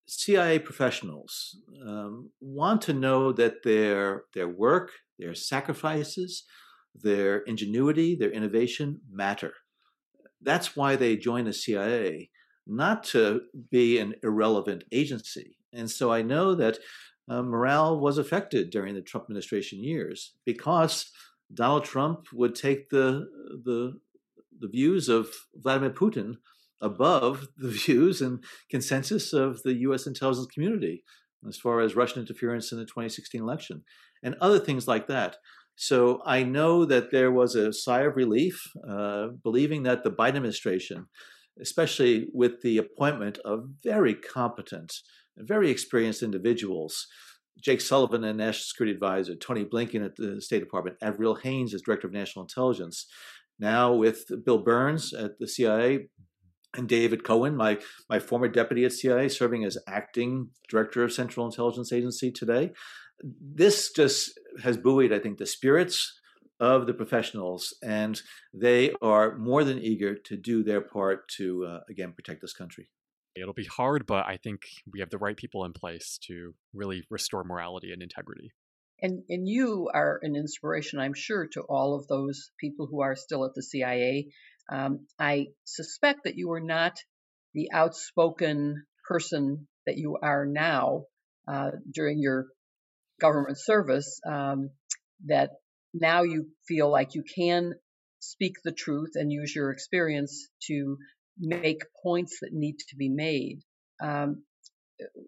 CIA 0.06 0.58
professionals 0.58 1.56
um, 1.86 2.30
want 2.40 2.82
to 2.82 2.92
know 2.92 3.32
that 3.32 3.62
their 3.62 4.24
their 4.34 4.48
work, 4.48 4.90
their 5.18 5.34
sacrifices, 5.34 6.44
their 6.94 7.38
ingenuity, 7.38 8.14
their 8.14 8.30
innovation 8.30 9.00
matter. 9.10 9.54
That's 10.42 10.76
why 10.76 10.96
they 10.96 11.16
join 11.16 11.44
the 11.44 11.52
CIA, 11.52 12.30
not 12.66 13.02
to 13.04 13.42
be 13.70 13.98
an 13.98 14.14
irrelevant 14.22 14.84
agency. 14.92 15.56
And 15.72 15.90
so 15.90 16.12
I 16.12 16.22
know 16.22 16.54
that 16.54 16.78
uh, 17.28 17.42
morale 17.42 17.98
was 17.98 18.18
affected 18.18 18.70
during 18.70 18.94
the 18.94 19.02
Trump 19.02 19.24
administration 19.24 19.82
years 19.82 20.34
because 20.44 21.10
Donald 21.52 21.84
Trump 21.84 22.26
would 22.32 22.54
take 22.54 22.90
the 22.90 23.28
the 23.64 23.98
the 24.60 24.68
views 24.68 25.08
of 25.08 25.28
Vladimir 25.54 25.90
Putin 25.90 26.36
above 26.80 27.48
the 27.56 27.68
views 27.86 28.20
and 28.20 28.44
consensus 28.70 29.32
of 29.32 29.62
the 29.62 29.74
U.S. 29.80 30.06
intelligence 30.06 30.46
community 30.52 31.02
as 31.46 31.58
far 31.58 31.80
as 31.80 31.96
Russian 31.96 32.20
interference 32.20 32.72
in 32.72 32.78
the 32.78 32.84
2016 32.84 33.40
election 33.40 33.82
and 34.22 34.34
other 34.40 34.58
things 34.58 34.88
like 34.88 35.08
that. 35.08 35.36
So 35.76 36.22
I 36.24 36.44
know 36.44 36.84
that 36.84 37.10
there 37.10 37.32
was 37.32 37.54
a 37.54 37.72
sigh 37.72 38.02
of 38.02 38.16
relief, 38.16 38.62
uh, 38.88 39.28
believing 39.42 39.82
that 39.82 40.04
the 40.04 40.10
Biden 40.10 40.36
administration, 40.36 41.06
especially 41.60 42.28
with 42.32 42.62
the 42.62 42.78
appointment 42.78 43.38
of 43.44 43.68
very 43.82 44.14
competent, 44.14 44.94
very 45.36 45.70
experienced 45.70 46.22
individuals, 46.22 47.06
Jake 47.62 47.80
Sullivan, 47.80 48.24
a 48.24 48.32
national 48.32 48.64
security 48.64 48.94
advisor, 48.94 49.34
Tony 49.34 49.64
Blinken 49.64 50.04
at 50.04 50.16
the 50.16 50.40
State 50.40 50.60
Department, 50.60 50.96
Avril 51.02 51.36
Haines 51.36 51.74
as 51.74 51.82
director 51.82 52.06
of 52.06 52.12
national 52.12 52.44
intelligence. 52.44 53.06
Now 53.58 53.92
with 53.92 54.24
Bill 54.44 54.58
Burns 54.58 55.12
at 55.12 55.38
the 55.38 55.46
CIA, 55.46 56.08
and 56.76 56.88
David 56.88 57.24
Cohen, 57.24 57.56
my 57.56 57.78
my 58.10 58.18
former 58.18 58.48
deputy 58.48 58.84
at 58.84 58.92
CIA, 58.92 59.28
serving 59.28 59.64
as 59.64 59.78
acting 59.86 60.48
director 60.68 61.04
of 61.04 61.12
Central 61.12 61.46
Intelligence 61.46 61.92
Agency 61.92 62.30
today. 62.30 62.72
This 63.22 63.92
just 63.92 64.32
has 64.62 64.76
buoyed, 64.76 65.12
I 65.12 65.18
think, 65.18 65.38
the 65.38 65.46
spirits 65.46 66.20
of 66.60 66.86
the 66.86 66.94
professionals, 66.94 67.74
and 67.82 68.20
they 68.52 68.92
are 69.02 69.36
more 69.36 69.64
than 69.64 69.78
eager 69.78 70.16
to 70.16 70.36
do 70.36 70.62
their 70.62 70.80
part 70.80 71.28
to 71.36 71.64
uh, 71.66 71.80
again 71.88 72.12
protect 72.12 72.40
this 72.40 72.52
country. 72.52 72.88
It'll 73.36 73.54
be 73.54 73.64
hard, 73.64 74.06
but 74.06 74.26
I 74.26 74.36
think 74.36 74.62
we 74.92 75.00
have 75.00 75.10
the 75.10 75.18
right 75.18 75.36
people 75.36 75.64
in 75.64 75.72
place 75.72 76.18
to 76.28 76.54
really 76.72 77.04
restore 77.10 77.44
morality 77.44 77.92
and 77.92 78.02
integrity. 78.02 78.52
And 79.02 79.24
and 79.28 79.48
you 79.48 79.90
are 79.92 80.20
an 80.22 80.36
inspiration, 80.36 81.00
I'm 81.00 81.14
sure, 81.14 81.48
to 81.52 81.62
all 81.62 81.96
of 81.96 82.06
those 82.06 82.50
people 82.60 82.86
who 82.86 83.02
are 83.02 83.16
still 83.16 83.44
at 83.44 83.54
the 83.54 83.62
CIA. 83.62 84.28
Um, 84.70 85.06
I 85.18 85.48
suspect 85.64 86.20
that 86.24 86.36
you 86.36 86.48
were 86.48 86.60
not 86.60 86.96
the 87.54 87.70
outspoken 87.72 88.86
person 89.06 89.68
that 89.86 89.96
you 89.96 90.16
are 90.22 90.46
now 90.46 91.04
uh, 91.46 91.72
during 91.92 92.18
your 92.20 92.46
government 93.20 93.58
service, 93.58 94.20
um, 94.26 94.70
that 95.26 95.50
now 95.92 96.22
you 96.22 96.46
feel 96.66 96.90
like 96.90 97.14
you 97.14 97.22
can 97.22 97.74
speak 98.20 98.54
the 98.64 98.72
truth 98.72 99.12
and 99.14 99.30
use 99.30 99.54
your 99.54 99.70
experience 99.70 100.48
to 100.62 100.96
make 101.38 101.82
points 102.02 102.38
that 102.40 102.52
need 102.52 102.78
to 102.90 102.96
be 102.96 103.08
made. 103.08 103.60
Um, 104.02 104.44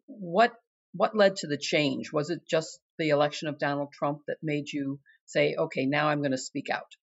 what 0.06 0.52
what 0.92 1.16
led 1.16 1.36
to 1.36 1.46
the 1.46 1.58
change? 1.58 2.12
Was 2.12 2.30
it 2.30 2.40
just 2.48 2.78
the 2.98 3.10
election 3.10 3.48
of 3.48 3.58
Donald 3.58 3.92
Trump 3.92 4.20
that 4.28 4.38
made 4.42 4.72
you 4.72 5.00
say, 5.26 5.54
"Okay, 5.56 5.86
now 5.86 6.08
I'm 6.08 6.20
going 6.20 6.30
to 6.30 6.38
speak 6.38 6.70
out"? 6.70 6.96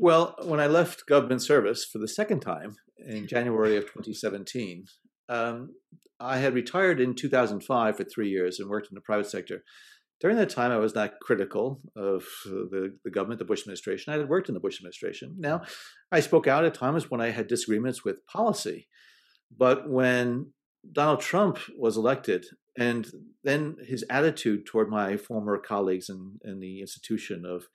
Well, 0.00 0.34
when 0.42 0.60
I 0.60 0.66
left 0.66 1.06
government 1.06 1.42
service 1.42 1.84
for 1.84 1.98
the 1.98 2.08
second 2.08 2.40
time 2.40 2.76
in 2.98 3.26
January 3.26 3.76
of 3.76 3.84
2017, 3.84 4.86
um, 5.28 5.74
I 6.20 6.38
had 6.38 6.54
retired 6.54 7.00
in 7.00 7.14
2005 7.14 7.96
for 7.96 8.04
three 8.04 8.28
years 8.28 8.58
and 8.58 8.68
worked 8.68 8.88
in 8.90 8.94
the 8.94 9.00
private 9.00 9.26
sector. 9.26 9.62
During 10.20 10.36
that 10.36 10.50
time, 10.50 10.72
I 10.72 10.78
was 10.78 10.94
not 10.94 11.20
critical 11.20 11.80
of 11.94 12.22
uh, 12.46 12.66
the, 12.70 12.96
the 13.04 13.10
government, 13.10 13.38
the 13.38 13.44
Bush 13.44 13.60
administration. 13.60 14.12
I 14.12 14.18
had 14.18 14.28
worked 14.28 14.48
in 14.48 14.54
the 14.54 14.60
Bush 14.60 14.78
administration. 14.78 15.36
Now, 15.38 15.58
mm-hmm. 15.58 16.14
I 16.16 16.20
spoke 16.20 16.46
out 16.46 16.64
at 16.64 16.74
times 16.74 17.10
when 17.10 17.20
I 17.20 17.30
had 17.30 17.46
disagreements 17.46 18.04
with 18.04 18.26
policy. 18.26 18.88
But 19.56 19.88
when 19.88 20.52
Donald 20.90 21.20
Trump 21.20 21.58
was 21.76 21.96
elected, 21.96 22.46
and 22.76 23.08
then 23.44 23.76
his 23.84 24.04
attitude 24.10 24.66
toward 24.66 24.88
my 24.88 25.16
former 25.16 25.58
colleagues 25.58 26.08
in, 26.08 26.38
in 26.44 26.60
the 26.60 26.80
institution 26.80 27.44
of 27.44 27.66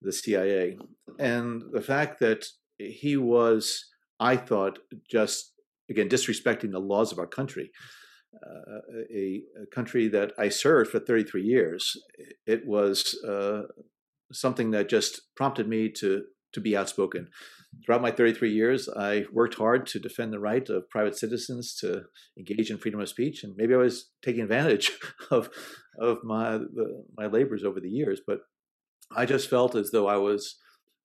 the 0.00 0.12
CIA, 0.12 0.78
and 1.18 1.62
the 1.72 1.82
fact 1.82 2.20
that 2.20 2.46
he 2.78 3.16
was, 3.16 3.84
I 4.20 4.36
thought, 4.36 4.78
just 5.10 5.52
again 5.90 6.08
disrespecting 6.08 6.70
the 6.70 6.78
laws 6.78 7.12
of 7.12 7.18
our 7.18 7.26
country 7.26 7.70
uh, 8.34 8.80
a, 9.12 9.42
a, 9.62 9.66
country 9.74 10.08
that 10.08 10.32
I 10.38 10.48
served 10.48 10.90
for 10.90 10.98
33 10.98 11.42
years, 11.42 11.96
it 12.46 12.66
was 12.66 13.18
uh, 13.26 13.62
something 14.32 14.70
that 14.72 14.88
just 14.88 15.22
prompted 15.34 15.68
me 15.68 15.90
to 15.92 16.24
to 16.52 16.60
be 16.60 16.76
outspoken. 16.76 17.28
Throughout 17.84 18.00
my 18.00 18.10
33 18.10 18.50
years, 18.50 18.88
I 18.88 19.26
worked 19.32 19.56
hard 19.56 19.86
to 19.88 19.98
defend 19.98 20.32
the 20.32 20.40
right 20.40 20.66
of 20.70 20.88
private 20.88 21.16
citizens 21.16 21.74
to 21.80 22.04
engage 22.38 22.70
in 22.70 22.78
freedom 22.78 23.00
of 23.00 23.08
speech, 23.08 23.44
and 23.44 23.54
maybe 23.56 23.74
I 23.74 23.78
was 23.78 24.10
taking 24.22 24.42
advantage 24.42 24.92
of 25.30 25.50
of 25.98 26.18
my 26.24 26.58
the, 26.58 27.04
my 27.16 27.26
labors 27.26 27.64
over 27.64 27.80
the 27.80 27.90
years. 27.90 28.20
But 28.26 28.40
I 29.14 29.26
just 29.26 29.50
felt 29.50 29.74
as 29.74 29.90
though 29.90 30.06
I 30.06 30.16
was 30.16 30.56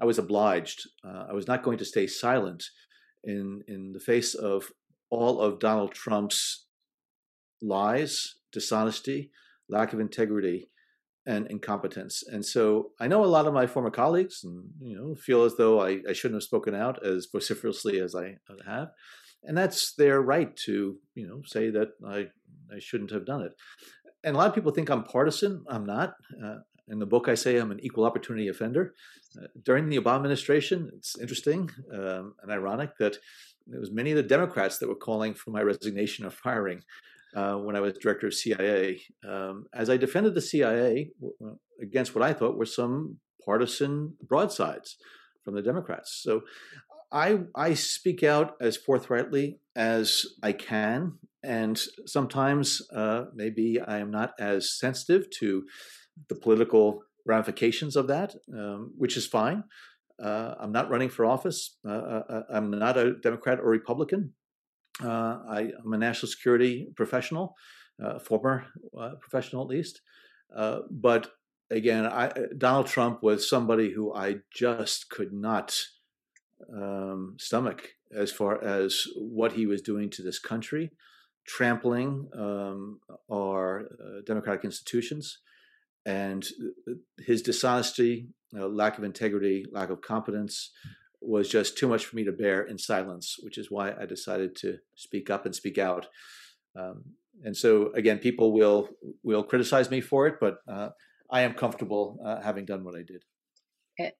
I 0.01 0.05
was 0.05 0.17
obliged. 0.17 0.81
Uh, 1.05 1.25
I 1.29 1.33
was 1.33 1.47
not 1.47 1.63
going 1.63 1.77
to 1.77 1.85
stay 1.85 2.07
silent 2.07 2.63
in 3.23 3.61
in 3.67 3.91
the 3.93 3.99
face 3.99 4.33
of 4.33 4.71
all 5.09 5.39
of 5.41 5.59
Donald 5.59 5.93
Trump's 5.93 6.65
lies, 7.63 8.35
dishonesty, 8.51 9.31
lack 9.69 9.93
of 9.93 9.99
integrity, 9.99 10.69
and 11.25 11.47
incompetence. 11.47 12.23
And 12.27 12.45
so 12.45 12.91
I 12.99 13.07
know 13.07 13.23
a 13.23 13.27
lot 13.27 13.47
of 13.47 13.53
my 13.53 13.65
former 13.65 13.89
colleagues, 13.89 14.43
and 14.43 14.65
you 14.81 14.95
know, 14.95 15.15
feel 15.15 15.43
as 15.43 15.55
though 15.55 15.81
I, 15.81 15.99
I 16.07 16.13
shouldn't 16.13 16.37
have 16.37 16.43
spoken 16.43 16.75
out 16.75 17.05
as 17.05 17.27
vociferously 17.31 17.99
as 17.99 18.15
I 18.15 18.37
have, 18.65 18.89
and 19.43 19.57
that's 19.57 19.93
their 19.95 20.21
right 20.21 20.55
to 20.65 20.97
you 21.15 21.27
know 21.27 21.41
say 21.45 21.69
that 21.69 21.89
I 22.05 22.27
I 22.73 22.79
shouldn't 22.79 23.11
have 23.11 23.25
done 23.25 23.41
it. 23.41 23.53
And 24.23 24.35
a 24.35 24.39
lot 24.39 24.47
of 24.47 24.55
people 24.55 24.71
think 24.71 24.89
I'm 24.89 25.03
partisan. 25.03 25.63
I'm 25.67 25.85
not. 25.85 26.15
Uh, 26.43 26.57
in 26.89 26.99
the 26.99 27.05
book, 27.05 27.29
I 27.29 27.35
say 27.35 27.57
I'm 27.57 27.71
an 27.71 27.79
equal 27.81 28.05
opportunity 28.05 28.49
offender. 28.49 28.93
Uh, 29.41 29.47
during 29.63 29.87
the 29.87 29.97
Obama 29.97 30.17
administration, 30.17 30.89
it's 30.95 31.17
interesting 31.17 31.69
um, 31.93 32.35
and 32.41 32.51
ironic 32.51 32.97
that 32.99 33.17
it 33.73 33.79
was 33.79 33.91
many 33.91 34.11
of 34.11 34.17
the 34.17 34.23
Democrats 34.23 34.77
that 34.77 34.89
were 34.89 34.95
calling 34.95 35.33
for 35.33 35.51
my 35.51 35.61
resignation 35.61 36.25
or 36.25 36.29
firing 36.29 36.81
uh, 37.35 37.55
when 37.55 37.75
I 37.75 37.79
was 37.79 37.93
director 37.93 38.27
of 38.27 38.33
CIA, 38.33 39.01
um, 39.27 39.65
as 39.73 39.89
I 39.89 39.97
defended 39.97 40.35
the 40.35 40.41
CIA 40.41 41.11
uh, 41.23 41.53
against 41.81 42.15
what 42.15 42.23
I 42.23 42.33
thought 42.33 42.57
were 42.57 42.65
some 42.65 43.17
partisan 43.43 44.15
broadsides 44.21 44.97
from 45.43 45.55
the 45.55 45.61
Democrats. 45.61 46.21
So 46.23 46.41
I 47.11 47.39
I 47.55 47.73
speak 47.75 48.23
out 48.23 48.55
as 48.59 48.77
forthrightly 48.77 49.59
as 49.75 50.25
I 50.41 50.53
can, 50.53 51.19
and 51.43 51.79
sometimes 52.05 52.81
uh, 52.93 53.25
maybe 53.33 53.79
I 53.79 53.99
am 53.99 54.11
not 54.11 54.33
as 54.39 54.77
sensitive 54.77 55.29
to 55.39 55.65
the 56.29 56.35
political 56.35 57.03
ramifications 57.25 57.95
of 57.95 58.07
that, 58.07 58.35
um, 58.53 58.93
which 58.97 59.17
is 59.17 59.27
fine. 59.27 59.63
Uh, 60.21 60.55
I'm 60.59 60.71
not 60.71 60.89
running 60.89 61.09
for 61.09 61.25
office. 61.25 61.77
Uh, 61.87 61.91
uh, 61.91 62.41
I'm 62.51 62.71
not 62.71 62.97
a 62.97 63.13
Democrat 63.15 63.59
or 63.59 63.69
Republican. 63.69 64.33
Uh, 65.01 65.39
I, 65.49 65.71
am 65.83 65.93
a 65.93 65.97
national 65.97 66.29
security 66.29 66.87
professional, 66.95 67.55
uh, 68.03 68.19
former 68.19 68.65
uh, 68.97 69.15
professional 69.19 69.63
at 69.63 69.69
least. 69.69 70.01
Uh, 70.55 70.79
but 70.89 71.31
again, 71.71 72.05
I, 72.05 72.31
Donald 72.57 72.87
Trump 72.87 73.23
was 73.23 73.49
somebody 73.49 73.91
who 73.91 74.13
I 74.13 74.37
just 74.53 75.09
could 75.09 75.33
not 75.33 75.75
um, 76.71 77.35
stomach 77.39 77.89
as 78.15 78.31
far 78.31 78.63
as 78.63 79.07
what 79.15 79.53
he 79.53 79.65
was 79.65 79.81
doing 79.81 80.09
to 80.11 80.21
this 80.21 80.37
country, 80.37 80.91
trampling 81.47 82.29
um, 82.37 82.99
our 83.31 83.87
uh, 83.99 84.21
democratic 84.25 84.63
institutions, 84.63 85.39
and 86.05 86.45
his 87.17 87.41
dishonesty, 87.41 88.27
lack 88.51 88.97
of 88.99 89.03
integrity, 89.03 89.65
lack 89.71 89.89
of 89.89 90.01
competence 90.01 90.69
was 91.25 91.49
just 91.49 91.77
too 91.77 91.87
much 91.87 92.05
for 92.05 92.15
me 92.15 92.23
to 92.25 92.31
bear 92.31 92.61
in 92.63 92.77
silence, 92.77 93.37
which 93.41 93.57
is 93.57 93.71
why 93.71 93.93
I 93.99 94.05
decided 94.05 94.55
to 94.57 94.77
speak 94.95 95.29
up 95.29 95.45
and 95.45 95.55
speak 95.55 95.77
out. 95.77 96.07
Um, 96.77 97.03
and 97.43 97.55
so, 97.55 97.91
again, 97.93 98.19
people 98.19 98.53
will 98.53 98.89
will 99.23 99.43
criticize 99.43 99.89
me 99.89 100.01
for 100.01 100.27
it, 100.27 100.35
but 100.39 100.57
uh, 100.67 100.89
I 101.29 101.41
am 101.41 101.53
comfortable 101.53 102.19
uh, 102.25 102.41
having 102.41 102.65
done 102.65 102.83
what 102.83 102.95
I 102.95 103.03
did. 103.03 103.23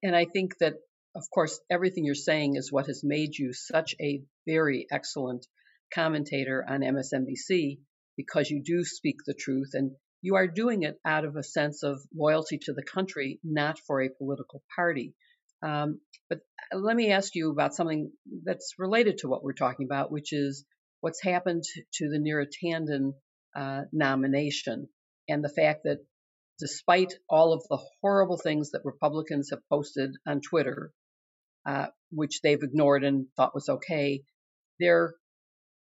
And 0.02 0.16
I 0.16 0.26
think 0.26 0.58
that, 0.60 0.74
of 1.16 1.24
course, 1.34 1.60
everything 1.70 2.06
you're 2.06 2.16
saying 2.16 2.56
is 2.56 2.72
what 2.72 2.88
has 2.88 3.02
made 3.04 3.38
you 3.38 3.54
such 3.54 3.96
a 4.00 4.24
very 4.48 4.88
excellent 4.92 5.46
commentator 5.94 6.66
on 6.68 6.82
MSNBC 6.82 7.80
because 8.18 8.50
you 8.50 8.62
do 8.64 8.84
speak 8.84 9.18
the 9.26 9.34
truth 9.34 9.72
and 9.74 9.92
you 10.22 10.36
are 10.36 10.48
doing 10.48 10.84
it 10.84 11.00
out 11.06 11.26
of 11.26 11.36
a 11.36 11.44
sense 11.44 11.84
of 11.84 12.00
loyalty 12.16 12.58
to 12.64 12.74
the 12.74 12.84
country, 12.84 13.40
not 13.44 13.78
for 13.80 14.02
a 14.02 14.10
political 14.10 14.64
party. 14.76 15.14
Um, 15.64 16.02
but 16.30 16.40
uh, 16.74 16.78
let 16.78 16.96
me 16.96 17.12
ask 17.12 17.36
you 17.36 17.52
about 17.52 17.74
something 17.74 18.12
that's 18.44 18.74
related 18.78 19.20
to 19.20 19.30
what 19.30 19.44
we're 19.44 19.54
talking 19.54 19.86
about, 19.86 20.12
which 20.12 20.34
is 20.34 20.66
what's 21.00 21.24
happened 21.24 21.64
to 21.94 22.10
the 22.10 22.20
Neera 22.20 22.46
Tanden 22.48 23.14
uh, 23.56 23.84
nomination 23.94 24.90
and 25.30 25.44
the 25.44 25.50
fact 25.50 25.82
that 25.86 26.00
despite 26.60 27.14
all 27.30 27.54
of 27.54 27.64
the 27.70 27.80
horrible 28.02 28.38
things 28.38 28.72
that 28.72 28.82
Republicans 28.84 29.50
have 29.52 29.68
posted 29.70 30.12
on 30.28 30.42
Twitter, 30.42 30.92
uh, 31.66 31.88
which 32.12 32.42
they've 32.42 32.62
ignored 32.62 33.04
and 33.04 33.28
thought 33.38 33.56
was 33.56 33.70
okay, 33.70 34.24
they're 34.80 35.14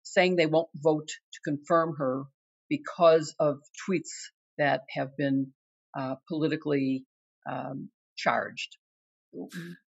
saying 0.04 0.36
they 0.36 0.46
won't 0.46 0.68
vote 0.74 1.08
to 1.08 1.40
confirm 1.44 1.96
her 1.98 2.24
because 2.68 3.34
of 3.40 3.58
tweets 3.88 4.30
that 4.56 4.82
have 4.90 5.16
been 5.16 5.52
uh, 5.98 6.14
politically 6.28 7.04
um, 7.50 7.88
charged 8.16 8.76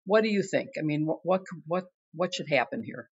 what 0.06 0.24
do 0.24 0.30
you 0.30 0.44
think? 0.44 0.70
I 0.78 0.82
mean, 0.82 1.06
what 1.06 1.42
what 1.66 1.86
what 2.14 2.34
should 2.34 2.50
happen 2.50 2.84
here? 2.84 3.10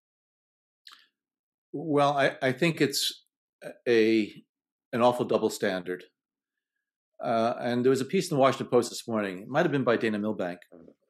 Well, 1.72 2.18
I, 2.18 2.36
I 2.42 2.52
think 2.52 2.82
it's 2.82 3.26
a 3.88 4.34
an 4.92 5.02
awful 5.02 5.26
double 5.26 5.50
standard. 5.50 6.04
Uh, 7.24 7.54
and 7.60 7.84
there 7.84 7.90
was 7.90 8.02
a 8.02 8.06
piece 8.06 8.30
in 8.30 8.36
the 8.36 8.42
Washington 8.42 8.68
Post 8.68 8.90
this 8.90 9.08
morning. 9.08 9.40
It 9.40 9.48
might 9.48 9.66
have 9.66 9.72
been 9.72 9.86
by 9.86 9.98
Dana 9.98 10.20
Milbank. 10.20 10.60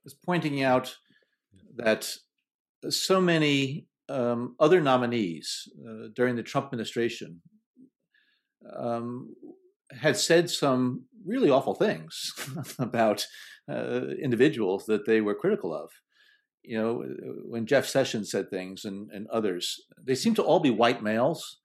was 0.03 0.13
pointing 0.13 0.61
out 0.61 0.95
that 1.75 2.07
so 2.89 3.19
many 3.19 3.87
um, 4.09 4.55
other 4.59 4.79
nominees 4.79 5.67
uh, 5.87 6.09
during 6.15 6.35
the 6.35 6.43
Trump 6.43 6.67
administration 6.67 7.41
um, 8.77 9.33
had 9.91 10.17
said 10.17 10.49
some 10.49 11.05
really 11.25 11.49
awful 11.49 11.73
things 11.73 12.31
about 12.79 13.25
uh, 13.71 14.07
individuals 14.21 14.85
that 14.85 15.05
they 15.05 15.21
were 15.21 15.35
critical 15.35 15.73
of. 15.73 15.89
You 16.63 16.77
know, 16.77 17.03
when 17.45 17.65
Jeff 17.65 17.85
Sessions 17.85 18.31
said 18.31 18.49
things 18.49 18.85
and, 18.85 19.09
and 19.11 19.27
others, 19.27 19.81
they 20.01 20.15
seem 20.15 20.33
to 20.35 20.43
all 20.43 20.59
be 20.59 20.69
white 20.69 21.03
males. 21.03 21.59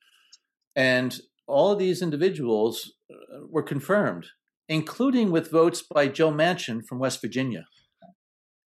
And 0.74 1.20
all 1.46 1.72
of 1.72 1.78
these 1.78 2.02
individuals 2.02 2.92
uh, 3.10 3.46
were 3.48 3.62
confirmed, 3.62 4.26
including 4.68 5.30
with 5.30 5.50
votes 5.50 5.82
by 5.82 6.08
Joe 6.08 6.32
Manchin 6.32 6.84
from 6.86 6.98
West 6.98 7.20
Virginia. 7.20 7.66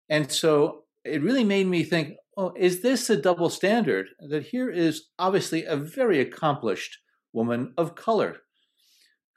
And 0.09 0.31
so 0.31 0.83
it 1.03 1.21
really 1.21 1.43
made 1.43 1.67
me 1.67 1.83
think 1.83 2.15
oh, 2.37 2.53
is 2.57 2.81
this 2.81 3.09
a 3.09 3.15
double 3.15 3.49
standard? 3.49 4.07
That 4.19 4.47
here 4.47 4.69
is 4.69 5.07
obviously 5.17 5.63
a 5.63 5.77
very 5.77 6.19
accomplished 6.19 6.99
woman 7.33 7.73
of 7.77 7.95
color 7.95 8.37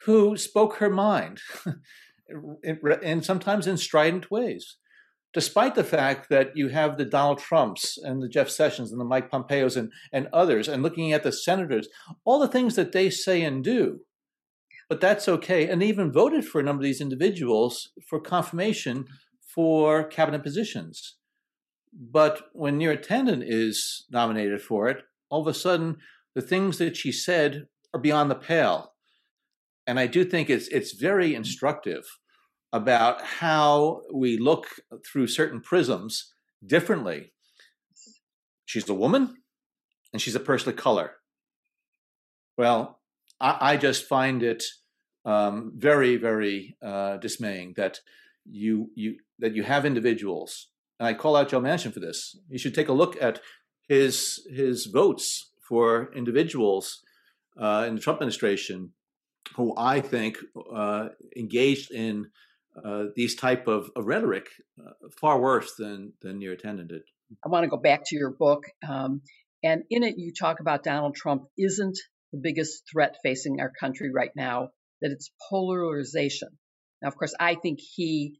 who 0.02 0.36
spoke 0.36 0.76
her 0.76 0.90
mind 0.90 1.40
and 2.62 3.24
sometimes 3.24 3.66
in 3.66 3.76
strident 3.76 4.30
ways. 4.30 4.76
despite 5.34 5.74
the 5.74 5.84
fact 5.84 6.28
that 6.30 6.56
you 6.56 6.68
have 6.68 6.96
the 6.96 7.04
Donald 7.04 7.38
Trumps 7.38 7.98
and 7.98 8.22
the 8.22 8.28
Jeff 8.28 8.48
Sessions 8.48 8.90
and 8.90 9.00
the 9.00 9.04
Mike 9.04 9.30
Pompeos 9.30 9.76
and, 9.76 9.92
and 10.12 10.28
others, 10.32 10.68
and 10.68 10.82
looking 10.82 11.12
at 11.12 11.22
the 11.22 11.32
senators, 11.32 11.88
all 12.24 12.38
the 12.38 12.48
things 12.48 12.76
that 12.76 12.92
they 12.92 13.10
say 13.10 13.42
and 13.42 13.62
do. 13.62 14.00
But 14.88 15.00
that's 15.00 15.28
okay. 15.28 15.68
And 15.68 15.82
they 15.82 15.86
even 15.86 16.10
voted 16.10 16.46
for 16.46 16.60
a 16.60 16.62
number 16.64 16.80
of 16.80 16.84
these 16.84 17.00
individuals 17.00 17.90
for 18.08 18.18
confirmation 18.18 19.04
for 19.42 20.04
cabinet 20.04 20.42
positions. 20.42 21.16
But 21.92 22.42
when 22.52 22.78
Neera 22.78 23.04
Tanden 23.04 23.42
is 23.46 24.06
nominated 24.10 24.62
for 24.62 24.88
it, 24.88 24.98
all 25.28 25.42
of 25.42 25.46
a 25.46 25.54
sudden 25.54 25.98
the 26.34 26.42
things 26.42 26.78
that 26.78 26.96
she 26.96 27.12
said 27.12 27.66
are 27.92 28.00
beyond 28.00 28.30
the 28.30 28.34
pale. 28.34 28.92
And 29.88 29.98
I 29.98 30.06
do 30.06 30.22
think 30.22 30.50
it's 30.50 30.68
it's 30.68 30.92
very 30.92 31.34
instructive 31.34 32.04
about 32.74 33.24
how 33.24 34.02
we 34.12 34.36
look 34.36 34.66
through 35.06 35.28
certain 35.28 35.62
prisms 35.62 36.34
differently. 36.64 37.32
She's 38.66 38.86
a 38.90 38.94
woman 38.94 39.36
and 40.12 40.20
she's 40.20 40.34
a 40.34 40.40
person 40.40 40.68
of 40.68 40.76
color. 40.76 41.12
Well, 42.58 43.00
I, 43.40 43.56
I 43.60 43.76
just 43.78 44.04
find 44.04 44.42
it 44.42 44.62
um, 45.24 45.72
very, 45.74 46.16
very 46.16 46.76
uh, 46.82 47.16
dismaying 47.16 47.72
that 47.78 48.00
you 48.44 48.90
you 48.94 49.16
that 49.38 49.54
you 49.54 49.62
have 49.62 49.86
individuals, 49.86 50.68
and 51.00 51.08
I 51.08 51.14
call 51.14 51.34
out 51.34 51.48
Joe 51.48 51.62
Manchin 51.62 51.94
for 51.94 52.00
this. 52.00 52.36
You 52.50 52.58
should 52.58 52.74
take 52.74 52.88
a 52.88 53.00
look 53.00 53.16
at 53.22 53.40
his 53.88 54.46
his 54.54 54.84
votes 54.84 55.50
for 55.66 56.12
individuals 56.14 57.00
uh, 57.58 57.86
in 57.88 57.94
the 57.94 58.02
Trump 58.02 58.16
administration 58.16 58.92
who 59.56 59.74
I 59.76 60.00
think 60.00 60.38
uh, 60.74 61.08
engaged 61.36 61.90
in 61.90 62.30
uh, 62.84 63.04
these 63.16 63.34
type 63.34 63.66
of, 63.66 63.90
of 63.96 64.06
rhetoric 64.06 64.48
uh, 64.78 65.08
far 65.20 65.40
worse 65.40 65.74
than 65.78 66.12
than 66.22 66.40
Neera 66.40 66.60
Tanden 66.60 66.88
did. 66.88 67.02
I 67.44 67.48
want 67.48 67.64
to 67.64 67.68
go 67.68 67.76
back 67.76 68.02
to 68.06 68.16
your 68.16 68.30
book, 68.30 68.64
um, 68.88 69.22
and 69.62 69.82
in 69.90 70.02
it 70.02 70.14
you 70.18 70.32
talk 70.32 70.60
about 70.60 70.84
Donald 70.84 71.14
Trump 71.14 71.44
isn't 71.58 71.98
the 72.32 72.40
biggest 72.42 72.84
threat 72.90 73.16
facing 73.22 73.60
our 73.60 73.72
country 73.80 74.10
right 74.12 74.30
now; 74.36 74.70
that 75.00 75.10
it's 75.10 75.30
polarization. 75.50 76.48
Now, 77.02 77.08
of 77.08 77.16
course, 77.16 77.34
I 77.38 77.54
think 77.54 77.80
he 77.80 78.38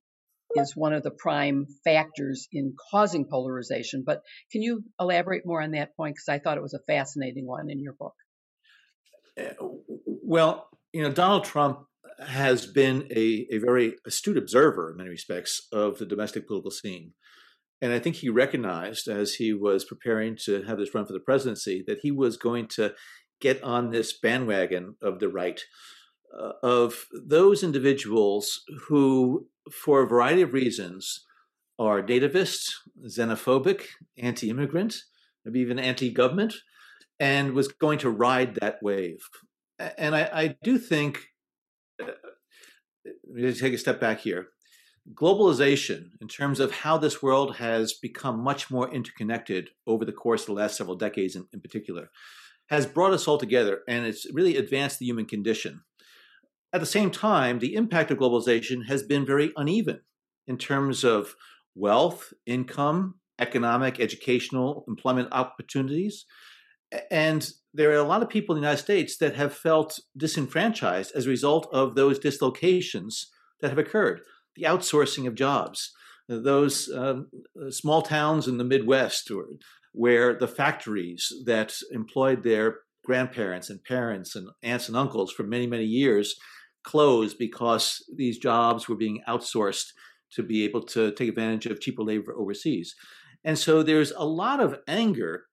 is 0.56 0.74
one 0.74 0.92
of 0.92 1.02
the 1.02 1.10
prime 1.10 1.66
factors 1.84 2.48
in 2.52 2.74
causing 2.90 3.26
polarization. 3.26 4.02
But 4.04 4.22
can 4.50 4.62
you 4.62 4.82
elaborate 4.98 5.44
more 5.44 5.62
on 5.62 5.72
that 5.72 5.96
point? 5.96 6.14
Because 6.14 6.28
I 6.28 6.38
thought 6.38 6.56
it 6.56 6.62
was 6.62 6.74
a 6.74 6.80
fascinating 6.86 7.46
one 7.46 7.70
in 7.70 7.80
your 7.80 7.92
book. 7.92 8.14
Eh, 9.36 9.52
well, 10.06 10.68
you 10.92 11.02
know, 11.02 11.10
Donald 11.10 11.44
Trump 11.44 11.80
has 12.26 12.66
been 12.66 13.06
a, 13.10 13.46
a 13.50 13.58
very 13.58 13.94
astute 14.06 14.36
observer 14.36 14.90
in 14.90 14.96
many 14.96 15.10
respects 15.10 15.66
of 15.72 15.98
the 15.98 16.06
domestic 16.06 16.46
political 16.46 16.70
scene. 16.70 17.12
And 17.80 17.92
I 17.92 18.00
think 18.00 18.16
he 18.16 18.28
recognized 18.28 19.06
as 19.06 19.34
he 19.34 19.52
was 19.52 19.84
preparing 19.84 20.36
to 20.44 20.62
have 20.62 20.78
this 20.78 20.92
run 20.94 21.06
for 21.06 21.12
the 21.12 21.20
presidency 21.20 21.84
that 21.86 22.00
he 22.02 22.10
was 22.10 22.36
going 22.36 22.66
to 22.68 22.94
get 23.40 23.62
on 23.62 23.90
this 23.90 24.18
bandwagon 24.18 24.96
of 25.00 25.20
the 25.20 25.28
right, 25.28 25.60
uh, 26.36 26.52
of 26.62 27.06
those 27.12 27.62
individuals 27.62 28.62
who, 28.88 29.46
for 29.70 30.02
a 30.02 30.08
variety 30.08 30.42
of 30.42 30.52
reasons, 30.52 31.24
are 31.78 32.02
nativist, 32.02 32.72
xenophobic, 33.06 33.84
anti 34.16 34.50
immigrant, 34.50 34.96
maybe 35.44 35.60
even 35.60 35.78
anti 35.78 36.10
government, 36.10 36.54
and 37.20 37.52
was 37.52 37.68
going 37.68 38.00
to 38.00 38.10
ride 38.10 38.56
that 38.56 38.78
wave. 38.82 39.20
And 39.78 40.14
I, 40.14 40.30
I 40.32 40.56
do 40.62 40.78
think 40.78 41.28
uh, 42.00 42.06
uh, 42.06 42.12
let 43.34 43.44
me 43.44 43.52
take 43.52 43.74
a 43.74 43.78
step 43.78 44.00
back 44.00 44.20
here. 44.20 44.48
Globalization, 45.14 46.10
in 46.20 46.28
terms 46.28 46.60
of 46.60 46.70
how 46.72 46.98
this 46.98 47.22
world 47.22 47.56
has 47.56 47.94
become 47.94 48.40
much 48.40 48.70
more 48.70 48.92
interconnected 48.92 49.70
over 49.86 50.04
the 50.04 50.12
course 50.12 50.42
of 50.42 50.48
the 50.48 50.52
last 50.52 50.76
several 50.76 50.96
decades, 50.96 51.34
in, 51.34 51.46
in 51.52 51.60
particular, 51.60 52.10
has 52.68 52.86
brought 52.86 53.12
us 53.12 53.26
all 53.26 53.38
together 53.38 53.80
and 53.88 54.04
it's 54.04 54.26
really 54.32 54.56
advanced 54.56 54.98
the 54.98 55.06
human 55.06 55.24
condition. 55.24 55.80
At 56.72 56.80
the 56.80 56.86
same 56.86 57.10
time, 57.10 57.58
the 57.58 57.74
impact 57.74 58.10
of 58.10 58.18
globalization 58.18 58.86
has 58.88 59.02
been 59.02 59.24
very 59.24 59.52
uneven 59.56 60.00
in 60.46 60.58
terms 60.58 61.04
of 61.04 61.34
wealth, 61.74 62.34
income, 62.44 63.14
economic, 63.38 64.00
educational, 64.00 64.84
employment 64.88 65.28
opportunities. 65.32 66.26
And 67.10 67.48
there 67.78 67.92
are 67.92 67.94
a 67.94 68.02
lot 68.02 68.24
of 68.24 68.28
people 68.28 68.56
in 68.56 68.60
the 68.60 68.66
United 68.66 68.82
States 68.82 69.16
that 69.18 69.36
have 69.36 69.54
felt 69.54 70.00
disenfranchised 70.16 71.12
as 71.14 71.26
a 71.26 71.30
result 71.30 71.68
of 71.72 71.94
those 71.94 72.18
dislocations 72.18 73.30
that 73.60 73.68
have 73.68 73.78
occurred. 73.78 74.20
The 74.56 74.64
outsourcing 74.64 75.28
of 75.28 75.36
jobs, 75.36 75.92
those 76.28 76.90
um, 76.92 77.28
small 77.70 78.02
towns 78.02 78.48
in 78.48 78.58
the 78.58 78.64
Midwest 78.64 79.30
or, 79.30 79.46
where 79.92 80.34
the 80.34 80.48
factories 80.48 81.32
that 81.46 81.76
employed 81.92 82.42
their 82.42 82.78
grandparents 83.04 83.70
and 83.70 83.82
parents 83.84 84.34
and 84.34 84.48
aunts 84.64 84.88
and 84.88 84.96
uncles 84.96 85.30
for 85.30 85.44
many, 85.44 85.68
many 85.68 85.84
years 85.84 86.34
closed 86.82 87.38
because 87.38 88.04
these 88.12 88.38
jobs 88.38 88.88
were 88.88 88.96
being 88.96 89.22
outsourced 89.28 89.92
to 90.32 90.42
be 90.42 90.64
able 90.64 90.82
to 90.82 91.12
take 91.12 91.28
advantage 91.28 91.66
of 91.66 91.80
cheaper 91.80 92.02
labor 92.02 92.34
overseas. 92.36 92.96
And 93.44 93.56
so 93.56 93.84
there's 93.84 94.10
a 94.10 94.24
lot 94.24 94.58
of 94.58 94.80
anger 94.88 95.44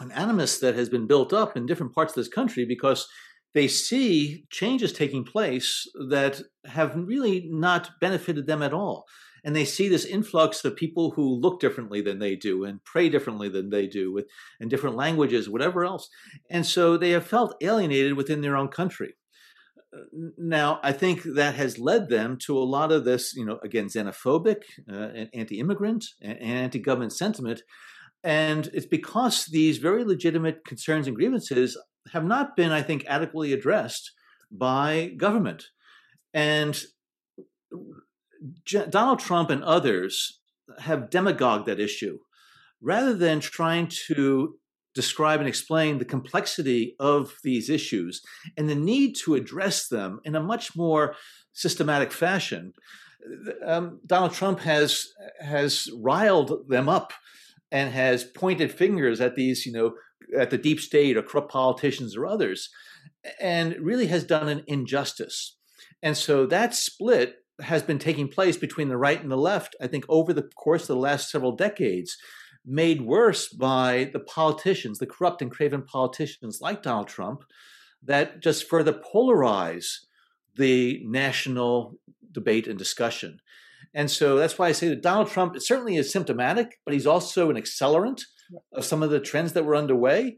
an 0.00 0.12
animus 0.12 0.58
that 0.60 0.74
has 0.74 0.88
been 0.88 1.06
built 1.06 1.32
up 1.32 1.56
in 1.56 1.66
different 1.66 1.94
parts 1.94 2.12
of 2.12 2.16
this 2.16 2.32
country 2.32 2.64
because 2.64 3.08
they 3.54 3.68
see 3.68 4.44
changes 4.50 4.92
taking 4.92 5.24
place 5.24 5.86
that 6.08 6.40
have 6.66 6.94
really 6.94 7.48
not 7.50 7.90
benefited 8.00 8.46
them 8.46 8.62
at 8.62 8.74
all. 8.74 9.06
And 9.44 9.54
they 9.54 9.64
see 9.64 9.88
this 9.88 10.04
influx 10.04 10.64
of 10.64 10.76
people 10.76 11.12
who 11.12 11.40
look 11.40 11.60
differently 11.60 12.00
than 12.00 12.18
they 12.18 12.36
do 12.36 12.64
and 12.64 12.84
pray 12.84 13.08
differently 13.08 13.48
than 13.48 13.70
they 13.70 13.86
do 13.86 14.12
with 14.12 14.26
in 14.60 14.68
different 14.68 14.96
languages, 14.96 15.48
whatever 15.48 15.84
else. 15.84 16.08
And 16.50 16.66
so 16.66 16.96
they 16.96 17.10
have 17.10 17.26
felt 17.26 17.56
alienated 17.62 18.14
within 18.14 18.42
their 18.42 18.56
own 18.56 18.68
country. 18.68 19.14
Now, 20.36 20.80
I 20.82 20.92
think 20.92 21.22
that 21.22 21.54
has 21.54 21.78
led 21.78 22.10
them 22.10 22.36
to 22.44 22.58
a 22.58 22.60
lot 22.60 22.92
of 22.92 23.04
this, 23.04 23.34
you 23.34 23.46
know, 23.46 23.58
again, 23.64 23.86
xenophobic, 23.86 24.62
uh, 24.92 25.24
anti-immigrant, 25.32 26.04
and 26.20 26.38
anti-government 26.38 27.14
sentiment 27.14 27.62
and 28.24 28.68
it's 28.72 28.86
because 28.86 29.46
these 29.46 29.78
very 29.78 30.04
legitimate 30.04 30.64
concerns 30.64 31.06
and 31.06 31.16
grievances 31.16 31.76
have 32.12 32.24
not 32.24 32.56
been, 32.56 32.72
I 32.72 32.82
think, 32.82 33.04
adequately 33.06 33.52
addressed 33.52 34.12
by 34.50 35.12
government. 35.16 35.66
And 36.34 36.80
Donald 38.90 39.18
Trump 39.18 39.50
and 39.50 39.62
others 39.64 40.40
have 40.80 41.10
demagogued 41.10 41.66
that 41.66 41.80
issue 41.80 42.18
rather 42.80 43.14
than 43.14 43.40
trying 43.40 43.90
to 44.06 44.58
describe 44.94 45.40
and 45.40 45.48
explain 45.48 45.98
the 45.98 46.04
complexity 46.04 46.96
of 46.98 47.34
these 47.44 47.70
issues 47.70 48.20
and 48.56 48.68
the 48.68 48.74
need 48.74 49.14
to 49.14 49.34
address 49.34 49.88
them 49.88 50.20
in 50.24 50.34
a 50.34 50.42
much 50.42 50.76
more 50.76 51.14
systematic 51.52 52.12
fashion. 52.12 52.72
Um, 53.64 54.00
Donald 54.06 54.32
Trump 54.32 54.60
has 54.60 55.08
has 55.40 55.88
riled 56.00 56.68
them 56.68 56.88
up 56.88 57.12
and 57.70 57.92
has 57.92 58.24
pointed 58.24 58.72
fingers 58.72 59.20
at 59.20 59.34
these, 59.34 59.66
you 59.66 59.72
know, 59.72 59.94
at 60.38 60.50
the 60.50 60.58
deep 60.58 60.80
state 60.80 61.16
or 61.16 61.22
corrupt 61.22 61.50
politicians 61.50 62.16
or 62.16 62.26
others, 62.26 62.70
and 63.40 63.76
really 63.80 64.06
has 64.06 64.24
done 64.24 64.48
an 64.48 64.62
injustice. 64.66 65.56
And 66.02 66.16
so 66.16 66.46
that 66.46 66.74
split 66.74 67.36
has 67.60 67.82
been 67.82 67.98
taking 67.98 68.28
place 68.28 68.56
between 68.56 68.88
the 68.88 68.96
right 68.96 69.20
and 69.20 69.30
the 69.30 69.36
left, 69.36 69.74
I 69.80 69.86
think, 69.86 70.04
over 70.08 70.32
the 70.32 70.48
course 70.56 70.82
of 70.82 70.88
the 70.88 70.96
last 70.96 71.30
several 71.30 71.52
decades, 71.52 72.16
made 72.64 73.02
worse 73.02 73.48
by 73.48 74.10
the 74.12 74.20
politicians, 74.20 74.98
the 74.98 75.06
corrupt 75.06 75.42
and 75.42 75.50
craven 75.50 75.82
politicians 75.82 76.60
like 76.60 76.82
Donald 76.82 77.08
Trump, 77.08 77.42
that 78.02 78.40
just 78.40 78.68
further 78.68 78.92
polarize 78.92 79.86
the 80.56 81.00
national 81.04 81.98
debate 82.30 82.66
and 82.66 82.78
discussion. 82.78 83.40
And 83.94 84.10
so 84.10 84.36
that's 84.36 84.58
why 84.58 84.68
I 84.68 84.72
say 84.72 84.88
that 84.88 85.02
Donald 85.02 85.28
Trump 85.28 85.60
certainly 85.60 85.96
is 85.96 86.12
symptomatic, 86.12 86.78
but 86.84 86.94
he's 86.94 87.06
also 87.06 87.50
an 87.50 87.56
accelerant 87.56 88.22
of 88.72 88.84
some 88.84 89.02
of 89.02 89.10
the 89.10 89.20
trends 89.20 89.52
that 89.52 89.64
were 89.64 89.76
underway. 89.76 90.36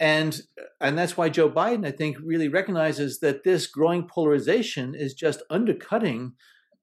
And 0.00 0.40
uh, 0.60 0.64
and 0.80 0.98
that's 0.98 1.16
why 1.16 1.28
Joe 1.28 1.50
Biden, 1.50 1.86
I 1.86 1.90
think, 1.92 2.16
really 2.24 2.48
recognizes 2.48 3.20
that 3.20 3.44
this 3.44 3.66
growing 3.66 4.08
polarization 4.08 4.94
is 4.94 5.14
just 5.14 5.42
undercutting 5.50 6.32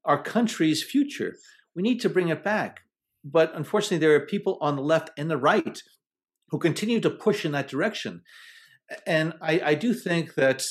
our 0.04 0.22
country's 0.22 0.82
future. 0.82 1.36
We 1.74 1.82
need 1.82 2.00
to 2.00 2.08
bring 2.08 2.28
it 2.28 2.42
back. 2.42 2.80
But 3.22 3.54
unfortunately, 3.54 3.98
there 3.98 4.14
are 4.14 4.26
people 4.26 4.56
on 4.60 4.76
the 4.76 4.82
left 4.82 5.10
and 5.18 5.30
the 5.30 5.36
right 5.36 5.82
who 6.48 6.58
continue 6.58 7.00
to 7.00 7.10
push 7.10 7.44
in 7.44 7.52
that 7.52 7.68
direction. 7.68 8.22
And 9.06 9.34
I, 9.40 9.60
I 9.60 9.74
do 9.74 9.92
think 9.92 10.34
that 10.34 10.66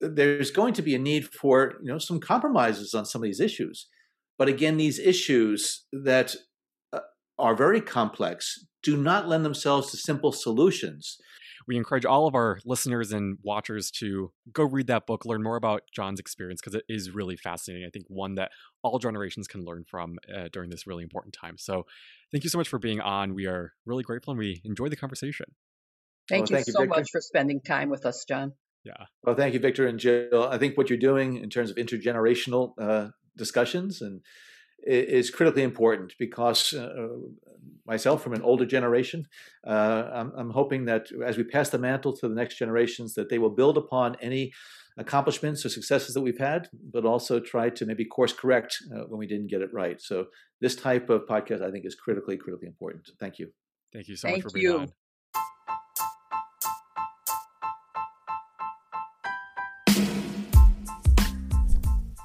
there's 0.00 0.50
going 0.50 0.74
to 0.74 0.82
be 0.82 0.94
a 0.94 0.98
need 0.98 1.28
for 1.32 1.74
you 1.82 1.92
know 1.92 1.98
some 1.98 2.20
compromises 2.20 2.92
on 2.94 3.06
some 3.06 3.22
of 3.22 3.26
these 3.26 3.40
issues. 3.40 3.88
But 4.42 4.48
again, 4.48 4.76
these 4.76 4.98
issues 4.98 5.84
that 5.92 6.34
uh, 6.92 6.98
are 7.38 7.54
very 7.54 7.80
complex 7.80 8.66
do 8.82 8.96
not 8.96 9.28
lend 9.28 9.44
themselves 9.44 9.92
to 9.92 9.96
simple 9.96 10.32
solutions. 10.32 11.16
we 11.68 11.76
encourage 11.76 12.04
all 12.04 12.26
of 12.26 12.34
our 12.34 12.58
listeners 12.64 13.12
and 13.12 13.38
watchers 13.44 13.88
to 14.00 14.32
go 14.52 14.64
read 14.64 14.88
that 14.88 15.06
book, 15.06 15.24
learn 15.24 15.44
more 15.44 15.54
about 15.54 15.82
John's 15.94 16.18
experience 16.18 16.60
because 16.60 16.74
it 16.74 16.82
is 16.88 17.12
really 17.12 17.36
fascinating. 17.36 17.86
I 17.86 17.90
think 17.90 18.06
one 18.08 18.34
that 18.34 18.50
all 18.82 18.98
generations 18.98 19.46
can 19.46 19.64
learn 19.64 19.84
from 19.88 20.18
uh, 20.28 20.48
during 20.52 20.70
this 20.70 20.88
really 20.88 21.04
important 21.04 21.36
time. 21.40 21.56
So, 21.56 21.86
thank 22.32 22.42
you 22.42 22.50
so 22.50 22.58
much 22.58 22.68
for 22.68 22.80
being 22.80 23.00
on. 23.00 23.36
We 23.36 23.46
are 23.46 23.74
really 23.86 24.02
grateful 24.02 24.32
and 24.32 24.40
we 24.40 24.60
enjoyed 24.64 24.90
the 24.90 24.96
conversation. 24.96 25.46
Thank 26.28 26.50
well, 26.50 26.58
you 26.58 26.64
thank 26.64 26.76
so 26.76 26.82
you, 26.82 26.88
much 26.88 27.10
for 27.12 27.20
spending 27.20 27.60
time 27.60 27.90
with 27.90 28.04
us, 28.04 28.24
John. 28.28 28.54
Yeah. 28.82 29.04
Well, 29.22 29.36
thank 29.36 29.54
you, 29.54 29.60
Victor 29.60 29.86
and 29.86 30.00
Jill. 30.00 30.48
I 30.50 30.58
think 30.58 30.76
what 30.76 30.90
you're 30.90 30.98
doing 30.98 31.36
in 31.36 31.48
terms 31.48 31.70
of 31.70 31.76
intergenerational 31.76 32.72
uh, 32.80 33.10
discussions 33.36 34.00
and 34.00 34.20
is 34.84 35.30
critically 35.30 35.62
important 35.62 36.14
because 36.18 36.72
uh, 36.72 37.06
myself 37.86 38.22
from 38.22 38.32
an 38.32 38.42
older 38.42 38.66
generation, 38.66 39.26
uh, 39.66 40.10
I'm, 40.12 40.32
I'm, 40.36 40.50
hoping 40.50 40.86
that 40.86 41.06
as 41.24 41.36
we 41.36 41.44
pass 41.44 41.68
the 41.68 41.78
mantle 41.78 42.16
to 42.16 42.28
the 42.28 42.34
next 42.34 42.56
generations, 42.56 43.14
that 43.14 43.28
they 43.28 43.38
will 43.38 43.50
build 43.50 43.78
upon 43.78 44.16
any 44.20 44.52
accomplishments 44.98 45.64
or 45.64 45.68
successes 45.68 46.14
that 46.14 46.20
we've 46.20 46.38
had, 46.38 46.68
but 46.92 47.04
also 47.04 47.40
try 47.40 47.70
to 47.70 47.86
maybe 47.86 48.04
course 48.04 48.32
correct 48.32 48.76
uh, 48.94 49.04
when 49.06 49.18
we 49.18 49.26
didn't 49.26 49.48
get 49.48 49.62
it 49.62 49.72
right. 49.72 50.00
So 50.00 50.26
this 50.60 50.76
type 50.76 51.08
of 51.10 51.22
podcast, 51.26 51.62
I 51.62 51.70
think, 51.70 51.86
is 51.86 51.94
critically, 51.94 52.36
critically 52.36 52.68
important. 52.68 53.08
Thank 53.18 53.38
you. 53.38 53.52
Thank 53.92 54.08
you 54.08 54.16
so 54.16 54.28
Thank 54.28 54.44
much 54.44 54.52
for 54.52 54.58
being 54.58 54.66
you. 54.66 54.78
on. 54.78 54.92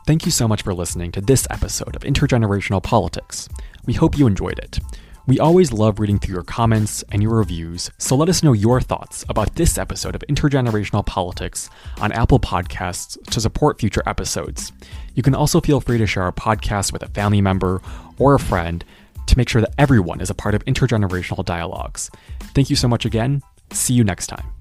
Thank 0.07 0.25
you 0.25 0.31
so 0.31 0.47
much 0.47 0.61
for 0.61 0.73
listening 0.73 1.11
to 1.11 1.19
this 1.19 1.45
episode 1.49 1.93
of 1.93 2.03
Intergenerational 2.03 2.81
Politics. 2.81 3.49
We 3.85 3.93
hope 3.93 4.17
you 4.17 4.25
enjoyed 4.25 4.57
it. 4.57 4.79
We 5.27 5.37
always 5.37 5.73
love 5.73 5.99
reading 5.99 6.17
through 6.17 6.35
your 6.35 6.45
comments 6.45 7.03
and 7.11 7.21
your 7.21 7.35
reviews, 7.35 7.91
so 7.97 8.15
let 8.15 8.29
us 8.29 8.41
know 8.41 8.53
your 8.53 8.79
thoughts 8.79 9.25
about 9.27 9.55
this 9.55 9.77
episode 9.77 10.15
of 10.15 10.23
Intergenerational 10.29 11.05
Politics 11.05 11.69
on 11.99 12.13
Apple 12.13 12.39
Podcasts 12.39 13.21
to 13.31 13.41
support 13.41 13.81
future 13.81 14.01
episodes. 14.05 14.71
You 15.13 15.23
can 15.23 15.35
also 15.35 15.59
feel 15.59 15.81
free 15.81 15.97
to 15.97 16.07
share 16.07 16.23
our 16.23 16.31
podcast 16.31 16.93
with 16.93 17.03
a 17.03 17.09
family 17.09 17.41
member 17.41 17.81
or 18.17 18.33
a 18.33 18.39
friend 18.39 18.85
to 19.25 19.37
make 19.37 19.49
sure 19.49 19.59
that 19.59 19.75
everyone 19.77 20.21
is 20.21 20.29
a 20.29 20.33
part 20.33 20.55
of 20.55 20.63
intergenerational 20.63 21.43
dialogues. 21.43 22.09
Thank 22.55 22.69
you 22.69 22.77
so 22.77 22.87
much 22.87 23.03
again. 23.03 23.41
See 23.73 23.93
you 23.93 24.05
next 24.05 24.27
time. 24.27 24.56